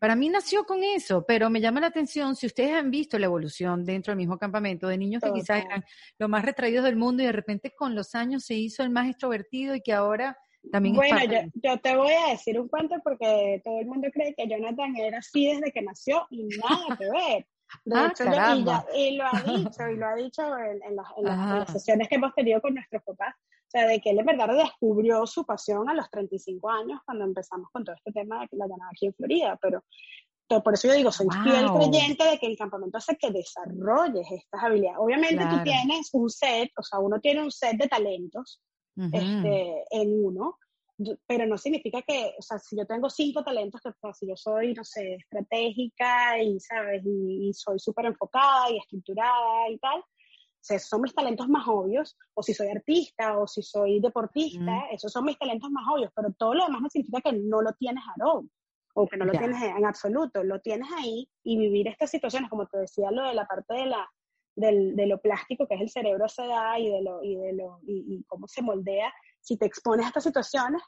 para 0.02 0.16
mí 0.16 0.30
nació 0.30 0.64
con 0.64 0.84
eso, 0.84 1.24
pero 1.28 1.52
me 1.52 1.62
llama 1.62 1.80
la 1.80 1.88
atención 1.88 2.36
si 2.36 2.47
ustedes 2.47 2.74
han 2.74 2.89
visto 2.89 3.20
la 3.20 3.28
evolución 3.28 3.86
dentro 3.86 4.10
del 4.10 4.18
mismo 4.18 4.39
campamento 4.39 4.88
de 4.88 4.97
niños 4.97 5.22
que 5.22 5.32
quizás 5.32 5.64
eran 5.64 5.86
los 6.18 6.28
más 6.28 6.43
retraídos 6.43 6.86
del 6.86 6.95
mundo 6.95 7.22
y 7.22 7.28
de 7.28 7.32
repente 7.32 7.76
con 7.76 7.93
los 7.93 8.16
años 8.16 8.43
se 8.43 8.56
hizo 8.56 8.82
el 8.82 8.89
más 8.89 9.08
extrovertido 9.08 9.76
y 9.76 9.82
que 9.82 9.93
ahora 9.93 10.39
bueno, 10.64 11.20
yo, 11.55 11.78
te 11.80 11.95
voy 11.95 12.14
a 12.14 12.32
decir 12.32 12.59
un 12.59 12.68
cuento 12.68 12.95
porque 13.03 13.62
todo 13.64 13.80
el 13.80 13.88
mundo 13.88 14.07
cree 14.14 14.34
que 14.36 14.47
Jonathan 14.47 14.95
era 14.95 15.18
así 15.18 15.47
desde 15.47 15.72
que 15.72 15.82
nació 15.82 16.28
y 16.30 16.47
nada 16.47 16.97
que 16.97 17.09
ver. 17.09 17.47
De 17.86 17.95
ah, 17.97 18.12
hecho, 18.12 18.26
y, 18.26 19.16
lo 19.16 19.26
ha 19.26 19.41
dicho, 19.43 19.88
y 19.88 19.95
lo 19.95 20.05
ha 20.05 20.16
dicho 20.16 20.43
en, 20.57 20.95
las, 21.24 21.72
sesiones 21.72 22.09
que 22.09 22.16
hemos 22.16 22.34
tenido 22.36 22.62
con 22.62 22.74
nuestros 22.74 23.01
papás, 23.03 23.34
o 23.34 23.70
sea, 23.70 23.88
de 23.88 24.01
que 24.01 24.09
él 24.09 24.20
en 24.20 24.26
verdad 24.26 24.57
descubrió 24.57 25.26
su 25.26 25.45
pasión 25.45 25.89
a 25.89 25.93
los 25.93 26.09
35 26.09 26.70
años 26.70 26.99
cuando 27.05 27.24
empezamos 27.24 27.70
con 27.72 27.86
todo 27.86 27.95
este 27.95 28.12
tema 28.12 28.41
de 28.41 28.57
la 28.57 28.68
llanada 28.68 28.91
aquí 28.91 29.05
en 29.05 29.14
Florida, 29.14 29.57
pero 29.62 29.82
por 30.59 30.74
eso 30.74 30.89
yo 30.89 30.95
digo, 30.95 31.12
soy 31.14 31.28
fiel 31.43 31.72
creyente 31.72 32.26
de 32.26 32.38
que 32.38 32.47
el 32.47 32.57
campamento 32.57 32.97
hace 32.97 33.16
que 33.16 33.32
desarrolles 33.32 34.28
estas 34.30 34.62
habilidades. 34.62 34.97
Obviamente 34.99 35.45
tú 35.45 35.64
tienes 35.64 36.09
un 36.12 36.30
set, 36.30 36.70
o 36.78 36.84
sea, 36.84 36.99
uno 36.99 37.22
tiene 37.22 37.41
un 37.41 37.51
set 37.51 37.78
de 37.78 37.88
talentos 37.88 38.62
este, 39.12 39.86
en 39.91 40.26
uno, 40.26 40.58
pero 41.26 41.45
no 41.45 41.58
significa 41.58 42.02
que, 42.02 42.34
o 42.38 42.41
sea, 42.41 42.60
si 42.60 42.78
yo 42.78 42.86
tengo 42.86 43.10
cinco 43.10 43.43
talentos, 43.43 43.82
que 43.82 43.91
pues, 43.99 44.18
si 44.18 44.28
yo 44.28 44.36
soy, 44.36 44.74
no 44.74 44.84
sé, 44.84 45.16
estratégica 45.16 46.41
y, 46.41 46.60
¿sabes? 46.60 47.04
Y, 47.06 47.52
soy 47.54 47.80
súper 47.80 48.06
enfocada 48.06 48.72
y 48.72 48.78
estructurada 48.78 49.70
y 49.70 49.78
tal, 49.80 49.99
o 49.99 50.64
sea, 50.64 50.78
esos 50.78 50.89
son 50.89 51.02
mis 51.02 51.16
talentos 51.16 51.47
más 51.47 51.68
obvios, 51.68 52.16
o 52.36 52.43
si 52.43 52.54
soy 52.54 52.68
artista, 52.68 53.38
o 53.39 53.47
si 53.47 53.64
soy 53.64 53.99
deportista, 53.99 54.86
esos 54.91 55.12
son 55.12 55.26
mis 55.26 55.38
talentos 55.38 55.72
más 55.72 55.84
obvios, 55.91 56.12
pero 56.16 56.32
todo 56.34 56.54
lo 56.54 56.66
demás 56.66 56.82
no 56.82 56.89
significa 56.89 57.22
que 57.22 57.34
no 57.34 57.62
lo 57.62 57.74
tienes 57.74 58.04
Aarón, 58.08 58.52
o 58.93 59.08
que 59.08 59.18
no 59.18 59.26
lo 59.26 59.32
tienes 59.32 59.62
en 59.62 59.86
absoluto, 59.86 60.43
lo 60.43 60.60
tienes 60.60 60.88
ahí 60.97 61.28
y 61.43 61.58
vivir 61.58 61.88
estas 61.88 62.12
situaciones, 62.12 62.49
como 62.49 62.68
te 62.68 62.78
decía, 62.78 63.10
lo 63.10 63.28
de 63.28 63.34
la 63.34 63.45
parte 63.45 63.74
de 63.74 63.86
la, 63.88 64.08
del, 64.62 64.95
de 64.95 65.07
lo 65.07 65.20
plástico 65.20 65.68
que 65.68 65.76
es 65.76 65.82
el 65.82 65.89
cerebro 65.89 66.24
a 66.24 66.28
esa 66.28 66.45
edad 66.45 66.78
y 66.78 66.89
de, 66.89 67.01
lo, 67.01 67.24
y, 67.24 67.36
de 67.36 67.53
lo, 67.53 67.80
y, 67.84 68.24
cómo 68.28 68.47
se 68.47 68.62
moldea, 68.62 69.14
si 69.41 69.57
te 69.57 69.66
expones 69.66 70.05
a 70.05 70.09
estas 70.09 70.24
situaciones, 70.24 70.82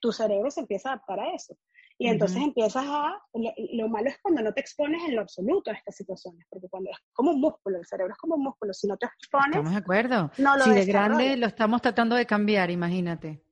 tu 0.00 0.10
cerebro 0.12 0.50
se 0.50 0.60
empieza 0.60 0.88
a 0.88 0.92
adaptar 0.94 1.20
a 1.20 1.34
eso. 1.34 1.56
Y 1.98 2.08
entonces 2.08 2.42
empiezas 2.42 2.82
a, 2.86 3.22
lo, 3.34 3.88
malo 3.88 4.08
es 4.08 4.18
cuando 4.22 4.40
no 4.40 4.54
te 4.54 4.62
expones 4.62 5.02
en 5.06 5.14
lo 5.14 5.20
absoluto 5.20 5.70
a 5.70 5.74
estas 5.74 5.94
situaciones, 5.94 6.46
porque 6.48 6.66
cuando 6.70 6.90
es 6.90 6.96
como 7.12 7.32
un 7.32 7.40
músculo, 7.42 7.78
el 7.78 7.84
cerebro 7.84 8.14
es 8.14 8.18
como 8.18 8.36
un 8.36 8.44
músculo, 8.44 8.72
si 8.72 8.86
no 8.86 8.96
te 8.96 9.04
expones... 9.04 9.48
Estamos 9.48 9.72
de 9.72 9.76
acuerdo. 9.76 10.30
No 10.38 10.56
lo 10.56 10.64
si 10.64 10.70
de 10.70 10.86
grande 10.86 11.36
lo 11.36 11.46
estamos 11.46 11.82
tratando 11.82 12.16
de 12.16 12.24
cambiar, 12.24 12.70
imagínate. 12.70 13.44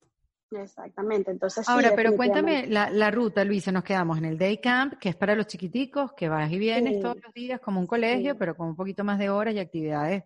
Exactamente, 0.51 1.31
entonces 1.31 1.69
Ahora, 1.69 1.93
pero 1.95 2.17
cuéntame 2.17 2.67
la, 2.67 2.89
la, 2.91 3.11
ruta, 3.11 3.45
Luisa, 3.45 3.71
nos 3.71 3.85
quedamos 3.85 4.17
en 4.17 4.25
el 4.25 4.39
day 4.39 4.59
camp, 4.59 4.95
que 4.95 5.11
es 5.11 5.17
para 5.17 5.35
los 5.35 5.47
chiquiticos, 5.47 6.13
que 6.15 6.29
vas 6.29 6.51
y 6.51 6.59
vienes 6.59 7.01
todos 7.03 7.17
los 7.23 7.35
días 7.35 7.61
como 7.61 7.81
un 7.81 7.87
colegio, 7.87 8.37
pero 8.37 8.57
con 8.57 8.69
un 8.69 8.77
poquito 8.77 9.05
más 9.05 9.19
de 9.19 9.29
horas 9.29 9.55
y 9.55 9.59
actividades. 9.59 10.25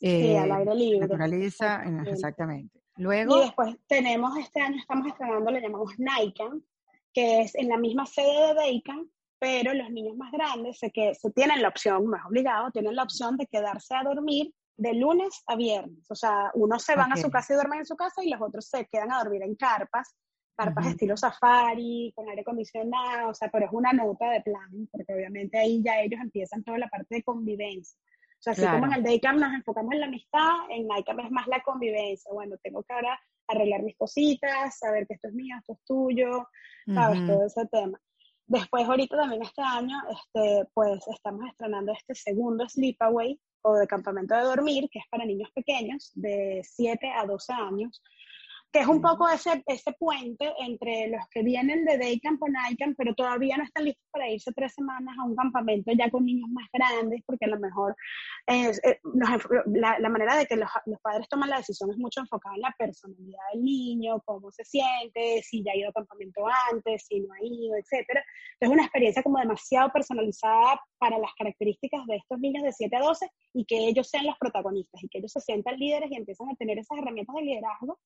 Eh, 0.00 0.38
al 0.38 0.52
aire 0.52 0.74
libre. 0.74 1.00
Naturaleza, 1.00 1.82
exactamente. 2.06 2.80
Luego. 2.96 3.38
Y 3.38 3.40
después 3.40 3.76
tenemos, 3.86 4.36
este 4.38 4.60
año 4.60 4.76
estamos 4.78 5.08
estrenando, 5.08 5.50
le 5.50 5.60
llamamos 5.60 5.92
Camp, 6.36 6.62
que 7.12 7.40
es 7.40 7.54
en 7.56 7.68
la 7.68 7.76
misma 7.76 8.06
sede 8.06 8.48
de 8.48 8.54
Day 8.54 8.82
Camp, 8.82 9.08
pero 9.38 9.74
los 9.74 9.90
niños 9.90 10.16
más 10.16 10.30
grandes 10.32 10.78
se, 10.78 10.90
que, 10.90 11.14
se 11.14 11.30
tienen 11.32 11.60
la 11.60 11.68
opción, 11.68 12.04
no 12.04 12.16
es 12.16 12.22
obligado, 12.24 12.70
tienen 12.70 12.94
la 12.94 13.02
opción 13.02 13.36
de 13.36 13.46
quedarse 13.46 13.94
a 13.94 14.04
dormir 14.04 14.52
de 14.76 14.94
lunes 14.94 15.42
a 15.46 15.56
viernes. 15.56 16.10
O 16.10 16.14
sea, 16.14 16.50
unos 16.54 16.82
se 16.82 16.94
van 16.94 17.12
a 17.12 17.16
su 17.16 17.30
casa 17.30 17.52
y 17.52 17.56
duermen 17.56 17.80
en 17.80 17.86
su 17.86 17.96
casa 17.96 18.22
y 18.22 18.30
los 18.30 18.40
otros 18.40 18.66
se 18.66 18.86
quedan 18.86 19.12
a 19.12 19.18
dormir 19.18 19.42
en 19.42 19.54
carpas, 19.56 20.14
carpas 20.56 20.86
estilo 20.86 21.16
safari, 21.16 22.12
con 22.14 22.28
aire 22.28 22.42
acondicionado, 22.42 23.30
o 23.30 23.34
sea, 23.34 23.50
pero 23.50 23.66
es 23.66 23.72
una 23.72 23.92
nota 23.92 24.30
de 24.30 24.40
plan, 24.40 24.88
porque 24.90 25.14
obviamente 25.14 25.58
ahí 25.58 25.82
ya 25.82 26.00
ellos 26.00 26.20
empiezan 26.20 26.64
toda 26.64 26.78
la 26.78 26.88
parte 26.88 27.16
de 27.16 27.22
convivencia. 27.22 27.98
O 28.38 28.42
sea, 28.42 28.52
así 28.52 28.66
como 28.66 28.86
en 28.86 28.92
el 28.92 29.02
Daycamp 29.02 29.38
nos 29.38 29.52
enfocamos 29.54 29.92
en 29.94 30.00
la 30.00 30.06
amistad, 30.06 30.52
en 30.70 30.86
Nightcamp 30.86 31.20
es 31.20 31.30
más 31.30 31.46
la 31.48 31.62
convivencia. 31.62 32.30
Bueno, 32.32 32.56
tengo 32.62 32.82
que 32.82 32.92
ahora 32.92 33.18
arreglar 33.48 33.82
mis 33.82 33.96
cositas, 33.96 34.78
saber 34.78 35.06
que 35.06 35.14
esto 35.14 35.28
es 35.28 35.34
mío, 35.34 35.56
esto 35.58 35.72
es 35.72 35.84
tuyo, 35.84 36.48
sabes, 36.92 37.26
todo 37.26 37.46
ese 37.46 37.66
tema. 37.66 38.00
Después, 38.46 38.84
ahorita 38.86 39.16
también 39.16 39.42
este 39.42 39.62
año, 39.62 39.96
este, 40.10 40.68
pues 40.72 41.06
estamos 41.08 41.46
estrenando 41.48 41.92
este 41.92 42.14
segundo 42.14 42.68
Sleepaway, 42.68 43.40
o 43.62 43.74
de 43.74 43.86
campamento 43.86 44.34
de 44.34 44.42
dormir, 44.42 44.88
que 44.90 45.00
es 45.00 45.04
para 45.10 45.24
niños 45.24 45.50
pequeños, 45.52 46.12
de 46.14 46.62
7 46.64 47.10
a 47.10 47.26
12 47.26 47.52
años, 47.52 48.02
que 48.76 48.82
es 48.82 48.88
un 48.88 49.00
poco 49.00 49.26
ese, 49.26 49.62
ese 49.64 49.90
puente 49.92 50.52
entre 50.58 51.08
los 51.08 51.26
que 51.30 51.42
vienen 51.42 51.86
de 51.86 51.96
Day 51.96 52.20
Camp 52.20 52.42
o 52.42 52.46
Night 52.46 52.78
Camp, 52.78 52.94
pero 52.98 53.14
todavía 53.14 53.56
no 53.56 53.64
están 53.64 53.86
listos 53.86 54.04
para 54.10 54.28
irse 54.28 54.52
tres 54.52 54.74
semanas 54.74 55.16
a 55.18 55.24
un 55.24 55.34
campamento 55.34 55.92
ya 55.98 56.10
con 56.10 56.26
niños 56.26 56.50
más 56.50 56.68
grandes, 56.70 57.22
porque 57.24 57.46
a 57.46 57.48
lo 57.48 57.58
mejor 57.58 57.96
es, 58.46 58.78
eh, 58.84 59.00
la, 59.64 59.98
la, 59.98 60.08
manera 60.10 60.36
de 60.36 60.44
que 60.44 60.56
los, 60.56 60.68
los, 60.84 61.00
padres 61.00 61.26
toman 61.30 61.48
la 61.48 61.56
decisión 61.56 61.90
es 61.90 61.96
mucho 61.96 62.20
enfocada 62.20 62.54
en 62.54 62.60
la 62.60 62.74
personalidad 62.78 63.38
del 63.54 63.64
niño, 63.64 64.20
cómo 64.26 64.52
se 64.52 64.62
siente, 64.62 65.40
si 65.42 65.64
ya 65.64 65.72
ha 65.72 65.76
ido 65.76 65.88
a 65.88 65.94
campamento 65.94 66.44
antes, 66.70 67.06
si 67.06 67.20
no 67.20 67.32
ha 67.32 67.42
ido, 67.42 67.76
etc. 67.76 68.20
Es 68.60 68.68
una 68.68 68.82
experiencia 68.82 69.22
como 69.22 69.38
demasiado 69.38 69.90
personalizada 69.90 70.82
para 70.98 71.16
las 71.16 71.32
características 71.38 72.04
de 72.06 72.16
estos 72.16 72.38
niños 72.40 72.62
de 72.62 72.72
7 72.72 72.94
a 72.94 73.00
12 73.00 73.26
y 73.54 73.64
que 73.64 73.88
ellos 73.88 74.06
sean 74.10 74.26
los 74.26 74.36
protagonistas 74.38 75.02
y 75.02 75.08
que 75.08 75.16
ellos 75.16 75.32
se 75.32 75.40
sientan 75.40 75.78
líderes 75.78 76.10
y 76.10 76.16
empiezan 76.16 76.50
a 76.50 76.56
tener 76.56 76.78
esas 76.78 76.98
herramientas 76.98 77.34
de 77.36 77.40
liderazgo 77.40 77.98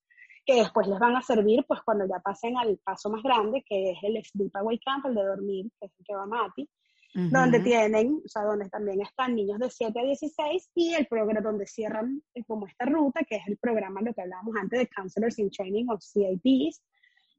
que 0.44 0.54
después 0.54 0.86
les 0.86 0.98
van 0.98 1.16
a 1.16 1.22
servir 1.22 1.64
pues 1.66 1.80
cuando 1.82 2.06
ya 2.06 2.18
pasen 2.20 2.56
al 2.56 2.78
paso 2.78 3.10
más 3.10 3.22
grande, 3.22 3.62
que 3.66 3.92
es 3.92 3.98
el 4.02 4.22
Sleepaway 4.24 4.78
Camp, 4.78 5.06
el 5.06 5.14
de 5.14 5.24
dormir, 5.24 5.70
que 5.78 5.86
es 5.86 5.92
el 5.98 6.04
que 6.04 6.14
va 6.14 6.26
Mati, 6.26 6.68
donde 7.12 7.58
tienen, 7.60 8.22
o 8.24 8.28
sea, 8.28 8.44
donde 8.44 8.68
también 8.68 9.00
están 9.00 9.34
niños 9.34 9.58
de 9.58 9.68
7 9.68 9.98
a 9.98 10.04
16 10.04 10.70
y 10.74 10.94
el 10.94 11.06
programa 11.06 11.40
donde 11.40 11.66
cierran 11.66 12.22
eh, 12.34 12.44
como 12.44 12.66
esta 12.68 12.84
ruta, 12.84 13.24
que 13.24 13.36
es 13.36 13.48
el 13.48 13.56
programa, 13.56 14.00
lo 14.00 14.14
que 14.14 14.22
hablábamos 14.22 14.54
antes 14.56 14.78
de 14.78 14.88
Counselors 14.88 15.38
in 15.40 15.50
Training 15.50 15.88
of 15.88 16.00
CIPs, 16.00 16.82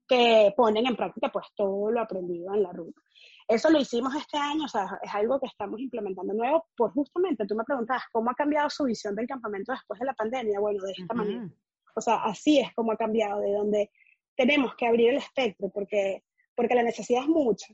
que 0.07 0.53
ponen 0.57 0.87
en 0.87 0.95
práctica 0.97 1.29
pues 1.31 1.47
todo 1.55 1.89
lo 1.89 2.01
aprendido 2.01 2.53
en 2.53 2.63
la 2.63 2.73
ruta. 2.73 2.99
Eso 3.47 3.69
lo 3.69 3.79
hicimos 3.79 4.13
este 4.15 4.37
año, 4.37 4.65
o 4.65 4.67
sea, 4.67 4.99
es 5.01 5.13
algo 5.13 5.39
que 5.39 5.47
estamos 5.47 5.79
implementando 5.79 6.33
nuevo, 6.33 6.65
por 6.75 6.91
justamente, 6.91 7.45
tú 7.45 7.55
me 7.55 7.63
preguntabas, 7.63 8.03
¿cómo 8.11 8.29
ha 8.29 8.35
cambiado 8.35 8.69
su 8.69 8.83
visión 8.83 9.15
del 9.15 9.27
campamento 9.27 9.71
después 9.71 9.99
de 9.99 10.05
la 10.05 10.13
pandemia? 10.13 10.59
Bueno, 10.59 10.83
de 10.83 10.91
esta 10.91 11.13
manera. 11.13 11.49
O 11.95 12.01
sea, 12.01 12.23
así 12.23 12.59
es 12.59 12.73
como 12.73 12.91
ha 12.91 12.97
cambiado, 12.97 13.41
de 13.41 13.51
donde 13.51 13.91
tenemos 14.35 14.75
que 14.75 14.87
abrir 14.87 15.09
el 15.09 15.17
espectro, 15.17 15.69
porque, 15.69 16.23
porque 16.55 16.75
la 16.75 16.83
necesidad 16.83 17.21
es 17.21 17.27
mucha. 17.27 17.73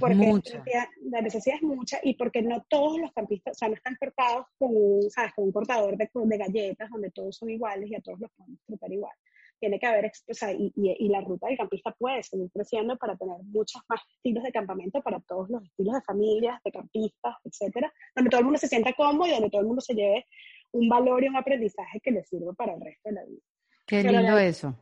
porque 0.00 0.14
mucha. 0.14 0.62
La, 1.10 1.20
necesidad 1.20 1.56
es 1.56 1.62
mucha 1.62 1.98
y 2.02 2.14
porque 2.14 2.42
no 2.42 2.64
todos 2.68 2.98
los 2.98 3.12
campistas, 3.12 3.56
o 3.56 3.58
sea, 3.58 3.68
no 3.68 3.74
están 3.74 3.96
cortados 3.96 4.46
con 4.58 4.70
un, 4.74 5.10
¿sabes? 5.10 5.32
con 5.34 5.44
un 5.44 5.52
cortador 5.52 5.96
de, 5.96 6.10
de 6.12 6.38
galletas 6.38 6.90
donde 6.90 7.10
todos 7.10 7.36
son 7.36 7.50
iguales 7.50 7.90
y 7.90 7.94
a 7.94 8.00
todos 8.00 8.20
los 8.20 8.30
podemos 8.32 8.60
tratar 8.66 8.92
igual. 8.92 9.12
Tiene 9.60 9.78
que 9.78 9.86
haber, 9.86 10.10
o 10.28 10.34
sea, 10.34 10.52
y, 10.52 10.72
y, 10.74 11.08
la 11.08 11.20
ruta 11.20 11.46
del 11.46 11.56
campista 11.56 11.94
puede 11.98 12.22
seguir 12.22 12.50
creciendo 12.52 12.98
para 12.98 13.16
tener 13.16 13.36
muchos 13.44 13.80
más 13.88 14.00
estilos 14.16 14.42
de 14.42 14.52
campamento 14.52 15.00
para 15.00 15.20
todos 15.20 15.48
los 15.48 15.64
estilos 15.64 15.94
de 15.94 16.02
familias, 16.02 16.60
de 16.64 16.72
campistas, 16.72 17.36
etcétera, 17.44 17.90
donde 18.14 18.30
todo 18.30 18.40
el 18.40 18.44
mundo 18.44 18.58
se 18.58 18.68
sienta 18.68 18.92
cómodo 18.92 19.28
y 19.28 19.30
donde 19.30 19.48
todo 19.48 19.62
el 19.62 19.68
mundo 19.68 19.80
se 19.80 19.94
lleve 19.94 20.26
un 20.74 20.88
valor 20.88 21.22
y 21.22 21.28
un 21.28 21.36
aprendizaje 21.36 22.00
que 22.00 22.10
le 22.10 22.24
sirva 22.24 22.52
para 22.52 22.74
el 22.74 22.80
resto 22.80 23.08
de 23.08 23.14
la 23.14 23.24
vida. 23.24 23.42
Qué 23.86 24.02
lindo 24.02 24.38
eso. 24.38 24.74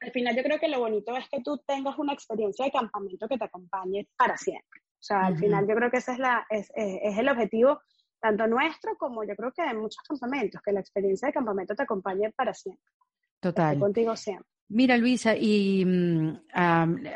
Al 0.00 0.10
final 0.12 0.36
yo 0.36 0.42
creo 0.42 0.58
que 0.58 0.68
lo 0.68 0.78
bonito 0.78 1.16
es 1.16 1.26
que 1.30 1.42
tú 1.42 1.58
tengas 1.66 1.98
una 1.98 2.12
experiencia 2.12 2.66
de 2.66 2.70
campamento 2.70 3.26
que 3.26 3.38
te 3.38 3.44
acompañe 3.44 4.06
para 4.16 4.36
siempre. 4.36 4.80
O 4.80 5.02
sea, 5.06 5.26
al 5.26 5.38
final 5.38 5.66
yo 5.66 5.74
creo 5.74 5.90
que 5.90 5.98
ese 5.98 6.12
es, 6.12 6.18
la, 6.18 6.46
es, 6.50 6.70
es, 6.74 7.18
el 7.18 7.28
objetivo 7.28 7.80
tanto 8.20 8.46
nuestro 8.46 8.96
como 8.98 9.24
yo 9.24 9.34
creo 9.36 9.52
que 9.52 9.62
de 9.62 9.74
muchos 9.74 10.02
campamentos, 10.06 10.60
que 10.62 10.72
la 10.72 10.80
experiencia 10.80 11.28
de 11.28 11.34
campamento 11.34 11.74
te 11.74 11.82
acompañe 11.82 12.32
para 12.36 12.52
siempre. 12.52 12.92
Total. 13.40 13.78
contigo 13.78 14.16
siempre. 14.16 14.50
Mira, 14.68 14.96
Luisa, 14.96 15.36
y 15.36 15.84
mm, 15.84 16.38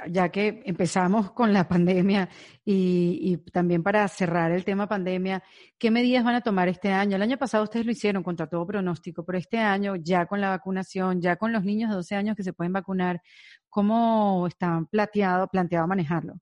ya 0.09 0.29
que 0.29 0.63
empezamos 0.65 1.33
con 1.33 1.53
la 1.53 1.67
pandemia 1.67 2.29
y, 2.65 3.39
también 3.53 3.83
para 3.83 4.07
cerrar 4.07 4.53
el 4.53 4.65
tema 4.65 4.87
pandemia, 4.87 5.43
¿qué 5.77 5.91
medidas 5.91 6.23
van 6.23 6.37
a 6.37 6.43
tomar 6.43 6.69
este 6.69 6.91
año? 6.93 7.17
El 7.17 7.23
año 7.23 7.39
pasado 7.39 7.65
ustedes 7.65 7.87
lo 7.87 7.93
hicieron 7.93 8.23
contra 8.23 8.47
todo 8.47 8.65
pronóstico, 8.65 9.25
pero 9.25 9.37
este 9.37 9.59
año 9.59 9.97
ya 9.97 10.27
con 10.27 10.41
la 10.41 10.51
vacunación, 10.51 11.21
ya 11.21 11.35
con 11.35 11.53
los 11.53 11.65
niños 11.65 11.91
de 11.91 11.97
12 11.97 12.15
años 12.15 12.37
que 12.37 12.45
se 12.45 12.53
pueden 12.53 12.73
vacunar, 12.73 13.21
¿cómo 13.69 14.47
están 14.47 14.87
planteado, 14.87 15.49
planteado 15.49 15.89
manejarlo? 15.89 16.35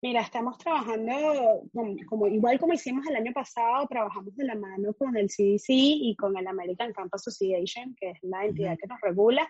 Mira, 0.00 0.22
estamos 0.22 0.56
trabajando, 0.56 1.12
como, 2.08 2.26
igual 2.28 2.58
como 2.58 2.72
hicimos 2.72 3.06
el 3.06 3.16
año 3.16 3.32
pasado, 3.34 3.86
trabajamos 3.88 4.34
de 4.36 4.44
la 4.44 4.54
mano 4.54 4.94
con 4.94 5.16
el 5.16 5.28
CDC 5.28 5.66
y 5.68 6.16
con 6.18 6.36
el 6.36 6.46
American 6.46 6.94
Camp 6.94 7.14
Association, 7.14 7.94
que 7.98 8.10
es 8.10 8.18
la 8.22 8.44
entidad 8.46 8.78
que 8.78 8.86
nos 8.86 9.00
regula, 9.02 9.46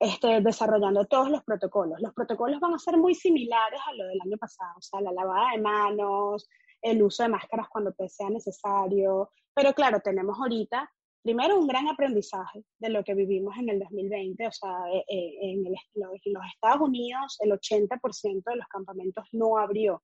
este, 0.00 0.40
desarrollando 0.40 1.04
todos 1.04 1.30
los 1.30 1.44
protocolos. 1.44 2.00
Los 2.00 2.14
protocolos 2.14 2.58
van 2.58 2.72
a 2.72 2.78
ser 2.78 2.96
muy 2.96 3.14
similares 3.14 3.80
a 3.86 3.92
lo 3.94 4.06
del 4.06 4.20
año 4.22 4.38
pasado, 4.38 4.72
o 4.78 4.82
sea, 4.82 5.00
la 5.02 5.12
lavada 5.12 5.52
de 5.52 5.60
manos, 5.60 6.48
el 6.80 7.02
uso 7.02 7.22
de 7.22 7.28
máscaras 7.28 7.68
cuando 7.68 7.94
sea 8.08 8.30
necesario, 8.30 9.30
pero 9.54 9.74
claro, 9.74 10.00
tenemos 10.00 10.38
ahorita 10.38 10.90
primero 11.22 11.58
un 11.58 11.66
gran 11.66 11.86
aprendizaje 11.88 12.64
de 12.78 12.88
lo 12.88 13.04
que 13.04 13.14
vivimos 13.14 13.54
en 13.58 13.68
el 13.68 13.78
2020, 13.78 14.46
o 14.46 14.52
sea, 14.52 14.74
eh, 14.90 15.04
eh, 15.06 15.36
en, 15.42 15.64
los 15.64 16.44
Estados 16.54 16.80
Unidos 16.80 17.36
el 17.40 17.52
80% 17.52 18.42
de 18.42 18.56
los 18.56 18.66
campamentos 18.68 19.26
no 19.32 19.58
abrió, 19.58 20.02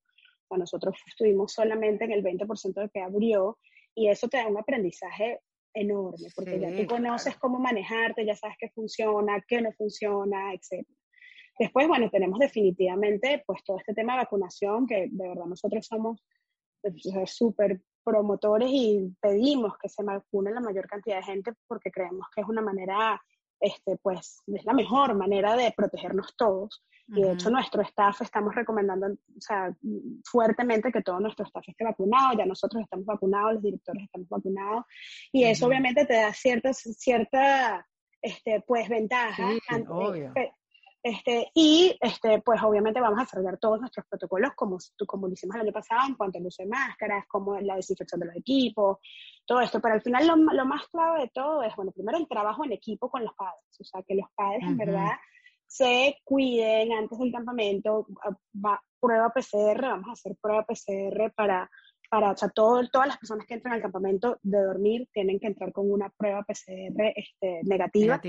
o 0.49 0.59
nosotros 0.59 0.95
estuvimos 1.07 1.55
solamente 1.55 2.05
en 2.05 2.13
el 2.13 2.23
20% 2.23 2.75
de 2.75 2.91
que 2.91 3.01
abrió, 3.01 3.59
y 3.95 4.09
eso 4.09 4.29
te 4.29 4.37
da 4.37 4.47
un 4.47 4.59
aprendizaje 4.59 5.41
enorme, 5.77 6.29
porque 6.35 6.59
ya 6.59 6.75
tú 6.75 6.87
conoces 6.87 7.37
cómo 7.37 7.59
manejarte, 7.59 8.25
ya 8.25 8.35
sabes 8.35 8.57
qué 8.59 8.71
funciona, 8.71 9.45
qué 9.47 9.61
no 9.61 9.71
funciona, 9.73 10.53
etc. 10.55 10.87
Después, 11.59 11.87
bueno, 11.87 12.11
tenemos 12.11 12.39
definitivamente 12.39 13.43
pues 13.47 13.63
todo 13.63 13.79
este 13.79 13.95
tema 13.95 14.15
de 14.15 14.21
vacunación, 14.21 14.87
que 14.87 15.09
de 15.11 15.29
verdad 15.29 15.45
nosotros 15.45 15.87
somos 15.87 16.23
súper 17.27 17.81
promotores 18.05 18.69
y 18.71 19.15
pedimos 19.21 19.77
que 19.79 19.89
se 19.89 20.03
vacune 20.03 20.53
la 20.53 20.61
mayor 20.61 20.87
cantidad 20.87 21.17
de 21.17 21.25
gente 21.25 21.53
porque 21.67 21.91
creemos 21.91 22.27
que 22.35 22.41
es 22.41 22.49
una 22.49 22.63
manera 22.63 23.21
este, 23.61 23.97
pues 23.99 24.43
es 24.47 24.65
la 24.65 24.73
mejor 24.73 25.15
manera 25.15 25.57
de 25.57 25.73
protegernos 25.77 26.35
todos. 26.37 26.85
Y 27.09 27.23
de 27.23 27.35
hecho 27.35 27.51
nuestro 27.51 27.83
staff 27.83 28.21
estamos 28.23 28.53
recomendando 28.53 29.07
o 29.07 29.41
sea, 29.41 29.73
fuertemente 30.25 30.91
que 30.91 31.03
todo 31.03 31.21
nuestro 31.21 31.47
staff 31.47 31.63
esté 31.69 31.85
vacunado, 31.85 32.37
ya 32.37 32.45
nosotros 32.45 32.83
estamos 32.83 33.07
vacunados, 33.07 33.55
los 33.55 33.63
directores 33.63 34.03
estamos 34.03 34.29
vacunados, 34.29 34.85
y 35.31 35.45
eso 35.45 35.69
obviamente 35.69 36.05
te 36.05 36.15
da 36.15 36.33
cierta, 36.33 36.73
cierta 36.75 37.87
este, 38.21 38.61
pues, 38.67 38.89
ventaja. 38.89 39.51
obvio. 39.89 40.33
Este, 41.07 41.53
y 41.55 41.97
este, 42.01 42.43
pues 42.43 42.61
obviamente 42.65 43.01
vamos 43.01 43.21
a 43.21 43.23
desarrollar 43.23 43.59
todos 43.59 43.79
nuestros 43.79 44.05
protocolos 44.07 44.55
como, 44.57 44.77
como 45.07 45.29
lo 45.29 45.35
hicimos 45.35 45.55
el 45.55 45.63
año 45.63 45.73
pasado 45.73 46.01
en 46.09 46.17
cuanto 46.17 46.39
al 46.39 46.47
uso 46.47 46.65
de 46.65 46.69
máscaras, 46.69 47.25
como 47.29 47.57
la 47.61 47.77
desinfección 47.77 48.19
de 48.19 48.27
los 48.27 48.35
equipos, 48.35 48.99
todo 49.47 49.61
esto. 49.61 49.81
Pero 49.81 49.95
al 49.95 50.03
final 50.03 50.27
lo, 50.27 50.35
lo, 50.35 50.67
más 50.67 50.85
clave 50.89 51.21
de 51.21 51.29
todo 51.29 51.63
es, 51.63 51.77
bueno, 51.77 51.93
primero 51.93 52.19
el 52.19 52.27
trabajo 52.27 52.65
en 52.65 52.73
equipo 52.73 53.09
con 53.09 53.23
los 53.23 53.33
padres, 53.35 53.63
o 53.79 53.85
sea, 53.85 54.03
que 54.03 54.17
los 54.17 54.27
padres 54.35 54.65
en 54.65 54.77
verdad 54.77 55.13
se 55.65 56.19
cuiden 56.25 56.93
antes 56.93 57.17
del 57.21 57.31
campamento, 57.31 58.09
va, 58.57 58.83
prueba 58.99 59.31
PCR, 59.31 59.83
vamos 59.83 60.09
a 60.09 60.13
hacer 60.13 60.37
prueba 60.43 60.67
PCR 60.67 61.33
para 61.37 61.71
para, 62.09 62.33
o 62.33 62.37
sea, 62.37 62.49
todo, 62.49 62.87
todas 62.89 63.09
las 63.09 63.19
personas 63.19 63.47
que 63.47 63.55
entran 63.55 63.75
al 63.75 63.83
campamento 63.83 64.39
de 64.43 64.63
dormir 64.63 65.09
tienen 65.13 65.39
que 65.39 65.47
entrar 65.47 65.73
con 65.73 65.91
una 65.91 66.11
prueba 66.11 66.43
PCR 66.43 67.13
este, 67.15 67.61
negativa. 67.65 68.21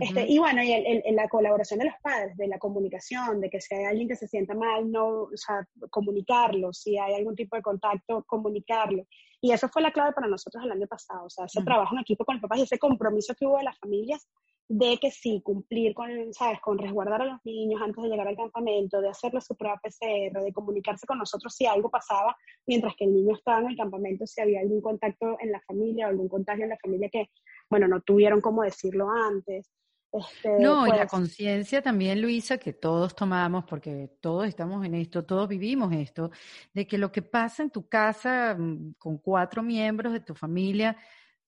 este, 0.00 0.26
y 0.28 0.38
bueno, 0.38 0.62
y 0.62 0.72
el, 0.72 1.02
la 1.14 1.28
colaboración 1.28 1.80
de 1.80 1.86
los 1.86 1.94
padres, 2.02 2.36
de 2.36 2.48
la 2.48 2.58
comunicación, 2.58 3.40
de 3.40 3.50
que 3.50 3.60
si 3.60 3.74
hay 3.74 3.84
alguien 3.84 4.08
que 4.08 4.16
se 4.16 4.28
sienta 4.28 4.54
mal, 4.54 4.90
no, 4.90 5.06
o 5.06 5.36
sea, 5.36 5.66
comunicarlo, 5.90 6.72
si 6.72 6.98
hay 6.98 7.14
algún 7.14 7.34
tipo 7.34 7.56
de 7.56 7.62
contacto, 7.62 8.24
comunicarlo. 8.26 9.04
Y 9.40 9.52
eso 9.52 9.68
fue 9.68 9.82
la 9.82 9.92
clave 9.92 10.12
para 10.12 10.26
nosotros 10.26 10.64
el 10.64 10.72
año 10.72 10.86
pasado, 10.86 11.26
o 11.26 11.30
sea, 11.30 11.44
ese 11.44 11.62
trabajo 11.62 11.94
en 11.94 12.00
equipo 12.00 12.24
con 12.24 12.36
los 12.36 12.42
papás 12.42 12.58
y 12.58 12.62
ese 12.62 12.78
compromiso 12.78 13.34
que 13.34 13.46
hubo 13.46 13.58
de 13.58 13.64
las 13.64 13.78
familias 13.78 14.26
de 14.68 14.96
que 14.98 15.10
sí, 15.10 15.42
cumplir 15.44 15.94
con, 15.94 16.32
¿sabes? 16.32 16.60
Con 16.60 16.78
resguardar 16.78 17.22
a 17.22 17.26
los 17.26 17.40
niños 17.44 17.80
antes 17.82 18.02
de 18.02 18.08
llegar 18.08 18.28
al 18.28 18.36
campamento, 18.36 19.00
de 19.00 19.10
hacerle 19.10 19.40
su 19.40 19.54
prueba 19.56 19.80
PCR, 19.82 20.40
de 20.42 20.52
comunicarse 20.52 21.06
con 21.06 21.18
nosotros 21.18 21.54
si 21.54 21.66
algo 21.66 21.90
pasaba 21.90 22.36
mientras 22.66 22.94
que 22.96 23.04
el 23.04 23.14
niño 23.14 23.34
estaba 23.34 23.60
en 23.60 23.70
el 23.70 23.76
campamento, 23.76 24.26
si 24.26 24.40
había 24.40 24.60
algún 24.60 24.80
contacto 24.80 25.36
en 25.40 25.52
la 25.52 25.60
familia 25.60 26.06
o 26.06 26.10
algún 26.10 26.28
contagio 26.28 26.64
en 26.64 26.70
la 26.70 26.78
familia 26.78 27.08
que, 27.10 27.28
bueno, 27.68 27.88
no 27.88 28.00
tuvieron 28.00 28.40
cómo 28.40 28.62
decirlo 28.62 29.10
antes. 29.10 29.70
Este, 30.12 30.60
no, 30.60 30.86
y 30.86 30.90
la 30.90 30.98
pues 30.98 31.10
conciencia 31.10 31.82
también, 31.82 32.22
Luisa, 32.22 32.56
que 32.56 32.72
todos 32.72 33.16
tomamos, 33.16 33.64
porque 33.64 34.12
todos 34.20 34.46
estamos 34.46 34.86
en 34.86 34.94
esto, 34.94 35.24
todos 35.24 35.48
vivimos 35.48 35.92
esto, 35.92 36.30
de 36.72 36.86
que 36.86 36.98
lo 36.98 37.10
que 37.10 37.20
pasa 37.20 37.64
en 37.64 37.70
tu 37.70 37.88
casa 37.88 38.56
mm, 38.56 38.94
con 38.96 39.18
cuatro 39.18 39.62
miembros 39.62 40.12
de 40.12 40.20
tu 40.20 40.34
familia 40.34 40.96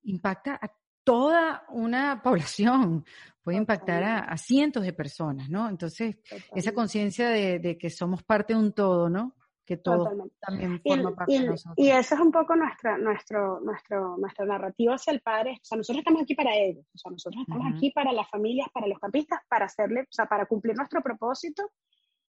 impacta 0.02 0.58
a 0.60 0.68
toda 1.06 1.64
una 1.68 2.20
población, 2.20 3.04
puede 3.44 3.58
impactar 3.58 4.02
a, 4.02 4.36
cientos 4.36 4.82
de 4.82 4.92
personas, 4.92 5.48
¿no? 5.48 5.68
Entonces, 5.68 6.16
esa 6.52 6.72
conciencia 6.72 7.28
de, 7.28 7.78
que 7.78 7.90
somos 7.90 8.24
parte 8.24 8.54
de 8.54 8.58
un 8.58 8.72
todo, 8.72 9.08
¿no? 9.08 9.36
Que 9.64 9.76
todo 9.76 10.10
también 10.40 10.80
forma 10.80 11.14
parte 11.14 11.32
y, 11.32 11.38
de 11.38 11.46
nosotros. 11.46 11.74
Y 11.76 11.90
esa 11.90 12.16
es 12.16 12.20
un 12.20 12.32
poco 12.32 12.56
nuestra, 12.56 12.98
nuestro, 12.98 13.60
nuestro, 13.60 14.16
nuestra 14.16 14.46
narrativa 14.46 14.94
hacia 14.94 15.12
el 15.12 15.20
padre. 15.20 15.58
O 15.62 15.64
sea, 15.64 15.78
nosotros 15.78 16.00
estamos 16.00 16.22
aquí 16.22 16.34
para 16.34 16.56
ellos. 16.56 16.84
O 16.92 16.98
sea, 16.98 17.12
nosotros 17.12 17.44
estamos 17.46 17.72
aquí 17.72 17.92
para 17.92 18.12
las 18.12 18.28
familias, 18.28 18.68
para 18.74 18.88
los 18.88 18.98
campistas, 18.98 19.40
para 19.48 19.66
hacerle, 19.66 20.00
o 20.00 20.12
sea, 20.12 20.26
para 20.26 20.46
cumplir 20.46 20.74
nuestro 20.76 21.00
propósito, 21.02 21.70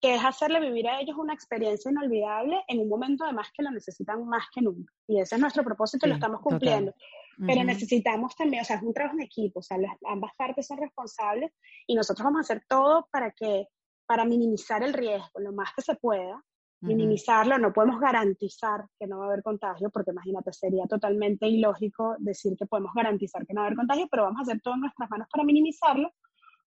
que 0.00 0.14
es 0.14 0.24
hacerle 0.24 0.60
vivir 0.60 0.88
a 0.88 1.00
ellos 1.00 1.16
una 1.18 1.34
experiencia 1.34 1.90
inolvidable 1.90 2.62
en 2.68 2.80
un 2.80 2.88
momento 2.88 3.24
además 3.24 3.48
que 3.52 3.64
lo 3.64 3.70
necesitan 3.72 4.24
más 4.26 4.44
que 4.54 4.62
nunca. 4.62 4.92
Y 5.08 5.20
ese 5.20 5.34
es 5.34 5.40
nuestro 5.40 5.64
propósito 5.64 6.06
y 6.06 6.10
lo 6.10 6.14
estamos 6.14 6.40
cumpliendo. 6.40 6.94
Pero 7.38 7.64
necesitamos 7.64 8.34
también, 8.36 8.62
o 8.62 8.64
sea, 8.64 8.76
es 8.76 8.82
un 8.82 8.92
trabajo 8.92 9.16
en 9.16 9.22
equipo, 9.22 9.60
o 9.60 9.62
sea, 9.62 9.78
ambas 10.06 10.32
partes 10.36 10.66
son 10.66 10.78
responsables 10.78 11.52
y 11.86 11.94
nosotros 11.94 12.24
vamos 12.24 12.38
a 12.38 12.40
hacer 12.40 12.64
todo 12.68 13.08
para 13.10 13.30
que, 13.32 13.66
para 14.06 14.24
minimizar 14.24 14.82
el 14.82 14.92
riesgo, 14.92 15.40
lo 15.40 15.52
más 15.52 15.70
que 15.74 15.82
se 15.82 15.94
pueda, 15.96 16.42
minimizarlo, 16.82 17.58
no 17.58 17.72
podemos 17.72 18.00
garantizar 18.00 18.86
que 18.98 19.06
no 19.06 19.18
va 19.18 19.24
a 19.24 19.28
haber 19.28 19.42
contagio, 19.42 19.90
porque 19.90 20.12
imagínate, 20.12 20.52
sería 20.52 20.86
totalmente 20.86 21.46
ilógico 21.46 22.16
decir 22.18 22.56
que 22.56 22.66
podemos 22.66 22.92
garantizar 22.94 23.46
que 23.46 23.52
no 23.52 23.60
va 23.60 23.64
a 23.64 23.66
haber 23.68 23.76
contagio, 23.76 24.08
pero 24.10 24.24
vamos 24.24 24.40
a 24.40 24.42
hacer 24.42 24.60
todo 24.62 24.74
en 24.74 24.80
nuestras 24.80 25.10
manos 25.10 25.28
para 25.30 25.44
minimizarlo. 25.44 26.10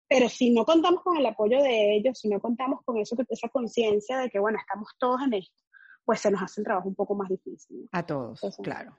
Pero 0.06 0.28
si 0.28 0.52
no 0.52 0.66
contamos 0.66 1.02
con 1.02 1.16
el 1.16 1.24
apoyo 1.24 1.62
de 1.62 1.96
ellos, 1.96 2.18
si 2.18 2.28
no 2.28 2.38
contamos 2.40 2.80
con 2.84 2.98
eso, 2.98 3.16
esa 3.30 3.48
conciencia 3.48 4.18
de 4.18 4.28
que, 4.28 4.38
bueno, 4.38 4.58
estamos 4.58 4.90
todos 4.98 5.22
en 5.22 5.32
esto, 5.34 5.62
pues 6.04 6.20
se 6.20 6.30
nos 6.30 6.42
hace 6.42 6.60
el 6.60 6.66
trabajo 6.66 6.88
un 6.88 6.94
poco 6.94 7.14
más 7.14 7.30
difícil. 7.30 7.88
A 7.92 8.04
todos, 8.04 8.40
claro. 8.62 8.98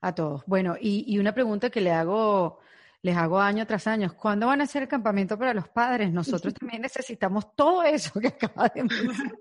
A 0.00 0.14
todos. 0.14 0.42
Bueno, 0.46 0.76
y, 0.80 1.04
y, 1.06 1.18
una 1.18 1.32
pregunta 1.32 1.70
que 1.70 1.80
le 1.80 1.90
hago, 1.90 2.60
les 3.02 3.16
hago 3.16 3.38
año 3.38 3.66
tras 3.66 3.86
año, 3.86 4.14
¿cuándo 4.16 4.46
van 4.46 4.60
a 4.60 4.64
hacer 4.64 4.82
el 4.82 4.88
campamento 4.88 5.38
para 5.38 5.54
los 5.54 5.68
padres? 5.68 6.12
Nosotros 6.12 6.54
también 6.60 6.82
necesitamos 6.82 7.54
todo 7.54 7.82
eso 7.82 8.18
que 8.20 8.28
acaba 8.28 8.68
de 8.68 8.82
mencionar. 8.84 9.38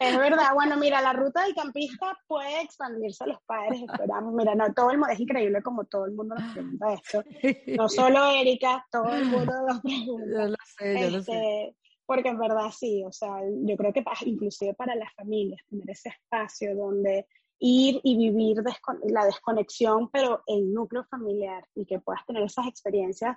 Es 0.00 0.16
verdad, 0.16 0.54
bueno, 0.54 0.76
mira, 0.76 1.02
la 1.02 1.12
ruta 1.12 1.42
del 1.42 1.56
campista 1.56 2.16
puede 2.28 2.62
expandirse 2.62 3.24
a 3.24 3.26
los 3.26 3.42
padres, 3.42 3.82
esperamos. 3.82 4.32
Mira, 4.32 4.54
no, 4.54 4.72
todo 4.72 4.92
el 4.92 4.98
mundo, 4.98 5.12
es 5.12 5.18
increíble 5.18 5.60
como 5.60 5.86
todo 5.86 6.06
el 6.06 6.12
mundo 6.12 6.36
nos 6.36 6.52
pregunta 6.52 6.94
esto. 6.94 7.24
No 7.76 7.88
solo 7.88 8.30
Erika, 8.30 8.86
todo 8.92 9.08
el 9.08 9.24
mundo 9.24 9.52
nos 9.66 9.80
pregunta. 9.80 10.26
Yo 10.30 10.48
lo 10.48 10.56
sé, 10.64 11.00
yo 11.00 11.10
lo 11.10 11.22
sé. 11.22 11.32
Este, 11.32 11.76
porque 12.06 12.28
en 12.28 12.38
verdad 12.38 12.70
sí, 12.70 13.02
o 13.04 13.10
sea, 13.10 13.40
yo 13.66 13.76
creo 13.76 13.92
que 13.92 14.04
inclusive 14.24 14.72
para 14.74 14.94
las 14.94 15.12
familias, 15.14 15.60
tener 15.68 15.90
ese 15.90 16.10
espacio 16.10 16.76
donde 16.76 17.26
ir 17.58 18.00
y 18.02 18.16
vivir 18.16 18.62
la 19.04 19.24
desconexión, 19.24 20.10
pero 20.10 20.42
en 20.46 20.72
núcleo 20.72 21.04
familiar, 21.04 21.66
y 21.74 21.84
que 21.84 21.98
puedas 22.00 22.24
tener 22.26 22.42
esas 22.42 22.66
experiencias 22.66 23.36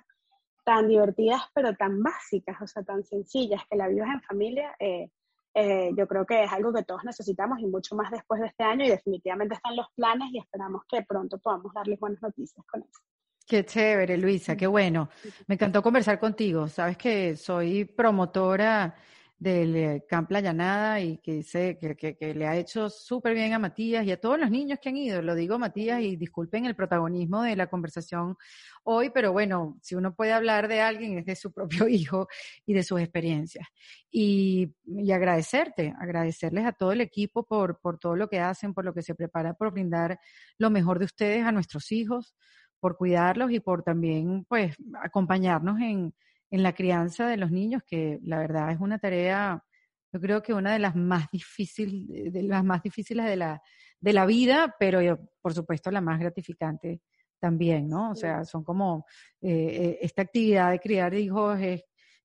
tan 0.64 0.88
divertidas, 0.88 1.42
pero 1.54 1.74
tan 1.74 2.02
básicas, 2.02 2.60
o 2.62 2.66
sea, 2.66 2.82
tan 2.82 3.04
sencillas, 3.04 3.62
que 3.68 3.76
la 3.76 3.88
vivas 3.88 4.10
en 4.14 4.22
familia, 4.22 4.76
eh, 4.78 5.10
eh, 5.54 5.90
yo 5.96 6.06
creo 6.08 6.24
que 6.24 6.44
es 6.44 6.52
algo 6.52 6.72
que 6.72 6.84
todos 6.84 7.04
necesitamos 7.04 7.58
y 7.60 7.66
mucho 7.66 7.94
más 7.94 8.10
después 8.10 8.40
de 8.40 8.46
este 8.46 8.64
año 8.64 8.84
y 8.84 8.88
definitivamente 8.88 9.54
están 9.54 9.76
los 9.76 9.86
planes 9.94 10.32
y 10.32 10.38
esperamos 10.38 10.82
que 10.88 11.02
pronto 11.02 11.38
podamos 11.38 11.74
darles 11.74 12.00
buenas 12.00 12.22
noticias 12.22 12.64
con 12.66 12.82
eso. 12.82 13.00
Qué 13.46 13.66
chévere, 13.66 14.16
Luisa, 14.16 14.56
qué 14.56 14.66
bueno. 14.66 15.10
Me 15.46 15.56
encantó 15.56 15.82
conversar 15.82 16.18
contigo. 16.18 16.68
Sabes 16.68 16.96
que 16.96 17.36
soy 17.36 17.84
promotora 17.84 18.94
del 19.42 19.74
eh, 19.74 20.04
Camp 20.08 20.30
La 20.30 20.40
Llanada 20.40 21.00
y 21.00 21.18
que 21.18 21.42
sé 21.42 21.76
que, 21.76 21.96
que, 21.96 22.34
le 22.34 22.46
ha 22.46 22.56
hecho 22.56 22.88
súper 22.88 23.34
bien 23.34 23.52
a 23.52 23.58
Matías 23.58 24.06
y 24.06 24.12
a 24.12 24.20
todos 24.20 24.38
los 24.38 24.48
niños 24.48 24.78
que 24.80 24.88
han 24.88 24.96
ido. 24.96 25.20
Lo 25.20 25.34
digo, 25.34 25.58
Matías, 25.58 26.00
y 26.00 26.14
disculpen 26.14 26.64
el 26.64 26.76
protagonismo 26.76 27.42
de 27.42 27.56
la 27.56 27.66
conversación 27.66 28.36
hoy, 28.84 29.10
pero 29.10 29.32
bueno, 29.32 29.78
si 29.82 29.96
uno 29.96 30.14
puede 30.14 30.32
hablar 30.32 30.68
de 30.68 30.80
alguien 30.80 31.18
es 31.18 31.26
de 31.26 31.34
su 31.34 31.52
propio 31.52 31.88
hijo 31.88 32.28
y 32.64 32.72
de 32.72 32.84
sus 32.84 33.00
experiencias. 33.00 33.66
Y, 34.12 34.76
y 34.84 35.10
agradecerte, 35.10 35.92
agradecerles 35.98 36.64
a 36.64 36.72
todo 36.72 36.92
el 36.92 37.00
equipo 37.00 37.44
por, 37.44 37.80
por 37.80 37.98
todo 37.98 38.14
lo 38.14 38.28
que 38.28 38.38
hacen, 38.38 38.72
por 38.74 38.84
lo 38.84 38.94
que 38.94 39.02
se 39.02 39.16
prepara 39.16 39.54
por 39.54 39.72
brindar 39.72 40.20
lo 40.56 40.70
mejor 40.70 41.00
de 41.00 41.06
ustedes 41.06 41.44
a 41.44 41.50
nuestros 41.50 41.90
hijos, 41.90 42.36
por 42.78 42.96
cuidarlos 42.96 43.50
y 43.50 43.58
por 43.58 43.82
también, 43.82 44.44
pues, 44.48 44.76
acompañarnos 45.02 45.80
en 45.80 46.14
en 46.52 46.62
la 46.62 46.74
crianza 46.74 47.26
de 47.26 47.38
los 47.38 47.50
niños, 47.50 47.82
que 47.82 48.20
la 48.22 48.38
verdad 48.38 48.70
es 48.70 48.78
una 48.78 48.98
tarea, 48.98 49.64
yo 50.12 50.20
creo 50.20 50.42
que 50.42 50.52
una 50.52 50.74
de 50.74 50.78
las 50.78 50.94
más 50.94 51.30
difíciles, 51.32 52.32
de 52.32 52.42
las 52.42 52.62
más 52.62 52.82
difíciles 52.82 53.24
de 53.24 53.36
la, 53.36 53.62
de 53.98 54.12
la 54.12 54.26
vida, 54.26 54.76
pero 54.78 55.00
por 55.40 55.54
supuesto 55.54 55.90
la 55.90 56.02
más 56.02 56.20
gratificante 56.20 57.00
también, 57.40 57.88
¿no? 57.88 58.10
O 58.10 58.14
sea, 58.14 58.44
son 58.44 58.62
como, 58.62 59.06
eh, 59.40 59.50
eh, 59.50 59.98
esta 60.02 60.22
actividad 60.22 60.70
de 60.70 60.78
criar 60.78 61.14
hijos 61.14 61.58
es 61.58 61.82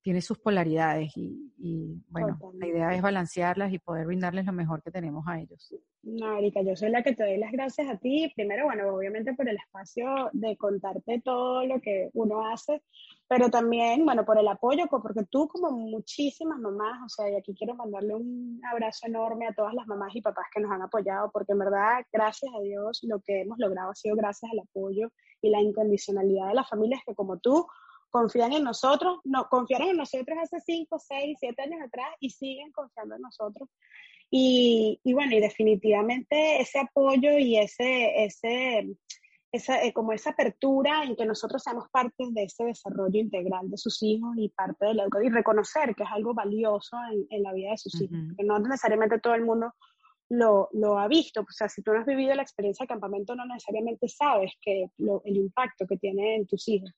tiene 0.07 0.21
sus 0.21 0.39
polaridades 0.39 1.11
y, 1.17 2.01
bueno, 2.07 2.39
la 2.53 2.65
idea 2.65 2.95
es 2.95 3.01
balancearlas 3.01 3.73
y 3.73 3.79
poder 3.79 4.07
brindarles 4.07 4.45
lo 4.45 4.53
mejor 4.53 4.81
que 4.81 4.89
tenemos 4.89 5.25
a 5.27 5.37
ellos. 5.37 5.75
No, 6.01 6.37
Erika, 6.37 6.61
yo 6.61 6.77
soy 6.77 6.91
la 6.91 7.03
que 7.03 7.13
te 7.13 7.25
doy 7.25 7.37
las 7.37 7.51
gracias 7.51 7.89
a 7.89 7.97
ti, 7.97 8.31
primero, 8.33 8.63
bueno, 8.63 8.95
obviamente 8.95 9.33
por 9.33 9.49
el 9.49 9.57
espacio 9.57 10.29
de 10.31 10.55
contarte 10.55 11.19
todo 11.19 11.65
lo 11.65 11.81
que 11.81 12.09
uno 12.13 12.47
hace, 12.47 12.81
pero 13.27 13.49
también, 13.49 14.05
bueno, 14.05 14.23
por 14.25 14.39
el 14.39 14.47
apoyo, 14.47 14.85
porque 14.87 15.23
tú 15.29 15.47
como 15.49 15.71
muchísimas 15.71 16.59
mamás, 16.59 17.01
o 17.05 17.09
sea, 17.09 17.29
y 17.29 17.35
aquí 17.35 17.53
quiero 17.53 17.75
mandarle 17.75 18.15
un 18.15 18.61
abrazo 18.71 19.07
enorme 19.07 19.47
a 19.47 19.53
todas 19.53 19.73
las 19.73 19.85
mamás 19.85 20.15
y 20.15 20.21
papás 20.21 20.45
que 20.53 20.61
nos 20.61 20.71
han 20.71 20.81
apoyado, 20.81 21.29
porque 21.31 21.51
en 21.51 21.59
verdad, 21.59 22.05
gracias 22.11 22.51
a 22.55 22.61
Dios, 22.61 22.99
lo 23.03 23.19
que 23.19 23.41
hemos 23.41 23.57
logrado 23.59 23.91
ha 23.91 23.95
sido 23.95 24.15
gracias 24.15 24.49
al 24.51 24.59
apoyo 24.59 25.11
y 25.41 25.49
la 25.49 25.61
incondicionalidad 25.61 26.47
de 26.47 26.53
las 26.53 26.69
familias 26.69 27.01
que 27.05 27.15
como 27.15 27.37
tú 27.39 27.67
confían 28.09 28.53
en 28.53 28.63
nosotros, 28.63 29.19
no, 29.25 29.47
confiaron 29.49 29.89
en 29.89 29.97
nosotros 29.97 30.37
hace 30.41 30.61
5, 30.61 30.97
6, 30.97 31.37
7 31.39 31.61
años 31.61 31.81
atrás 31.85 32.07
y 32.19 32.29
siguen 32.29 32.71
confiando 32.71 33.15
en 33.15 33.21
nosotros. 33.21 33.69
Y, 34.29 34.99
y 35.03 35.13
bueno, 35.13 35.35
y 35.35 35.39
definitivamente 35.39 36.61
ese 36.61 36.79
apoyo 36.79 37.37
y 37.37 37.57
ese, 37.57 38.23
ese, 38.23 38.87
esa, 39.57 39.83
eh, 39.83 39.93
como 39.93 40.13
esa 40.13 40.31
apertura 40.31 41.03
en 41.03 41.15
que 41.15 41.25
nosotros 41.25 41.61
seamos 41.61 41.89
parte 41.89 42.25
de 42.31 42.43
ese 42.43 42.63
desarrollo 42.63 43.19
integral 43.19 43.69
de 43.69 43.77
sus 43.77 44.01
hijos 44.01 44.35
y 44.37 44.49
parte 44.49 44.85
de 44.85 44.93
la 44.93 45.03
educación 45.03 45.31
y 45.31 45.35
reconocer 45.35 45.95
que 45.95 46.03
es 46.03 46.09
algo 46.11 46.33
valioso 46.33 46.97
en, 47.11 47.27
en 47.29 47.43
la 47.43 47.53
vida 47.53 47.71
de 47.71 47.77
sus 47.77 48.01
hijos, 48.01 48.17
que 48.37 48.43
no 48.43 48.59
necesariamente 48.59 49.19
todo 49.19 49.35
el 49.35 49.45
mundo 49.45 49.73
lo, 50.29 50.69
lo, 50.73 50.99
ha 50.99 51.07
visto. 51.07 51.41
O 51.41 51.51
sea, 51.51 51.69
si 51.69 51.81
tú 51.81 51.93
no 51.93 51.99
has 51.99 52.05
vivido 52.05 52.33
la 52.35 52.41
experiencia 52.41 52.83
de 52.83 52.87
campamento, 52.87 53.35
no 53.35 53.45
necesariamente 53.45 54.07
sabes 54.07 54.53
que 54.61 54.87
lo, 54.97 55.21
el 55.25 55.37
impacto 55.37 55.85
que 55.87 55.97
tiene 55.97 56.35
en 56.35 56.47
tus 56.47 56.67
hijos. 56.67 56.91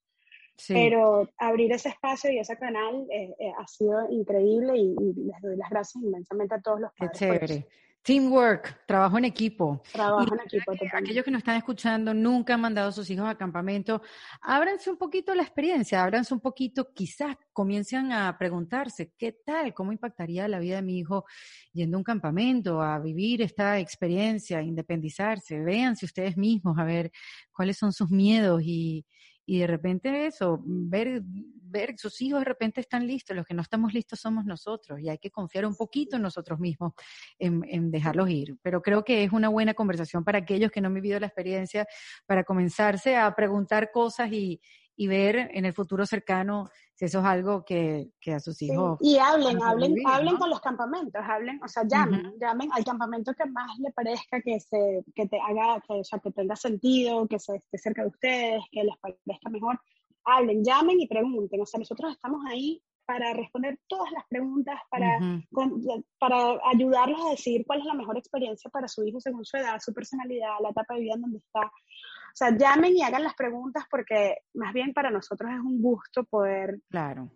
Pero 0.67 1.29
abrir 1.37 1.71
ese 1.71 1.87
espacio 1.89 2.31
y 2.31 2.39
ese 2.39 2.57
canal 2.57 3.07
eh, 3.09 3.33
eh, 3.39 3.53
ha 3.57 3.65
sido 3.65 4.09
increíble 4.11 4.77
y, 4.77 4.93
les 4.93 5.41
doy 5.41 5.55
las 5.55 5.69
gracias 5.69 6.03
inmensamente 6.03 6.55
a 6.55 6.61
todos 6.61 6.81
los 6.81 6.91
padres. 6.97 7.17
Qué 7.17 7.25
chévere. 7.25 7.67
Teamwork, 8.01 8.85
trabajo 8.87 9.17
en 9.17 9.25
equipo. 9.25 9.83
Trabajo 9.91 10.33
en 10.33 10.39
equipo. 10.39 10.71
aquellos 10.93 11.23
que 11.23 11.31
nos 11.31 11.39
están 11.39 11.57
escuchando 11.57 12.13
nunca 12.13 12.53
han 12.53 12.61
mandado 12.61 12.89
a 12.89 12.91
sus 12.91 13.09
hijos 13.09 13.27
a 13.27 13.35
campamento, 13.35 14.01
ábranse 14.41 14.89
un 14.89 14.97
poquito 14.97 15.35
la 15.35 15.43
experiencia, 15.43 16.03
ábranse 16.03 16.33
un 16.33 16.39
poquito, 16.39 16.93
quizás 16.93 17.35
comiencen 17.51 18.11
a 18.11 18.37
preguntarse, 18.37 19.11
¿qué 19.17 19.33
tal? 19.45 19.73
¿Cómo 19.73 19.91
impactaría 19.91 20.47
la 20.47 20.59
vida 20.59 20.77
de 20.77 20.81
mi 20.81 20.99
hijo 20.99 21.25
yendo 21.73 21.97
a 21.97 21.99
un 21.99 22.03
campamento, 22.03 22.81
a 22.81 22.99
vivir 22.99 23.41
esta 23.41 23.77
experiencia, 23.79 24.59
a 24.59 24.63
independizarse? 24.63 25.59
Véanse 25.59 26.05
ustedes 26.05 26.37
mismos 26.37 26.79
a 26.79 26.85
ver 26.85 27.11
cuáles 27.51 27.77
son 27.77 27.91
sus 27.91 28.09
miedos 28.09 28.61
y, 28.63 29.05
y 29.49 29.57
de 29.57 29.65
repente 29.65 30.27
eso, 30.27 30.61
ver, 30.63 31.23
ver 31.23 31.95
sus 31.97 32.21
hijos 32.21 32.41
de 32.41 32.45
repente 32.45 32.81
están 32.81 33.07
listos, 33.07 33.35
los 33.35 33.47
que 33.47 33.55
no 33.55 33.63
estamos 33.63 33.95
listos 33.95 34.19
somos 34.19 34.45
nosotros 34.45 34.99
y 34.99 35.09
hay 35.09 35.17
que 35.17 35.31
confiar 35.31 35.65
un 35.65 35.75
poquito 35.75 36.17
en 36.17 36.21
nosotros 36.21 36.59
mismos, 36.59 36.93
en, 37.39 37.63
en 37.67 37.89
dejarlos 37.89 38.29
ir. 38.29 38.57
Pero 38.61 38.83
creo 38.83 39.03
que 39.03 39.23
es 39.23 39.31
una 39.31 39.49
buena 39.49 39.73
conversación 39.73 40.23
para 40.23 40.37
aquellos 40.37 40.69
que 40.69 40.81
no 40.81 40.87
han 40.89 40.93
vivido 40.93 41.19
la 41.19 41.25
experiencia, 41.25 41.87
para 42.27 42.43
comenzarse 42.43 43.15
a 43.15 43.33
preguntar 43.33 43.89
cosas 43.91 44.31
y, 44.31 44.61
y 44.99 45.07
ver 45.07 45.49
en 45.53 45.63
el 45.63 45.71
futuro 45.71 46.05
cercano 46.05 46.69
si 46.93 47.05
eso 47.05 47.19
es 47.19 47.25
algo 47.25 47.63
que, 47.63 48.09
que 48.19 48.33
a 48.33 48.39
sus 48.41 48.61
hijos... 48.61 48.97
Y 48.99 49.17
hablen, 49.17 49.63
hablen, 49.63 49.95
hablen 50.05 50.35
con 50.35 50.49
los 50.49 50.59
campamentos, 50.59 51.21
hablen, 51.25 51.57
o 51.63 51.69
sea, 51.69 51.83
llamen, 51.87 52.33
llamen 52.37 52.69
al 52.73 52.83
campamento 52.83 53.33
que 53.33 53.45
más 53.45 53.79
le 53.79 53.93
parezca 53.93 54.41
que, 54.41 54.59
se, 54.59 55.05
que 55.15 55.25
te 55.25 55.39
haga, 55.39 55.81
que, 55.87 55.93
o 55.93 56.03
sea, 56.03 56.19
que 56.19 56.31
tenga 56.31 56.57
sentido, 56.57 57.25
que 57.29 57.39
se 57.39 57.55
esté 57.55 57.77
cerca 57.77 58.01
de 58.01 58.09
ustedes, 58.09 58.61
que 58.73 58.83
les 58.83 58.97
parezca 58.97 59.49
mejor. 59.49 59.79
Hablen, 60.25 60.65
llamen 60.65 60.99
y 60.99 61.07
pregunten, 61.07 61.61
o 61.61 61.65
sea, 61.65 61.79
nosotros 61.79 62.11
estamos 62.11 62.41
ahí 62.49 62.83
para 63.05 63.33
responder 63.33 63.79
todas 63.87 64.11
las 64.11 64.25
preguntas, 64.27 64.77
para, 64.91 65.17
para 66.19 66.59
ayudarlos 66.73 67.25
a 67.25 67.29
decidir 67.29 67.65
cuál 67.65 67.79
es 67.79 67.85
la 67.85 67.93
mejor 67.93 68.17
experiencia 68.17 68.69
para 68.69 68.89
su 68.89 69.05
hijo 69.05 69.21
según 69.21 69.45
su 69.45 69.55
edad, 69.55 69.79
su 69.79 69.93
personalidad, 69.93 70.55
la 70.61 70.71
etapa 70.71 70.95
de 70.95 70.99
vida 70.99 71.13
en 71.15 71.21
donde 71.21 71.37
está. 71.37 71.71
O 72.29 72.35
sea, 72.35 72.55
llamen 72.55 72.95
y 72.95 73.01
hagan 73.01 73.23
las 73.23 73.35
preguntas 73.35 73.83
porque 73.89 74.37
más 74.53 74.73
bien 74.73 74.93
para 74.93 75.11
nosotros 75.11 75.51
es 75.51 75.59
un 75.59 75.81
gusto 75.81 76.23
poder, 76.23 76.79
claro. 76.89 77.29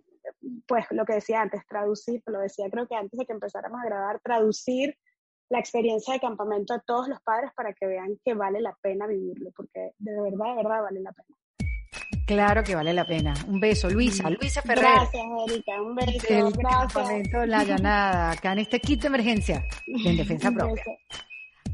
pues 0.67 0.85
lo 0.91 1.05
que 1.05 1.13
decía 1.13 1.41
antes, 1.41 1.65
traducir, 1.67 2.21
lo 2.27 2.39
decía 2.39 2.69
creo 2.71 2.87
que 2.87 2.95
antes 2.95 3.17
de 3.17 3.25
que 3.25 3.33
empezáramos 3.33 3.81
a 3.81 3.85
grabar, 3.85 4.19
traducir 4.21 4.97
la 5.49 5.59
experiencia 5.59 6.13
de 6.13 6.19
campamento 6.19 6.73
a 6.73 6.79
todos 6.79 7.07
los 7.07 7.19
padres 7.21 7.51
para 7.55 7.73
que 7.73 7.85
vean 7.85 8.17
que 8.23 8.33
vale 8.33 8.61
la 8.61 8.75
pena 8.81 9.07
vivirlo, 9.07 9.51
porque 9.55 9.91
de 9.97 10.21
verdad, 10.21 10.45
de 10.45 10.55
verdad 10.55 10.81
vale 10.81 11.01
la 11.01 11.11
pena. 11.11 11.37
Claro 12.25 12.63
que 12.63 12.73
vale 12.73 12.93
la 12.93 13.05
pena. 13.05 13.33
Un 13.47 13.59
beso, 13.59 13.89
Luisa. 13.89 14.29
Luisa 14.29 14.61
Ferrer. 14.61 14.83
Gracias, 14.83 15.23
Erika. 15.47 15.81
Un 15.81 15.95
beso. 15.95 16.51
gracias. 16.57 17.47
La 17.47 17.63
Llanada, 17.63 18.31
acá 18.31 18.53
en 18.53 18.59
este 18.59 18.79
kit 18.79 19.01
de 19.01 19.07
emergencia 19.07 19.65
en 19.85 20.17
defensa 20.17 20.51
propia. 20.51 20.83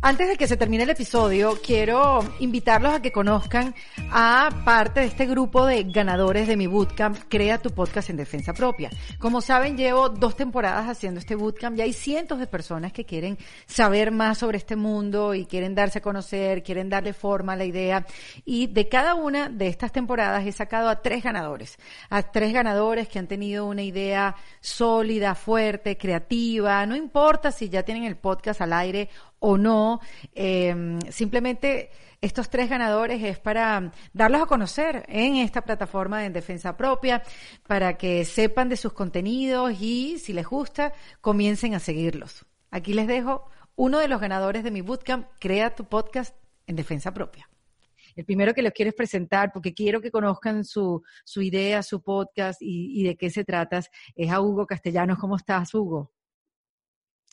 Antes 0.01 0.29
de 0.29 0.37
que 0.37 0.47
se 0.47 0.55
termine 0.55 0.83
el 0.83 0.89
episodio, 0.91 1.59
quiero 1.61 2.21
invitarlos 2.39 2.93
a 2.93 3.01
que 3.01 3.11
conozcan 3.11 3.75
a 4.11 4.49
parte 4.63 5.01
de 5.01 5.07
este 5.07 5.25
grupo 5.25 5.65
de 5.65 5.83
ganadores 5.83 6.47
de 6.47 6.55
mi 6.55 6.67
bootcamp 6.67 7.17
Crea 7.27 7.57
tu 7.57 7.71
podcast 7.71 8.09
en 8.09 8.15
defensa 8.15 8.53
propia. 8.53 8.89
Como 9.19 9.41
saben, 9.41 9.75
llevo 9.75 10.07
dos 10.07 10.37
temporadas 10.37 10.87
haciendo 10.87 11.19
este 11.19 11.35
bootcamp 11.35 11.77
y 11.77 11.81
hay 11.81 11.91
cientos 11.91 12.39
de 12.39 12.47
personas 12.47 12.93
que 12.93 13.03
quieren 13.03 13.37
saber 13.65 14.11
más 14.11 14.37
sobre 14.37 14.57
este 14.57 14.77
mundo 14.77 15.35
y 15.35 15.45
quieren 15.45 15.75
darse 15.75 15.99
a 15.99 16.01
conocer, 16.01 16.63
quieren 16.63 16.87
darle 16.87 17.11
forma 17.11 17.53
a 17.53 17.57
la 17.57 17.65
idea. 17.65 18.05
Y 18.45 18.67
de 18.67 18.87
cada 18.87 19.15
una 19.15 19.49
de 19.49 19.67
estas 19.67 19.91
temporadas 19.91 20.47
he 20.47 20.53
sacado 20.53 20.87
a 20.87 21.01
tres 21.01 21.25
ganadores, 21.25 21.77
a 22.09 22.23
tres 22.23 22.53
ganadores 22.53 23.09
que 23.09 23.19
han 23.19 23.27
tenido 23.27 23.65
una 23.65 23.83
idea 23.83 24.37
sólida, 24.61 25.35
fuerte, 25.35 25.97
creativa. 25.97 26.85
No 26.85 26.95
importa 26.95 27.51
si 27.51 27.67
ya 27.67 27.83
tienen 27.83 28.05
el 28.05 28.15
podcast 28.15 28.61
al 28.61 28.71
aire 28.71 29.09
o 29.39 29.57
no. 29.57 29.99
Eh, 30.33 30.99
simplemente 31.09 31.89
estos 32.21 32.49
tres 32.49 32.69
ganadores 32.69 33.23
es 33.23 33.39
para 33.39 33.91
darlos 34.13 34.41
a 34.41 34.45
conocer 34.45 35.05
en 35.07 35.37
esta 35.37 35.61
plataforma 35.61 36.19
de 36.19 36.25
en 36.25 36.33
defensa 36.33 36.75
propia, 36.75 37.23
para 37.65 37.97
que 37.97 38.25
sepan 38.25 38.67
de 38.69 38.77
sus 38.77 38.93
contenidos 38.93 39.79
y, 39.79 40.19
si 40.19 40.33
les 40.33 40.45
gusta, 40.45 40.93
comiencen 41.21 41.75
a 41.75 41.79
seguirlos. 41.79 42.45
Aquí 42.71 42.93
les 42.93 43.07
dejo 43.07 43.49
uno 43.75 43.99
de 43.99 44.09
los 44.09 44.19
ganadores 44.19 44.63
de 44.63 44.71
mi 44.71 44.81
bootcamp, 44.81 45.27
Crea 45.39 45.73
tu 45.73 45.85
podcast 45.85 46.35
en 46.67 46.75
defensa 46.75 47.13
propia. 47.13 47.49
El 48.15 48.25
primero 48.25 48.53
que 48.53 48.61
les 48.61 48.73
quiero 48.73 48.91
presentar, 48.91 49.53
porque 49.53 49.73
quiero 49.73 50.01
que 50.01 50.11
conozcan 50.11 50.65
su, 50.65 51.01
su 51.23 51.41
idea, 51.41 51.81
su 51.83 52.01
podcast 52.01 52.61
y, 52.61 52.99
y 52.99 53.03
de 53.03 53.15
qué 53.15 53.29
se 53.29 53.45
trata, 53.45 53.79
es 54.15 54.31
a 54.31 54.41
Hugo 54.41 54.67
Castellanos. 54.67 55.17
¿Cómo 55.17 55.37
estás, 55.37 55.73
Hugo? 55.73 56.11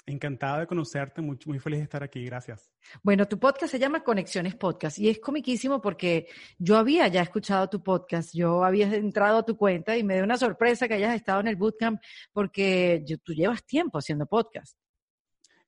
Encantado 0.09 0.61
de 0.61 0.69
conocerte, 0.69 1.21
muy, 1.21 1.37
muy 1.47 1.59
feliz 1.59 1.81
de 1.81 1.85
estar 1.85 2.01
aquí, 2.01 2.25
gracias. 2.25 2.71
Bueno, 3.03 3.27
tu 3.27 3.41
podcast 3.41 3.73
se 3.73 3.79
llama 3.81 4.05
Conexiones 4.05 4.55
Podcast 4.55 5.01
y 5.01 5.09
es 5.09 5.19
comiquísimo 5.19 5.83
porque 5.83 6.29
yo 6.59 6.79
había 6.79 7.09
ya 7.09 7.23
escuchado 7.23 7.69
tu 7.69 7.83
podcast, 7.83 8.33
yo 8.33 8.63
había 8.63 8.95
entrado 8.95 9.39
a 9.39 9.45
tu 9.45 9.57
cuenta 9.57 9.97
y 9.97 10.05
me 10.05 10.15
dio 10.15 10.23
una 10.23 10.37
sorpresa 10.37 10.87
que 10.87 10.95
hayas 10.95 11.17
estado 11.17 11.41
en 11.41 11.49
el 11.49 11.57
bootcamp 11.57 12.01
porque 12.33 13.05
tú 13.25 13.35
llevas 13.35 13.67
tiempo 13.67 13.99
haciendo 13.99 14.27
podcast. 14.27 14.79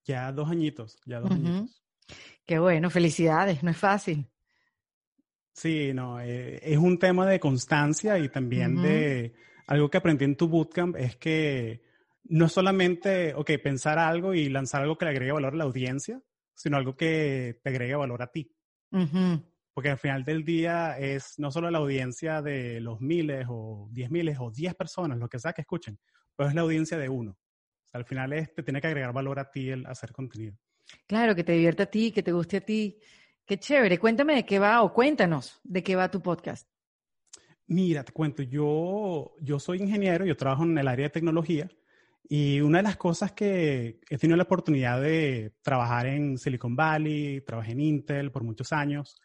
Ya 0.05 0.31
dos 0.31 0.49
añitos, 0.49 1.01
ya 1.05 1.19
dos 1.19 1.33
añitos. 1.33 1.83
Qué 2.47 2.61
bueno, 2.61 2.91
felicidades, 2.91 3.65
no 3.65 3.73
es 3.73 3.77
fácil. 3.77 4.31
Sí, 5.53 5.93
no, 5.93 6.21
eh, 6.21 6.61
es 6.63 6.79
un 6.79 6.97
tema 7.01 7.27
de 7.27 7.41
constancia 7.41 8.17
y 8.21 8.29
también 8.29 8.81
de 8.81 9.35
algo 9.67 9.91
que 9.91 9.99
aprendí 9.99 10.25
en 10.25 10.37
tu 10.37 10.47
bootcamp 10.47 10.95
es 10.95 11.17
que 11.17 11.88
no 12.25 12.49
solamente, 12.49 13.35
ok, 13.35 13.53
pensar 13.63 13.99
algo 13.99 14.35
y 14.35 14.49
lanzar 14.49 14.83
algo 14.83 14.99
que 14.99 15.07
le 15.07 15.13
agregue 15.13 15.33
valor 15.33 15.55
a 15.55 15.57
la 15.57 15.65
audiencia, 15.65 16.21
sino 16.55 16.77
algo 16.77 16.97
que 16.97 17.61
te 17.63 17.71
agregue 17.71 17.95
valor 17.95 18.23
a 18.23 18.31
ti. 18.31 18.53
Porque 19.73 19.91
al 19.91 19.99
final 19.99 20.25
del 20.25 20.45
día 20.45 20.99
es 20.99 21.35
no 21.39 21.51
solo 21.51 21.71
la 21.71 21.79
audiencia 21.79 22.43
de 22.43 22.81
los 22.81 23.01
miles 23.01 23.47
o 23.49 23.89
diez 23.93 24.11
miles 24.11 24.37
o 24.41 24.51
diez 24.51 24.75
personas, 24.75 25.19
lo 25.19 25.29
que 25.29 25.39
sea 25.39 25.53
que 25.53 25.63
escuchen, 25.63 25.99
pero 26.35 26.49
es 26.49 26.55
la 26.55 26.63
audiencia 26.63 26.99
de 26.99 27.09
uno. 27.09 27.39
al 27.93 28.05
final 28.05 28.33
es, 28.33 28.53
te 28.55 28.63
tiene 28.63 28.81
que 28.81 28.89
agregar 28.89 29.13
valor 29.13 29.39
a 29.39 29.51
ti 29.51 29.71
el 29.71 29.87
hacer 29.87 30.13
contenido. 30.13 30.57
Claro, 31.07 31.35
que 31.35 31.45
te 31.45 31.53
divierta 31.53 31.85
a 31.85 31.87
ti, 31.87 32.11
que 32.13 32.23
te 32.23 32.33
guste 32.33 32.59
a 32.59 32.61
ti. 32.61 32.99
Qué 33.45 33.59
chévere. 33.59 33.99
Cuéntame 33.99 34.35
de 34.35 34.45
qué 34.45 34.59
va 34.59 34.83
o 34.83 34.93
cuéntanos 34.93 35.61
de 35.63 35.83
qué 35.83 35.97
va 35.97 36.11
tu 36.11 36.21
podcast. 36.21 36.69
Mira, 37.67 38.03
te 38.03 38.13
cuento, 38.13 38.43
yo, 38.43 39.35
yo 39.41 39.59
soy 39.59 39.79
ingeniero, 39.79 40.25
yo 40.25 40.37
trabajo 40.37 40.65
en 40.65 40.77
el 40.79 40.89
área 40.89 41.05
de 41.07 41.11
tecnología 41.11 41.71
y 42.29 42.61
una 42.61 42.79
de 42.79 42.85
las 42.85 42.99
cosas 42.99 43.33
que 43.33 44.01
he 44.09 44.19
tenido 44.19 44.37
la 44.37 44.43
oportunidad 44.43 45.01
de 45.01 45.55
trabajar 45.63 46.07
en 46.07 46.37
Silicon 46.37 46.77
Valley, 46.77 47.41
trabajé 47.41 47.73
en 47.73 47.81
Intel 47.81 48.31
por 48.31 48.45
muchos 48.45 48.71
años, 48.73 49.19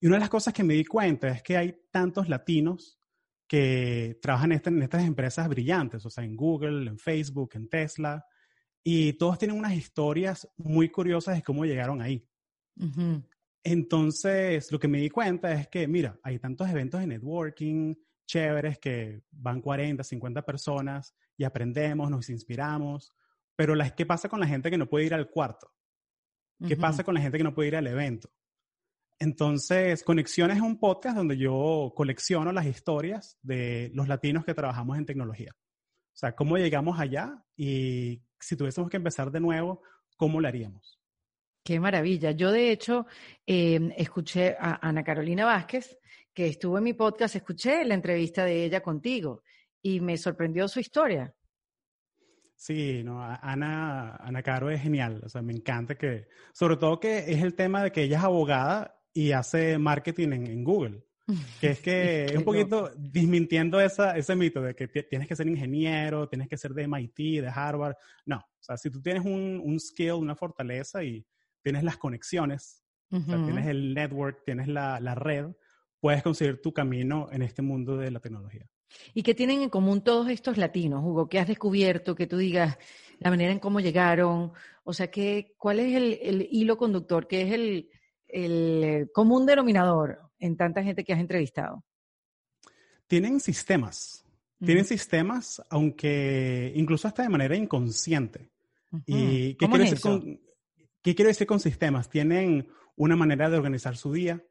y 0.00 0.06
una 0.06 0.16
de 0.16 0.20
las 0.20 0.30
cosas 0.30 0.54
que 0.54 0.62
me 0.62 0.74
di 0.74 0.84
cuenta 0.84 1.28
es 1.28 1.42
que 1.42 1.56
hay 1.56 1.74
tantos 1.90 2.28
latinos 2.28 3.00
que 3.48 4.18
trabajan 4.22 4.52
en, 4.52 4.82
estas 4.82 5.02
empresas 5.02 5.48
brillantes, 5.48 6.06
o 6.06 6.10
sea, 6.10 6.24
en 6.24 6.36
Google, 6.36 6.88
en 6.88 6.98
Facebook, 6.98 7.50
en 7.54 7.68
Tesla, 7.68 8.24
y 8.84 9.14
todos 9.14 9.38
tienen 9.38 9.58
unas 9.58 9.74
historias 9.74 10.48
muy 10.56 10.90
curiosas 10.90 11.36
de 11.36 11.42
cómo 11.42 11.64
llegaron 11.64 12.00
ahí. 12.02 12.24
Entonces, 13.64 14.70
lo 14.70 14.78
que 14.78 14.88
me 14.88 14.98
di 14.98 15.08
cuenta 15.08 15.52
es 15.54 15.68
que, 15.68 15.88
mira, 15.88 16.18
hay 16.22 16.38
tantos 16.38 16.68
eventos 16.68 17.00
de 17.00 17.06
networking 17.06 17.94
chéveres 18.26 18.78
que 18.78 19.22
van 19.30 19.60
40, 19.60 20.04
50 20.04 20.42
personas 20.42 21.14
y 21.36 21.44
aprendemos, 21.44 22.10
nos 22.10 22.30
inspiramos, 22.30 23.12
pero 23.56 23.74
¿qué 23.96 24.06
pasa 24.06 24.28
con 24.28 24.40
la 24.40 24.46
gente 24.46 24.70
que 24.70 24.78
no 24.78 24.88
puede 24.88 25.06
ir 25.06 25.14
al 25.14 25.30
cuarto? 25.30 25.72
¿Qué 26.66 26.76
pasa 26.76 27.04
con 27.04 27.14
la 27.14 27.20
gente 27.20 27.38
que 27.38 27.44
no 27.44 27.54
puede 27.54 27.68
ir 27.68 27.76
al 27.76 27.86
evento? 27.86 28.30
Entonces, 29.18 30.02
Conexiones 30.02 30.56
es 30.56 30.62
un 30.62 30.78
podcast 30.78 31.16
donde 31.16 31.36
yo 31.36 31.92
colecciono 31.94 32.52
las 32.52 32.66
historias 32.66 33.38
de 33.42 33.90
los 33.94 34.08
latinos 34.08 34.44
que 34.44 34.54
trabajamos 34.54 34.98
en 34.98 35.06
tecnología. 35.06 35.54
O 35.54 36.16
sea, 36.16 36.34
cómo 36.34 36.56
llegamos 36.56 36.98
allá 36.98 37.44
y 37.56 38.22
si 38.38 38.56
tuviésemos 38.56 38.90
que 38.90 38.96
empezar 38.96 39.30
de 39.30 39.40
nuevo, 39.40 39.82
¿cómo 40.16 40.40
lo 40.40 40.48
haríamos? 40.48 41.00
Qué 41.62 41.80
maravilla. 41.80 42.32
Yo, 42.32 42.52
de 42.52 42.70
hecho, 42.70 43.06
em, 43.46 43.92
escuché 43.96 44.56
a 44.58 44.86
Ana 44.86 45.02
Carolina 45.02 45.44
Vázquez, 45.44 45.98
que 46.32 46.48
estuvo 46.48 46.78
en 46.78 46.84
mi 46.84 46.92
podcast, 46.92 47.36
escuché 47.36 47.84
la 47.84 47.94
entrevista 47.94 48.44
de 48.44 48.64
ella 48.64 48.82
contigo 48.82 49.42
y 49.84 50.00
me 50.00 50.16
sorprendió 50.16 50.66
su 50.66 50.80
historia. 50.80 51.32
Sí, 52.56 53.02
no, 53.04 53.22
Ana, 53.22 54.16
Ana 54.16 54.42
Caro 54.42 54.70
es 54.70 54.80
genial, 54.80 55.20
o 55.22 55.28
sea, 55.28 55.42
me 55.42 55.52
encanta 55.52 55.96
que, 55.96 56.28
sobre 56.52 56.76
todo 56.76 56.98
que 56.98 57.18
es 57.18 57.42
el 57.42 57.54
tema 57.54 57.82
de 57.82 57.92
que 57.92 58.04
ella 58.04 58.18
es 58.18 58.24
abogada 58.24 58.98
y 59.12 59.32
hace 59.32 59.76
marketing 59.76 60.28
en, 60.32 60.64
Google, 60.64 61.04
que 61.60 61.72
es 61.72 61.80
que 61.80 62.24
es 62.24 62.36
un 62.36 62.44
poquito 62.44 62.90
desmintiendo 62.96 63.78
esa, 63.78 64.16
ese 64.16 64.34
mito 64.34 64.62
de 64.62 64.74
que 64.74 64.88
tienes 64.88 65.28
que 65.28 65.36
ser 65.36 65.46
ingeniero, 65.48 66.28
tienes 66.28 66.48
que 66.48 66.56
ser 66.56 66.72
de 66.72 66.88
MIT, 66.88 67.42
de 67.42 67.52
Harvard, 67.54 67.96
no, 68.24 68.38
o 68.38 68.62
sea, 68.62 68.78
si 68.78 68.88
tú 68.88 69.02
tienes 69.02 69.24
un, 69.24 69.60
un 69.62 69.78
skill, 69.78 70.12
una 70.12 70.34
fortaleza 70.34 71.04
y 71.04 71.26
tienes 71.62 71.82
las 71.82 71.98
conexiones, 71.98 72.82
o 73.10 73.20
sea, 73.20 73.44
tienes 73.44 73.66
el 73.66 73.92
network, 73.92 74.42
tienes 74.44 74.66
la, 74.66 74.98
la 74.98 75.14
red, 75.14 75.46
puedes 76.00 76.22
conseguir 76.22 76.62
tu 76.62 76.72
camino 76.72 77.28
en 77.30 77.42
este 77.42 77.60
mundo 77.60 77.98
de 77.98 78.10
la 78.10 78.20
tecnología. 78.20 78.66
¿Y 79.12 79.22
qué 79.22 79.34
tienen 79.34 79.62
en 79.62 79.70
común 79.70 80.02
todos 80.02 80.28
estos 80.28 80.56
latinos, 80.56 81.02
Hugo? 81.04 81.28
¿Qué 81.28 81.38
has 81.38 81.48
descubierto? 81.48 82.14
Que 82.14 82.26
tú 82.26 82.36
digas 82.38 82.76
la 83.18 83.30
manera 83.30 83.52
en 83.52 83.58
cómo 83.58 83.80
llegaron. 83.80 84.52
O 84.84 84.92
sea, 84.92 85.10
¿qué, 85.10 85.54
¿cuál 85.56 85.80
es 85.80 85.94
el, 85.94 86.48
hilo 86.50 86.76
conductor? 86.76 87.26
¿Qué 87.26 87.42
es 87.42 87.52
el, 87.52 87.88
el 88.28 89.10
común 89.12 89.46
denominador 89.46 90.20
en 90.38 90.56
tanta 90.56 90.82
gente 90.82 91.04
que 91.04 91.12
has 91.12 91.20
entrevistado? 91.20 91.84
Tienen 93.06 93.40
sistemas. 93.40 94.24
Tienen 94.64 94.84
sistemas, 94.84 95.62
aunque 95.68 96.72
incluso 96.74 97.06
hasta 97.06 97.22
de 97.22 97.28
manera 97.28 97.56
inconsciente. 97.56 98.50
¿Y 99.06 99.54
qué 99.54 99.66
quiero, 99.68 99.84
decir 99.84 100.00
con, 100.00 100.40
qué 101.02 101.14
quiero 101.14 101.28
decir 101.28 101.46
con 101.46 101.60
sistemas? 101.60 102.08
Tienen 102.08 102.68
una 102.96 103.16
manera 103.16 103.50
de 103.50 103.56
organizar 103.56 103.96
su 103.96 104.12
día, 104.12 104.42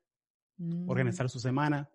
mm. 0.58 0.89
organizar 0.89 1.30
su 1.30 1.39
semana, 1.39 1.89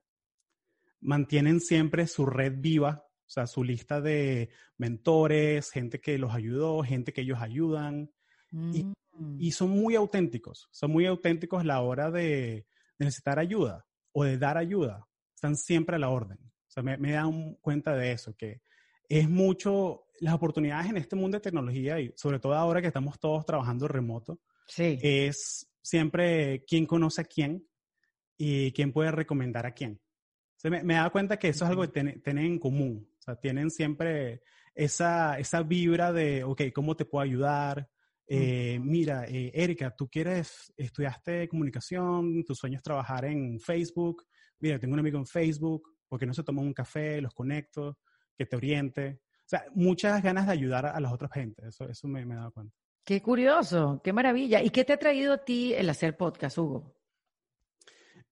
mantienen 1.00 1.60
siempre 1.60 2.06
su 2.06 2.26
red 2.26 2.54
viva, 2.56 3.04
o 3.26 3.30
sea, 3.30 3.46
su 3.46 3.62
lista 3.62 4.00
de 4.00 4.50
mentores, 4.78 5.70
gente 5.70 6.00
que 6.00 6.18
los 6.18 6.34
ayudó, 6.34 6.82
gente 6.82 7.12
que 7.12 7.20
ellos 7.20 7.40
ayudan. 7.40 8.10
Y, 8.50 8.84
mm. 9.12 9.50
son 9.50 9.70
muy 9.70 9.94
auténticos, 9.96 10.68
son 10.70 10.92
muy 10.92 11.06
auténticos 11.06 11.60
a 11.60 11.64
la 11.64 11.80
hora 11.82 12.10
de, 12.10 12.66
necesitar 12.98 13.38
ayuda 13.38 13.86
o 14.12 14.24
de 14.24 14.38
dar 14.38 14.56
ayuda. 14.56 15.06
Están 15.34 15.56
siempre 15.56 15.96
a 15.96 15.98
la 15.98 16.08
orden. 16.08 16.38
O 16.40 16.70
sea, 16.70 16.82
me, 16.82 16.96
me 16.96 17.12
dan 17.12 17.54
cuenta 17.60 17.94
de 17.94 18.12
eso, 18.12 18.34
que 18.34 18.62
es 19.08 19.28
mucho 19.28 20.06
las 20.20 20.34
oportunidades 20.34 20.90
en 20.90 20.96
este 20.96 21.16
mundo 21.16 21.36
de 21.36 21.42
tecnología 21.42 22.00
y 22.00 22.12
sobre 22.16 22.40
todo 22.40 22.54
ahora 22.54 22.80
que 22.80 22.88
estamos 22.88 23.20
todos 23.20 23.44
trabajando 23.44 23.88
remoto. 23.88 24.40
Sí. 24.66 24.98
Es 25.02 25.68
siempre 25.82 26.64
quién 26.66 26.86
conoce 26.86 27.20
a 27.20 27.24
quién 27.24 27.66
y 28.36 28.72
quién 28.72 28.92
puede 28.92 29.10
recomendar 29.10 29.66
a 29.66 29.72
quién 29.72 30.00
me, 30.64 30.82
me 30.82 30.94
da 30.94 31.10
cuenta 31.10 31.38
que 31.38 31.48
eso 31.48 31.64
es 31.64 31.70
algo 31.70 31.82
que 31.82 31.88
tienen 31.88 32.38
en 32.38 32.58
común. 32.58 33.08
O 33.18 33.22
sea, 33.22 33.36
tienen 33.36 33.70
siempre 33.70 34.42
esa, 34.74 35.38
esa 35.38 35.62
vibra 35.62 36.12
de, 36.12 36.44
ok, 36.44 36.62
¿cómo 36.74 36.96
te 36.96 37.04
puedo 37.04 37.22
ayudar? 37.22 37.88
Eh, 38.26 38.78
mira, 38.82 39.24
eh, 39.26 39.50
Erika, 39.54 39.94
tú 39.96 40.08
quieres, 40.08 40.72
estudiaste 40.76 41.48
comunicación, 41.48 42.44
tu 42.44 42.54
sueño 42.54 42.76
es 42.76 42.82
trabajar 42.82 43.24
en 43.24 43.58
Facebook. 43.58 44.26
Mira, 44.60 44.78
tengo 44.78 44.94
un 44.94 45.00
amigo 45.00 45.18
en 45.18 45.26
Facebook, 45.26 45.96
porque 46.08 46.26
no 46.26 46.34
se 46.34 46.42
toma 46.42 46.62
un 46.62 46.74
café, 46.74 47.20
los 47.20 47.32
conecto, 47.32 47.98
que 48.36 48.46
te 48.46 48.56
oriente. 48.56 49.20
O 49.22 49.48
sea, 49.48 49.64
muchas 49.74 50.22
ganas 50.22 50.46
de 50.46 50.52
ayudar 50.52 50.86
a 50.86 51.00
las 51.00 51.12
otras 51.12 51.32
gente. 51.32 51.66
Eso, 51.68 51.88
eso 51.88 52.06
me, 52.06 52.26
me 52.26 52.34
he 52.34 52.36
dado 52.36 52.52
cuenta. 52.52 52.74
Qué 53.04 53.22
curioso, 53.22 54.02
qué 54.04 54.12
maravilla. 54.12 54.62
¿Y 54.62 54.68
qué 54.68 54.84
te 54.84 54.92
ha 54.92 54.98
traído 54.98 55.32
a 55.32 55.44
ti 55.44 55.72
el 55.72 55.88
hacer 55.88 56.16
podcast, 56.18 56.58
Hugo? 56.58 56.97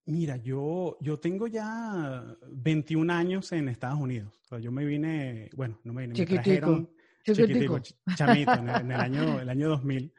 Mira, 0.07 0.37
yo, 0.37 0.97
yo 1.01 1.19
tengo 1.19 1.49
ya 1.49 2.25
21 2.49 3.13
años 3.13 3.51
en 3.53 3.69
Estados 3.69 3.99
Unidos. 3.99 4.41
O 4.45 4.49
sea, 4.49 4.59
yo 4.61 4.71
me 4.71 4.85
vine, 4.85 5.51
bueno, 5.57 5.81
no 5.83 5.93
me 5.93 6.07
vine, 6.07 6.19
me 6.19 6.27
trajeron 6.27 6.89
chiquitico, 7.25 7.81
chamito, 8.15 8.53
en, 8.53 8.69
el, 8.93 9.01
año, 9.01 9.41
el 9.41 9.49
año 9.49 9.69
2000. 9.69 10.15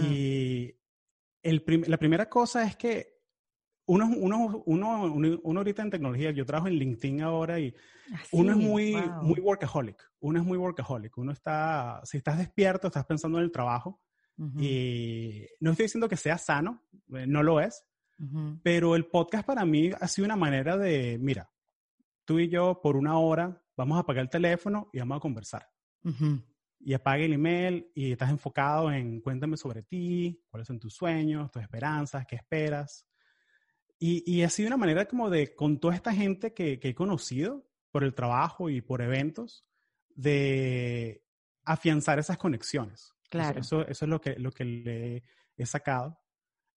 Y 0.00 0.74
el 1.42 1.84
la 1.86 1.98
primera 1.98 2.28
cosa 2.28 2.64
es 2.64 2.76
que 2.76 3.18
uno, 3.84 4.06
uno, 4.16 4.62
uno, 4.66 5.12
uno, 5.42 5.60
ahorita 5.60 5.82
en 5.82 5.90
tecnología, 5.90 6.30
yo 6.30 6.46
trabajo 6.46 6.68
en 6.68 6.74
LinkedIn 6.74 7.22
ahora 7.22 7.60
y 7.60 7.74
uno 8.32 8.52
es 8.52 8.58
muy, 8.58 8.96
muy 9.22 9.40
workaholic. 9.40 10.10
Uno 10.20 10.40
es 10.40 10.44
muy 10.46 10.56
workaholic. 10.58 11.16
Uno 11.18 11.32
está, 11.32 12.00
si 12.04 12.16
estás 12.16 12.38
despierto, 12.38 12.86
estás 12.86 13.04
pensando 13.04 13.38
en 13.38 13.44
el 13.44 13.52
trabajo. 13.52 14.00
Y 14.56 15.46
no 15.58 15.72
estoy 15.72 15.86
diciendo 15.86 16.08
que 16.08 16.16
sea 16.16 16.38
sano, 16.38 16.84
eh, 17.12 17.26
no 17.26 17.42
lo 17.42 17.60
es, 17.60 17.84
pero 18.62 18.96
el 18.96 19.06
podcast 19.06 19.46
para 19.46 19.64
mí 19.64 19.90
ha 19.98 20.08
sido 20.08 20.26
una 20.26 20.36
manera 20.36 20.76
de, 20.76 21.18
mira, 21.20 21.50
tú 22.24 22.38
y 22.38 22.48
yo 22.48 22.80
por 22.82 22.96
una 22.96 23.18
hora 23.18 23.62
vamos 23.76 23.96
a 23.96 24.00
apagar 24.00 24.22
el 24.22 24.30
teléfono 24.30 24.90
y 24.92 24.98
vamos 24.98 25.18
a 25.18 25.20
conversar. 25.20 25.68
Y 26.80 26.94
apague 26.94 27.24
el 27.24 27.32
email 27.32 27.90
y 27.94 28.12
estás 28.12 28.30
enfocado 28.30 28.90
en 28.92 29.20
cuéntame 29.20 29.56
sobre 29.56 29.82
ti, 29.82 30.42
cuáles 30.48 30.66
son 30.66 30.78
tus 30.78 30.94
sueños, 30.94 31.50
tus 31.50 31.62
esperanzas, 31.62 32.26
qué 32.26 32.36
esperas. 32.36 33.06
Y, 33.98 34.22
y 34.30 34.42
ha 34.42 34.48
sido 34.48 34.68
una 34.68 34.76
manera 34.76 35.06
como 35.06 35.30
de, 35.30 35.54
con 35.54 35.78
toda 35.78 35.94
esta 35.94 36.12
gente 36.12 36.54
que, 36.54 36.78
que 36.78 36.90
he 36.90 36.94
conocido 36.94 37.68
por 37.90 38.04
el 38.04 38.14
trabajo 38.14 38.70
y 38.70 38.80
por 38.80 39.02
eventos, 39.02 39.64
de 40.14 41.24
afianzar 41.64 42.18
esas 42.18 42.38
conexiones. 42.38 43.14
Claro. 43.30 43.60
Eso, 43.60 43.86
eso 43.86 44.04
es 44.04 44.08
lo 44.08 44.20
que, 44.20 44.38
lo 44.38 44.50
que 44.50 44.64
le 44.64 45.24
he 45.56 45.66
sacado. 45.66 46.20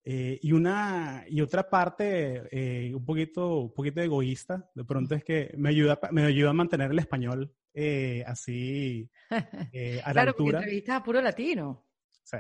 Eh, 0.04 0.40
y 0.42 0.52
una 0.52 1.26
y 1.28 1.42
otra 1.42 1.70
parte 1.70 2.42
eh, 2.52 2.92
un 2.96 3.06
poquito 3.06 3.60
un 3.60 3.74
poquito 3.74 4.02
egoísta 4.02 4.68
de 4.74 4.84
pronto 4.84 5.14
es 5.14 5.24
que 5.24 5.54
me 5.58 5.70
ayuda 5.70 6.00
me 6.12 6.24
ayuda 6.24 6.50
a 6.50 6.54
mantener 6.54 6.90
el 6.90 6.98
español 6.98 7.54
eh, 7.72 8.24
así 8.26 9.08
a 9.30 10.08
la 10.08 10.12
claro, 10.12 10.30
altura. 10.32 10.58
entrevistas 10.58 10.96
a 10.96 11.04
puro 11.04 11.22
latino. 11.22 11.86
Sí. 12.24 12.38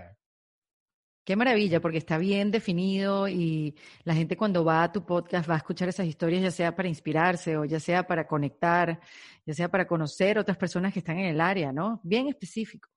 Qué 1.24 1.36
maravilla, 1.36 1.80
porque 1.80 1.99
está 1.99 2.18
bien 2.18 2.49
definido 2.49 3.28
y 3.30 3.76
la 4.05 4.16
gente 4.16 4.36
cuando 4.36 4.66
va 4.66 4.82
a 4.82 4.91
tu 4.91 5.05
podcast 5.05 5.47
va 5.47 5.53
a 5.53 5.57
escuchar 5.57 5.88
esas 5.88 6.07
historias, 6.07 6.41
ya 6.41 6.49
sea 6.49 6.76
para 6.76 6.89
inspirarse 6.89 7.57
o 7.57 7.64
ya 7.64 7.80
sea 7.80 8.07
para 8.07 8.26
conectar, 8.26 8.99
ya 9.45 9.53
sea 9.53 9.70
para 9.70 9.86
conocer 9.86 10.39
otras 10.39 10.57
personas 10.57 10.91
que 10.91 10.99
están 10.99 11.20
en 11.20 11.28
el 11.28 11.39
área, 11.39 11.72
¿no? 11.72 12.01
Bien 12.03 12.28
específico. 12.28 12.89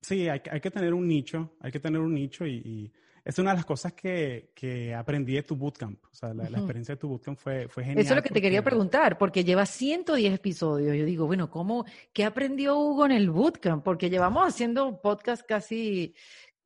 Sí, 0.00 0.28
hay, 0.28 0.40
hay 0.50 0.60
que 0.62 0.70
tener 0.70 0.94
un 0.94 1.06
nicho, 1.06 1.56
hay 1.60 1.70
que 1.70 1.80
tener 1.80 2.00
un 2.00 2.14
nicho 2.14 2.46
y 2.46 2.90
es 3.26 3.40
una 3.40 3.50
de 3.50 3.56
las 3.56 3.66
cosas 3.66 3.92
que, 3.92 4.52
que 4.54 4.94
aprendí 4.94 5.34
de 5.34 5.42
tu 5.42 5.56
bootcamp. 5.56 5.98
O 6.04 6.14
sea, 6.14 6.32
la, 6.32 6.44
experiencia 6.44 6.94
de 6.94 7.00
tu 7.00 7.08
bootcamp 7.08 7.36
fue, 7.36 7.66
fue 7.66 7.82
genial. 7.82 8.04
Eso 8.04 8.12
es 8.12 8.16
lo 8.18 8.22
que 8.22 8.30
te 8.30 8.40
quería 8.40 8.62
preguntar, 8.62 9.18
porque 9.18 9.42
lleva 9.42 9.66
110 9.66 10.32
episodios. 10.32 10.96
Yo 10.96 11.04
digo, 11.04 11.26
bueno, 11.26 11.50
¿cómo, 11.50 11.84
qué 12.12 12.24
aprendió 12.24 12.78
Hugo 12.78 13.04
en 13.04 13.10
el 13.10 13.28
bootcamp? 13.28 13.82
Porque 13.82 14.10
llevamos 14.10 14.46
haciendo 14.46 15.00
podcast 15.02 15.44
casi, 15.44 16.14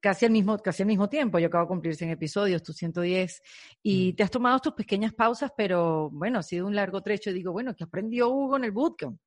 casi 0.01 0.27
al 0.27 0.33
mismo, 0.33 0.59
casi 0.59 0.83
al 0.83 0.89
mismo 0.89 1.09
tiempo. 1.09 1.39
Yo 1.39 1.47
acabo 1.47 1.65
de 1.65 1.69
cumplir 1.69 1.97
100 1.97 2.11
episodios, 2.11 2.63
tú 2.63 2.75
110, 2.75 3.43
y 3.83 4.13
mm. 4.13 4.17
te 4.17 4.23
has 4.23 4.31
tomado 4.31 4.59
tus 4.59 4.75
pequeñas 4.75 5.15
pausas, 5.15 5.51
pero 5.57 6.11
bueno, 6.11 6.41
ha 6.41 6.43
sido 6.43 6.67
un 6.67 6.75
largo 6.75 7.01
trecho. 7.01 7.31
Y 7.31 7.33
digo, 7.33 7.53
bueno, 7.53 7.75
¿qué 7.75 7.85
aprendió 7.85 8.29
Hugo 8.29 8.59
en 8.59 8.65
el 8.65 8.73
bootcamp? 8.73 9.19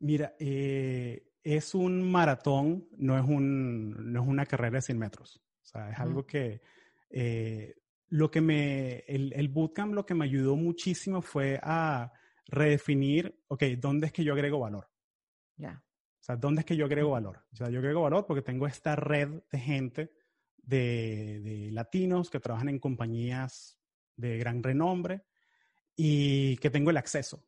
Mira, 0.00 0.34
eh, 0.40 1.22
es 1.44 1.72
un 1.72 2.10
maratón, 2.10 2.88
no 2.96 3.16
es, 3.16 3.24
un, 3.24 4.12
no 4.12 4.22
es 4.22 4.28
una 4.28 4.44
carrera 4.44 4.78
de 4.78 4.82
100 4.82 4.98
metros. 4.98 5.40
O 5.70 5.72
sea, 5.72 5.90
es 5.90 5.98
algo 6.00 6.26
que 6.26 6.60
eh, 7.10 7.76
lo 8.08 8.28
que 8.28 8.40
me, 8.40 9.04
el, 9.06 9.32
el, 9.34 9.48
bootcamp 9.48 9.94
lo 9.94 10.04
que 10.04 10.14
me 10.14 10.24
ayudó 10.24 10.56
muchísimo 10.56 11.22
fue 11.22 11.60
a 11.62 12.12
redefinir, 12.46 13.40
ok, 13.46 13.62
¿dónde 13.78 14.08
es 14.08 14.12
que 14.12 14.24
yo 14.24 14.32
agrego 14.32 14.58
valor? 14.58 14.90
Ya. 15.56 15.80
O 15.84 16.22
sea, 16.24 16.34
¿dónde 16.34 16.60
es 16.60 16.66
que 16.66 16.76
yo 16.76 16.86
agrego 16.86 17.10
valor? 17.10 17.44
O 17.52 17.56
sea, 17.56 17.70
yo 17.70 17.78
agrego 17.78 18.02
valor 18.02 18.26
porque 18.26 18.42
tengo 18.42 18.66
esta 18.66 18.96
red 18.96 19.42
de 19.52 19.58
gente, 19.60 20.12
de, 20.56 21.40
de 21.40 21.70
latinos 21.70 22.30
que 22.30 22.40
trabajan 22.40 22.68
en 22.68 22.80
compañías 22.80 23.78
de 24.16 24.38
gran 24.38 24.64
renombre 24.64 25.22
y 25.94 26.56
que 26.56 26.70
tengo 26.70 26.90
el 26.90 26.96
acceso 26.96 27.44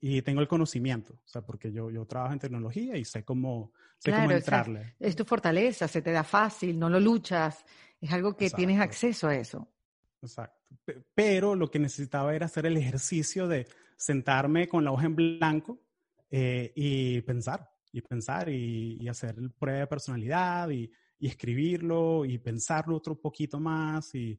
y 0.00 0.22
tengo 0.22 0.40
el 0.40 0.48
conocimiento, 0.48 1.14
o 1.14 1.28
sea, 1.28 1.42
porque 1.42 1.72
yo, 1.72 1.90
yo 1.90 2.04
trabajo 2.06 2.34
en 2.34 2.38
tecnología 2.38 2.96
y 2.96 3.04
sé 3.04 3.24
cómo, 3.24 3.72
sé 3.98 4.12
cómo 4.12 4.30
entrarle. 4.30 4.94
es 4.98 5.16
tu 5.16 5.24
fortaleza, 5.24 5.88
se 5.88 6.02
te 6.02 6.12
da 6.12 6.22
fácil, 6.22 6.78
no 6.78 6.88
lo 6.88 7.00
luchas, 7.00 7.64
es 8.00 8.12
algo 8.12 8.36
que 8.36 8.50
tienes 8.50 8.80
acceso 8.80 9.28
a 9.28 9.36
eso. 9.36 9.68
Exacto. 10.20 10.54
Pero 11.14 11.54
lo 11.54 11.70
que 11.70 11.78
necesitaba 11.78 12.34
era 12.34 12.46
hacer 12.46 12.66
el 12.66 12.76
ejercicio 12.76 13.48
de 13.48 13.66
sentarme 13.96 14.68
con 14.68 14.84
la 14.84 14.92
hoja 14.92 15.06
en 15.06 15.16
blanco 15.16 15.80
eh, 16.30 16.72
y 16.74 17.20
pensar, 17.22 17.70
y 17.92 18.02
pensar, 18.02 18.48
y, 18.48 18.98
y 19.00 19.08
hacer 19.08 19.36
prueba 19.58 19.80
de 19.80 19.86
personalidad, 19.86 20.68
y, 20.70 20.90
y 21.18 21.28
escribirlo, 21.28 22.24
y 22.24 22.38
pensarlo 22.38 22.96
otro 22.96 23.18
poquito 23.18 23.58
más, 23.58 24.14
y, 24.14 24.38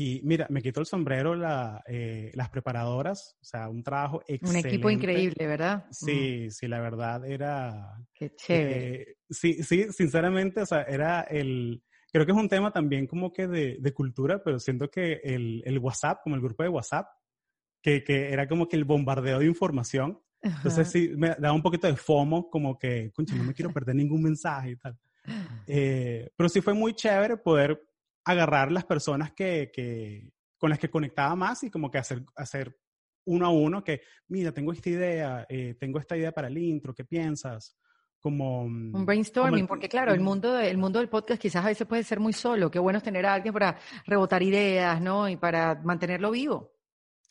y 0.00 0.20
mira, 0.22 0.46
me 0.48 0.62
quito 0.62 0.78
el 0.78 0.86
sombrero 0.86 1.34
la, 1.34 1.82
eh, 1.84 2.30
las 2.34 2.50
preparadoras, 2.50 3.36
o 3.42 3.44
sea, 3.44 3.68
un 3.68 3.82
trabajo 3.82 4.22
excelente. 4.28 4.68
Un 4.68 4.74
equipo 4.74 4.90
increíble, 4.90 5.44
¿verdad? 5.44 5.86
Sí, 5.90 6.44
mm. 6.46 6.50
sí, 6.52 6.68
la 6.68 6.78
verdad 6.78 7.26
era... 7.28 7.98
Qué 8.14 8.32
chévere. 8.32 8.94
Eh, 8.94 9.16
sí, 9.28 9.60
sí, 9.64 9.88
sinceramente, 9.90 10.60
o 10.62 10.66
sea, 10.66 10.82
era 10.82 11.22
el... 11.22 11.82
Creo 12.12 12.24
que 12.24 12.30
es 12.30 12.38
un 12.38 12.48
tema 12.48 12.70
también 12.70 13.08
como 13.08 13.32
que 13.32 13.48
de, 13.48 13.78
de 13.80 13.92
cultura, 13.92 14.40
pero 14.40 14.60
siento 14.60 14.88
que 14.88 15.20
el, 15.24 15.64
el, 15.66 15.80
WhatsApp, 15.80 16.20
como 16.22 16.36
el 16.36 16.42
grupo 16.42 16.62
de 16.62 16.68
WhatsApp, 16.68 17.08
que, 17.82 18.04
que 18.04 18.32
era 18.32 18.46
como 18.46 18.68
que 18.68 18.76
el 18.76 18.84
bombardeo 18.84 19.40
de 19.40 19.46
información, 19.46 20.20
entonces 20.40 20.88
sí, 20.92 21.10
me 21.16 21.30
daba 21.30 21.54
un 21.54 21.62
poquito 21.62 21.88
de 21.88 21.96
FOMO, 21.96 22.48
como 22.48 22.78
que, 22.78 23.10
concha, 23.12 23.34
no 23.34 23.42
me 23.42 23.52
quiero 23.52 23.72
perder 23.74 23.96
ningún 23.96 24.22
mensaje 24.22 24.70
y 24.70 24.76
tal. 24.76 24.96
Eh, 25.70 26.30
pero 26.36 26.48
sí 26.48 26.62
fue 26.62 26.72
muy 26.72 26.94
chévere 26.94 27.36
poder 27.36 27.78
agarrar 28.24 28.70
las 28.70 28.84
personas 28.84 29.32
que, 29.32 29.70
que, 29.72 30.32
con 30.58 30.70
las 30.70 30.78
que 30.78 30.90
conectaba 30.90 31.34
más 31.36 31.62
y 31.64 31.70
como 31.70 31.90
que 31.90 31.98
hacer, 31.98 32.24
hacer 32.36 32.76
uno 33.24 33.46
a 33.46 33.50
uno 33.50 33.84
que, 33.84 34.02
mira, 34.28 34.52
tengo 34.52 34.72
esta 34.72 34.90
idea, 34.90 35.46
eh, 35.48 35.76
tengo 35.78 35.98
esta 35.98 36.16
idea 36.16 36.32
para 36.32 36.48
el 36.48 36.58
intro, 36.58 36.94
¿qué 36.94 37.04
piensas? 37.04 37.76
Como, 38.18 38.68
mm, 38.68 38.94
un 38.94 39.06
brainstorming, 39.06 39.66
porque 39.66 39.88
claro, 39.88 40.12
el 40.12 40.20
mundo, 40.20 40.58
el 40.58 40.78
mundo 40.78 40.98
del 40.98 41.08
podcast 41.08 41.40
quizás 41.40 41.64
a 41.64 41.68
veces 41.68 41.86
puede 41.86 42.02
ser 42.02 42.20
muy 42.20 42.32
solo, 42.32 42.70
qué 42.70 42.78
bueno 42.78 42.98
es 42.98 43.04
tener 43.04 43.26
a 43.26 43.34
alguien 43.34 43.52
para 43.54 43.78
rebotar 44.06 44.42
ideas, 44.42 45.00
¿no? 45.00 45.28
Y 45.28 45.36
para 45.36 45.76
mantenerlo 45.84 46.30
vivo. 46.30 46.72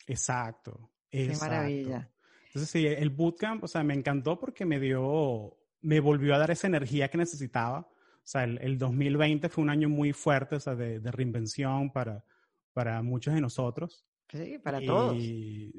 Exacto. 0.06 0.90
Qué 1.10 1.34
maravilla. 1.40 2.10
Entonces 2.46 2.70
sí, 2.70 2.86
el 2.86 3.10
bootcamp, 3.10 3.64
o 3.64 3.68
sea, 3.68 3.82
me 3.82 3.94
encantó 3.94 4.38
porque 4.38 4.64
me 4.64 4.80
dio, 4.80 5.56
me 5.82 6.00
volvió 6.00 6.34
a 6.34 6.38
dar 6.38 6.50
esa 6.50 6.66
energía 6.66 7.08
que 7.08 7.18
necesitaba 7.18 7.88
sea, 8.30 8.44
el, 8.44 8.76
2020 8.78 9.48
fue 9.48 9.64
un 9.64 9.70
año 9.70 9.88
muy 9.88 10.12
fuerte, 10.12 10.56
o 10.56 10.60
sea, 10.60 10.74
de, 10.74 11.00
reinvención 11.10 11.90
para, 11.90 12.22
para 12.72 13.02
muchos 13.02 13.34
de 13.34 13.40
nosotros. 13.40 14.04
Sí, 14.30 14.58
para 14.58 14.80
todos. 14.80 15.16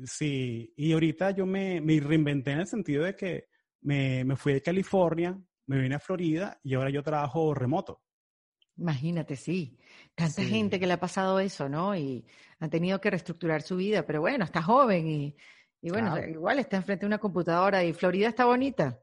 Sí, 0.05 0.73
y 0.75 0.91
ahorita 0.91 1.31
yo 1.31 1.45
me, 1.45 1.79
me, 1.79 1.99
reinventé 1.99 2.51
en 2.51 2.61
el 2.61 2.67
sentido 2.67 3.03
de 3.03 3.15
que 3.15 3.49
me, 3.81 4.23
me 4.25 4.35
fui 4.35 4.53
de 4.53 4.63
California, 4.63 5.39
me 5.67 5.79
vine 5.79 5.95
a 5.95 5.99
Florida 5.99 6.59
y 6.63 6.73
ahora 6.73 6.89
yo 6.89 7.03
trabajo 7.03 7.53
remoto. 7.53 8.01
Imagínate, 8.77 9.35
sí. 9.35 9.77
Tanta 10.15 10.43
gente 10.43 10.79
que 10.79 10.87
le 10.87 10.93
ha 10.93 10.99
pasado 10.99 11.39
eso, 11.39 11.69
¿no? 11.69 11.95
Y 11.95 12.25
ha 12.59 12.69
tenido 12.69 12.99
que 12.99 13.11
reestructurar 13.11 13.61
su 13.61 13.75
vida, 13.75 14.05
pero 14.05 14.21
bueno, 14.21 14.45
está 14.45 14.63
joven 14.63 15.07
y, 15.07 15.35
y 15.81 15.89
bueno, 15.91 16.17
igual 16.17 16.57
está 16.57 16.77
enfrente 16.77 17.01
de 17.01 17.07
una 17.07 17.19
computadora 17.19 17.83
y 17.83 17.93
Florida 17.93 18.29
está 18.29 18.45
bonita. 18.45 18.99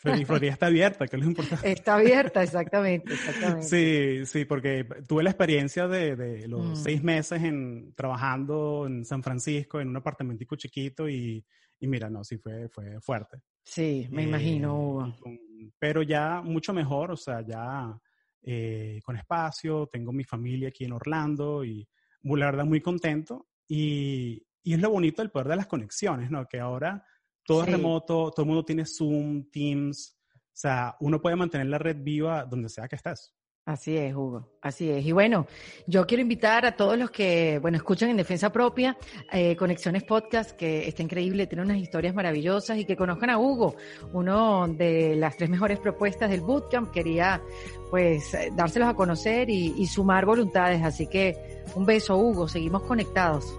Florida 0.00 0.52
está 0.52 0.66
abierta, 0.66 1.06
que 1.06 1.16
es 1.16 1.22
lo 1.22 1.28
importante. 1.28 1.72
Está 1.72 1.94
abierta, 1.94 2.42
exactamente, 2.42 3.12
exactamente. 3.12 3.66
Sí, 3.66 4.26
sí, 4.26 4.44
porque 4.44 4.86
tuve 5.06 5.22
la 5.22 5.30
experiencia 5.30 5.88
de, 5.88 6.16
de 6.16 6.48
los 6.48 6.64
mm. 6.64 6.76
seis 6.76 7.02
meses 7.02 7.42
en, 7.42 7.94
trabajando 7.94 8.86
en 8.86 9.04
San 9.04 9.22
Francisco 9.22 9.80
en 9.80 9.88
un 9.88 9.96
apartamentico 9.96 10.56
chiquito 10.56 11.08
y, 11.08 11.44
y 11.78 11.86
mira, 11.86 12.10
no, 12.10 12.24
sí 12.24 12.38
fue, 12.38 12.68
fue 12.68 13.00
fuerte. 13.00 13.42
Sí, 13.62 14.08
me 14.10 14.24
imagino, 14.24 15.16
eh, 15.26 15.70
pero 15.78 16.02
ya 16.02 16.40
mucho 16.42 16.72
mejor, 16.72 17.12
o 17.12 17.16
sea, 17.16 17.42
ya 17.42 17.96
eh, 18.42 19.00
con 19.04 19.16
espacio, 19.16 19.86
tengo 19.86 20.12
mi 20.12 20.24
familia 20.24 20.68
aquí 20.68 20.84
en 20.84 20.92
Orlando 20.92 21.64
y 21.64 21.86
la 22.22 22.46
verdad 22.46 22.64
muy 22.64 22.80
contento 22.80 23.48
y, 23.66 24.42
y 24.62 24.74
es 24.74 24.80
lo 24.80 24.90
bonito 24.90 25.22
del 25.22 25.30
poder 25.30 25.48
de 25.48 25.56
las 25.56 25.66
conexiones, 25.66 26.30
¿no? 26.30 26.46
Que 26.46 26.58
ahora 26.58 27.04
todo 27.50 27.64
es 27.64 27.68
remoto, 27.68 28.30
todo 28.30 28.42
el 28.42 28.46
mundo 28.46 28.64
tiene 28.64 28.86
Zoom, 28.86 29.50
Teams. 29.50 30.16
O 30.36 30.60
sea, 30.60 30.94
uno 31.00 31.20
puede 31.20 31.34
mantener 31.34 31.66
la 31.66 31.78
red 31.78 31.96
viva 31.98 32.44
donde 32.44 32.68
sea 32.68 32.86
que 32.86 32.94
estés. 32.94 33.34
Así 33.64 33.96
es, 33.96 34.14
Hugo. 34.14 34.48
Así 34.62 34.88
es. 34.88 35.04
Y 35.04 35.10
bueno, 35.10 35.46
yo 35.86 36.06
quiero 36.06 36.22
invitar 36.22 36.64
a 36.64 36.76
todos 36.76 36.96
los 36.96 37.10
que, 37.10 37.58
bueno, 37.60 37.76
escuchan 37.76 38.08
en 38.08 38.16
Defensa 38.16 38.52
Propia, 38.52 38.96
eh, 39.32 39.56
Conexiones 39.56 40.04
Podcast, 40.04 40.52
que 40.52 40.86
está 40.86 41.02
increíble, 41.02 41.48
tiene 41.48 41.62
unas 41.62 41.78
historias 41.78 42.14
maravillosas 42.14 42.78
y 42.78 42.84
que 42.84 42.96
conozcan 42.96 43.30
a 43.30 43.38
Hugo, 43.38 43.74
uno 44.12 44.68
de 44.68 45.16
las 45.16 45.36
tres 45.36 45.50
mejores 45.50 45.80
propuestas 45.80 46.30
del 46.30 46.42
Bootcamp. 46.42 46.92
Quería, 46.92 47.42
pues, 47.90 48.36
dárselos 48.54 48.88
a 48.88 48.94
conocer 48.94 49.50
y, 49.50 49.74
y 49.76 49.86
sumar 49.86 50.24
voluntades. 50.24 50.82
Así 50.84 51.08
que 51.08 51.64
un 51.74 51.84
beso, 51.84 52.16
Hugo. 52.16 52.46
Seguimos 52.46 52.82
conectados. 52.82 53.52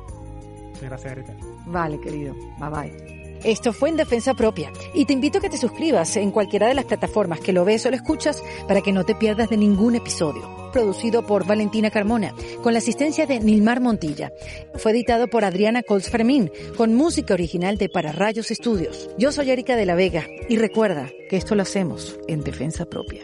Gracias, 0.81 1.11
Erika. 1.11 1.35
Vale, 1.67 1.99
querido. 1.99 2.33
Bye 2.57 2.69
bye. 2.69 3.20
Esto 3.43 3.73
fue 3.73 3.89
en 3.89 3.97
Defensa 3.97 4.35
Propia 4.35 4.71
y 4.93 5.05
te 5.05 5.13
invito 5.13 5.39
a 5.39 5.41
que 5.41 5.49
te 5.49 5.57
suscribas 5.57 6.15
en 6.15 6.29
cualquiera 6.29 6.67
de 6.67 6.75
las 6.75 6.85
plataformas 6.85 7.39
que 7.39 7.53
lo 7.53 7.65
ves 7.65 7.83
o 7.85 7.89
lo 7.89 7.95
escuchas 7.95 8.43
para 8.67 8.81
que 8.81 8.91
no 8.91 9.03
te 9.03 9.15
pierdas 9.15 9.49
de 9.49 9.57
ningún 9.57 9.95
episodio. 9.95 10.69
Producido 10.71 11.25
por 11.25 11.47
Valentina 11.47 11.89
Carmona, 11.89 12.35
con 12.61 12.73
la 12.73 12.79
asistencia 12.79 13.25
de 13.25 13.39
Nilmar 13.39 13.81
Montilla. 13.81 14.31
Fue 14.75 14.91
editado 14.91 15.27
por 15.27 15.43
Adriana 15.43 15.81
Colts 15.81 16.11
Fermín, 16.11 16.51
con 16.77 16.93
música 16.93 17.33
original 17.33 17.79
de 17.79 17.89
Para 17.89 18.11
Rayos 18.11 18.51
Estudios. 18.51 19.09
Yo 19.17 19.31
soy 19.31 19.49
Erika 19.49 19.75
de 19.75 19.87
la 19.87 19.95
Vega 19.95 20.27
y 20.47 20.57
recuerda 20.57 21.09
que 21.29 21.37
esto 21.37 21.55
lo 21.55 21.63
hacemos 21.63 22.19
en 22.27 22.41
Defensa 22.41 22.85
Propia. 22.85 23.23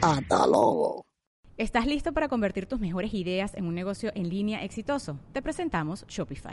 Hasta 0.00 0.46
luego. 0.46 1.04
¿Estás 1.58 1.86
listo 1.86 2.14
para 2.14 2.28
convertir 2.28 2.64
tus 2.64 2.80
mejores 2.80 3.12
ideas 3.12 3.54
en 3.54 3.66
un 3.66 3.74
negocio 3.74 4.12
en 4.14 4.30
línea 4.30 4.64
exitoso? 4.64 5.18
Te 5.34 5.42
presentamos 5.42 6.06
Shopify. 6.08 6.52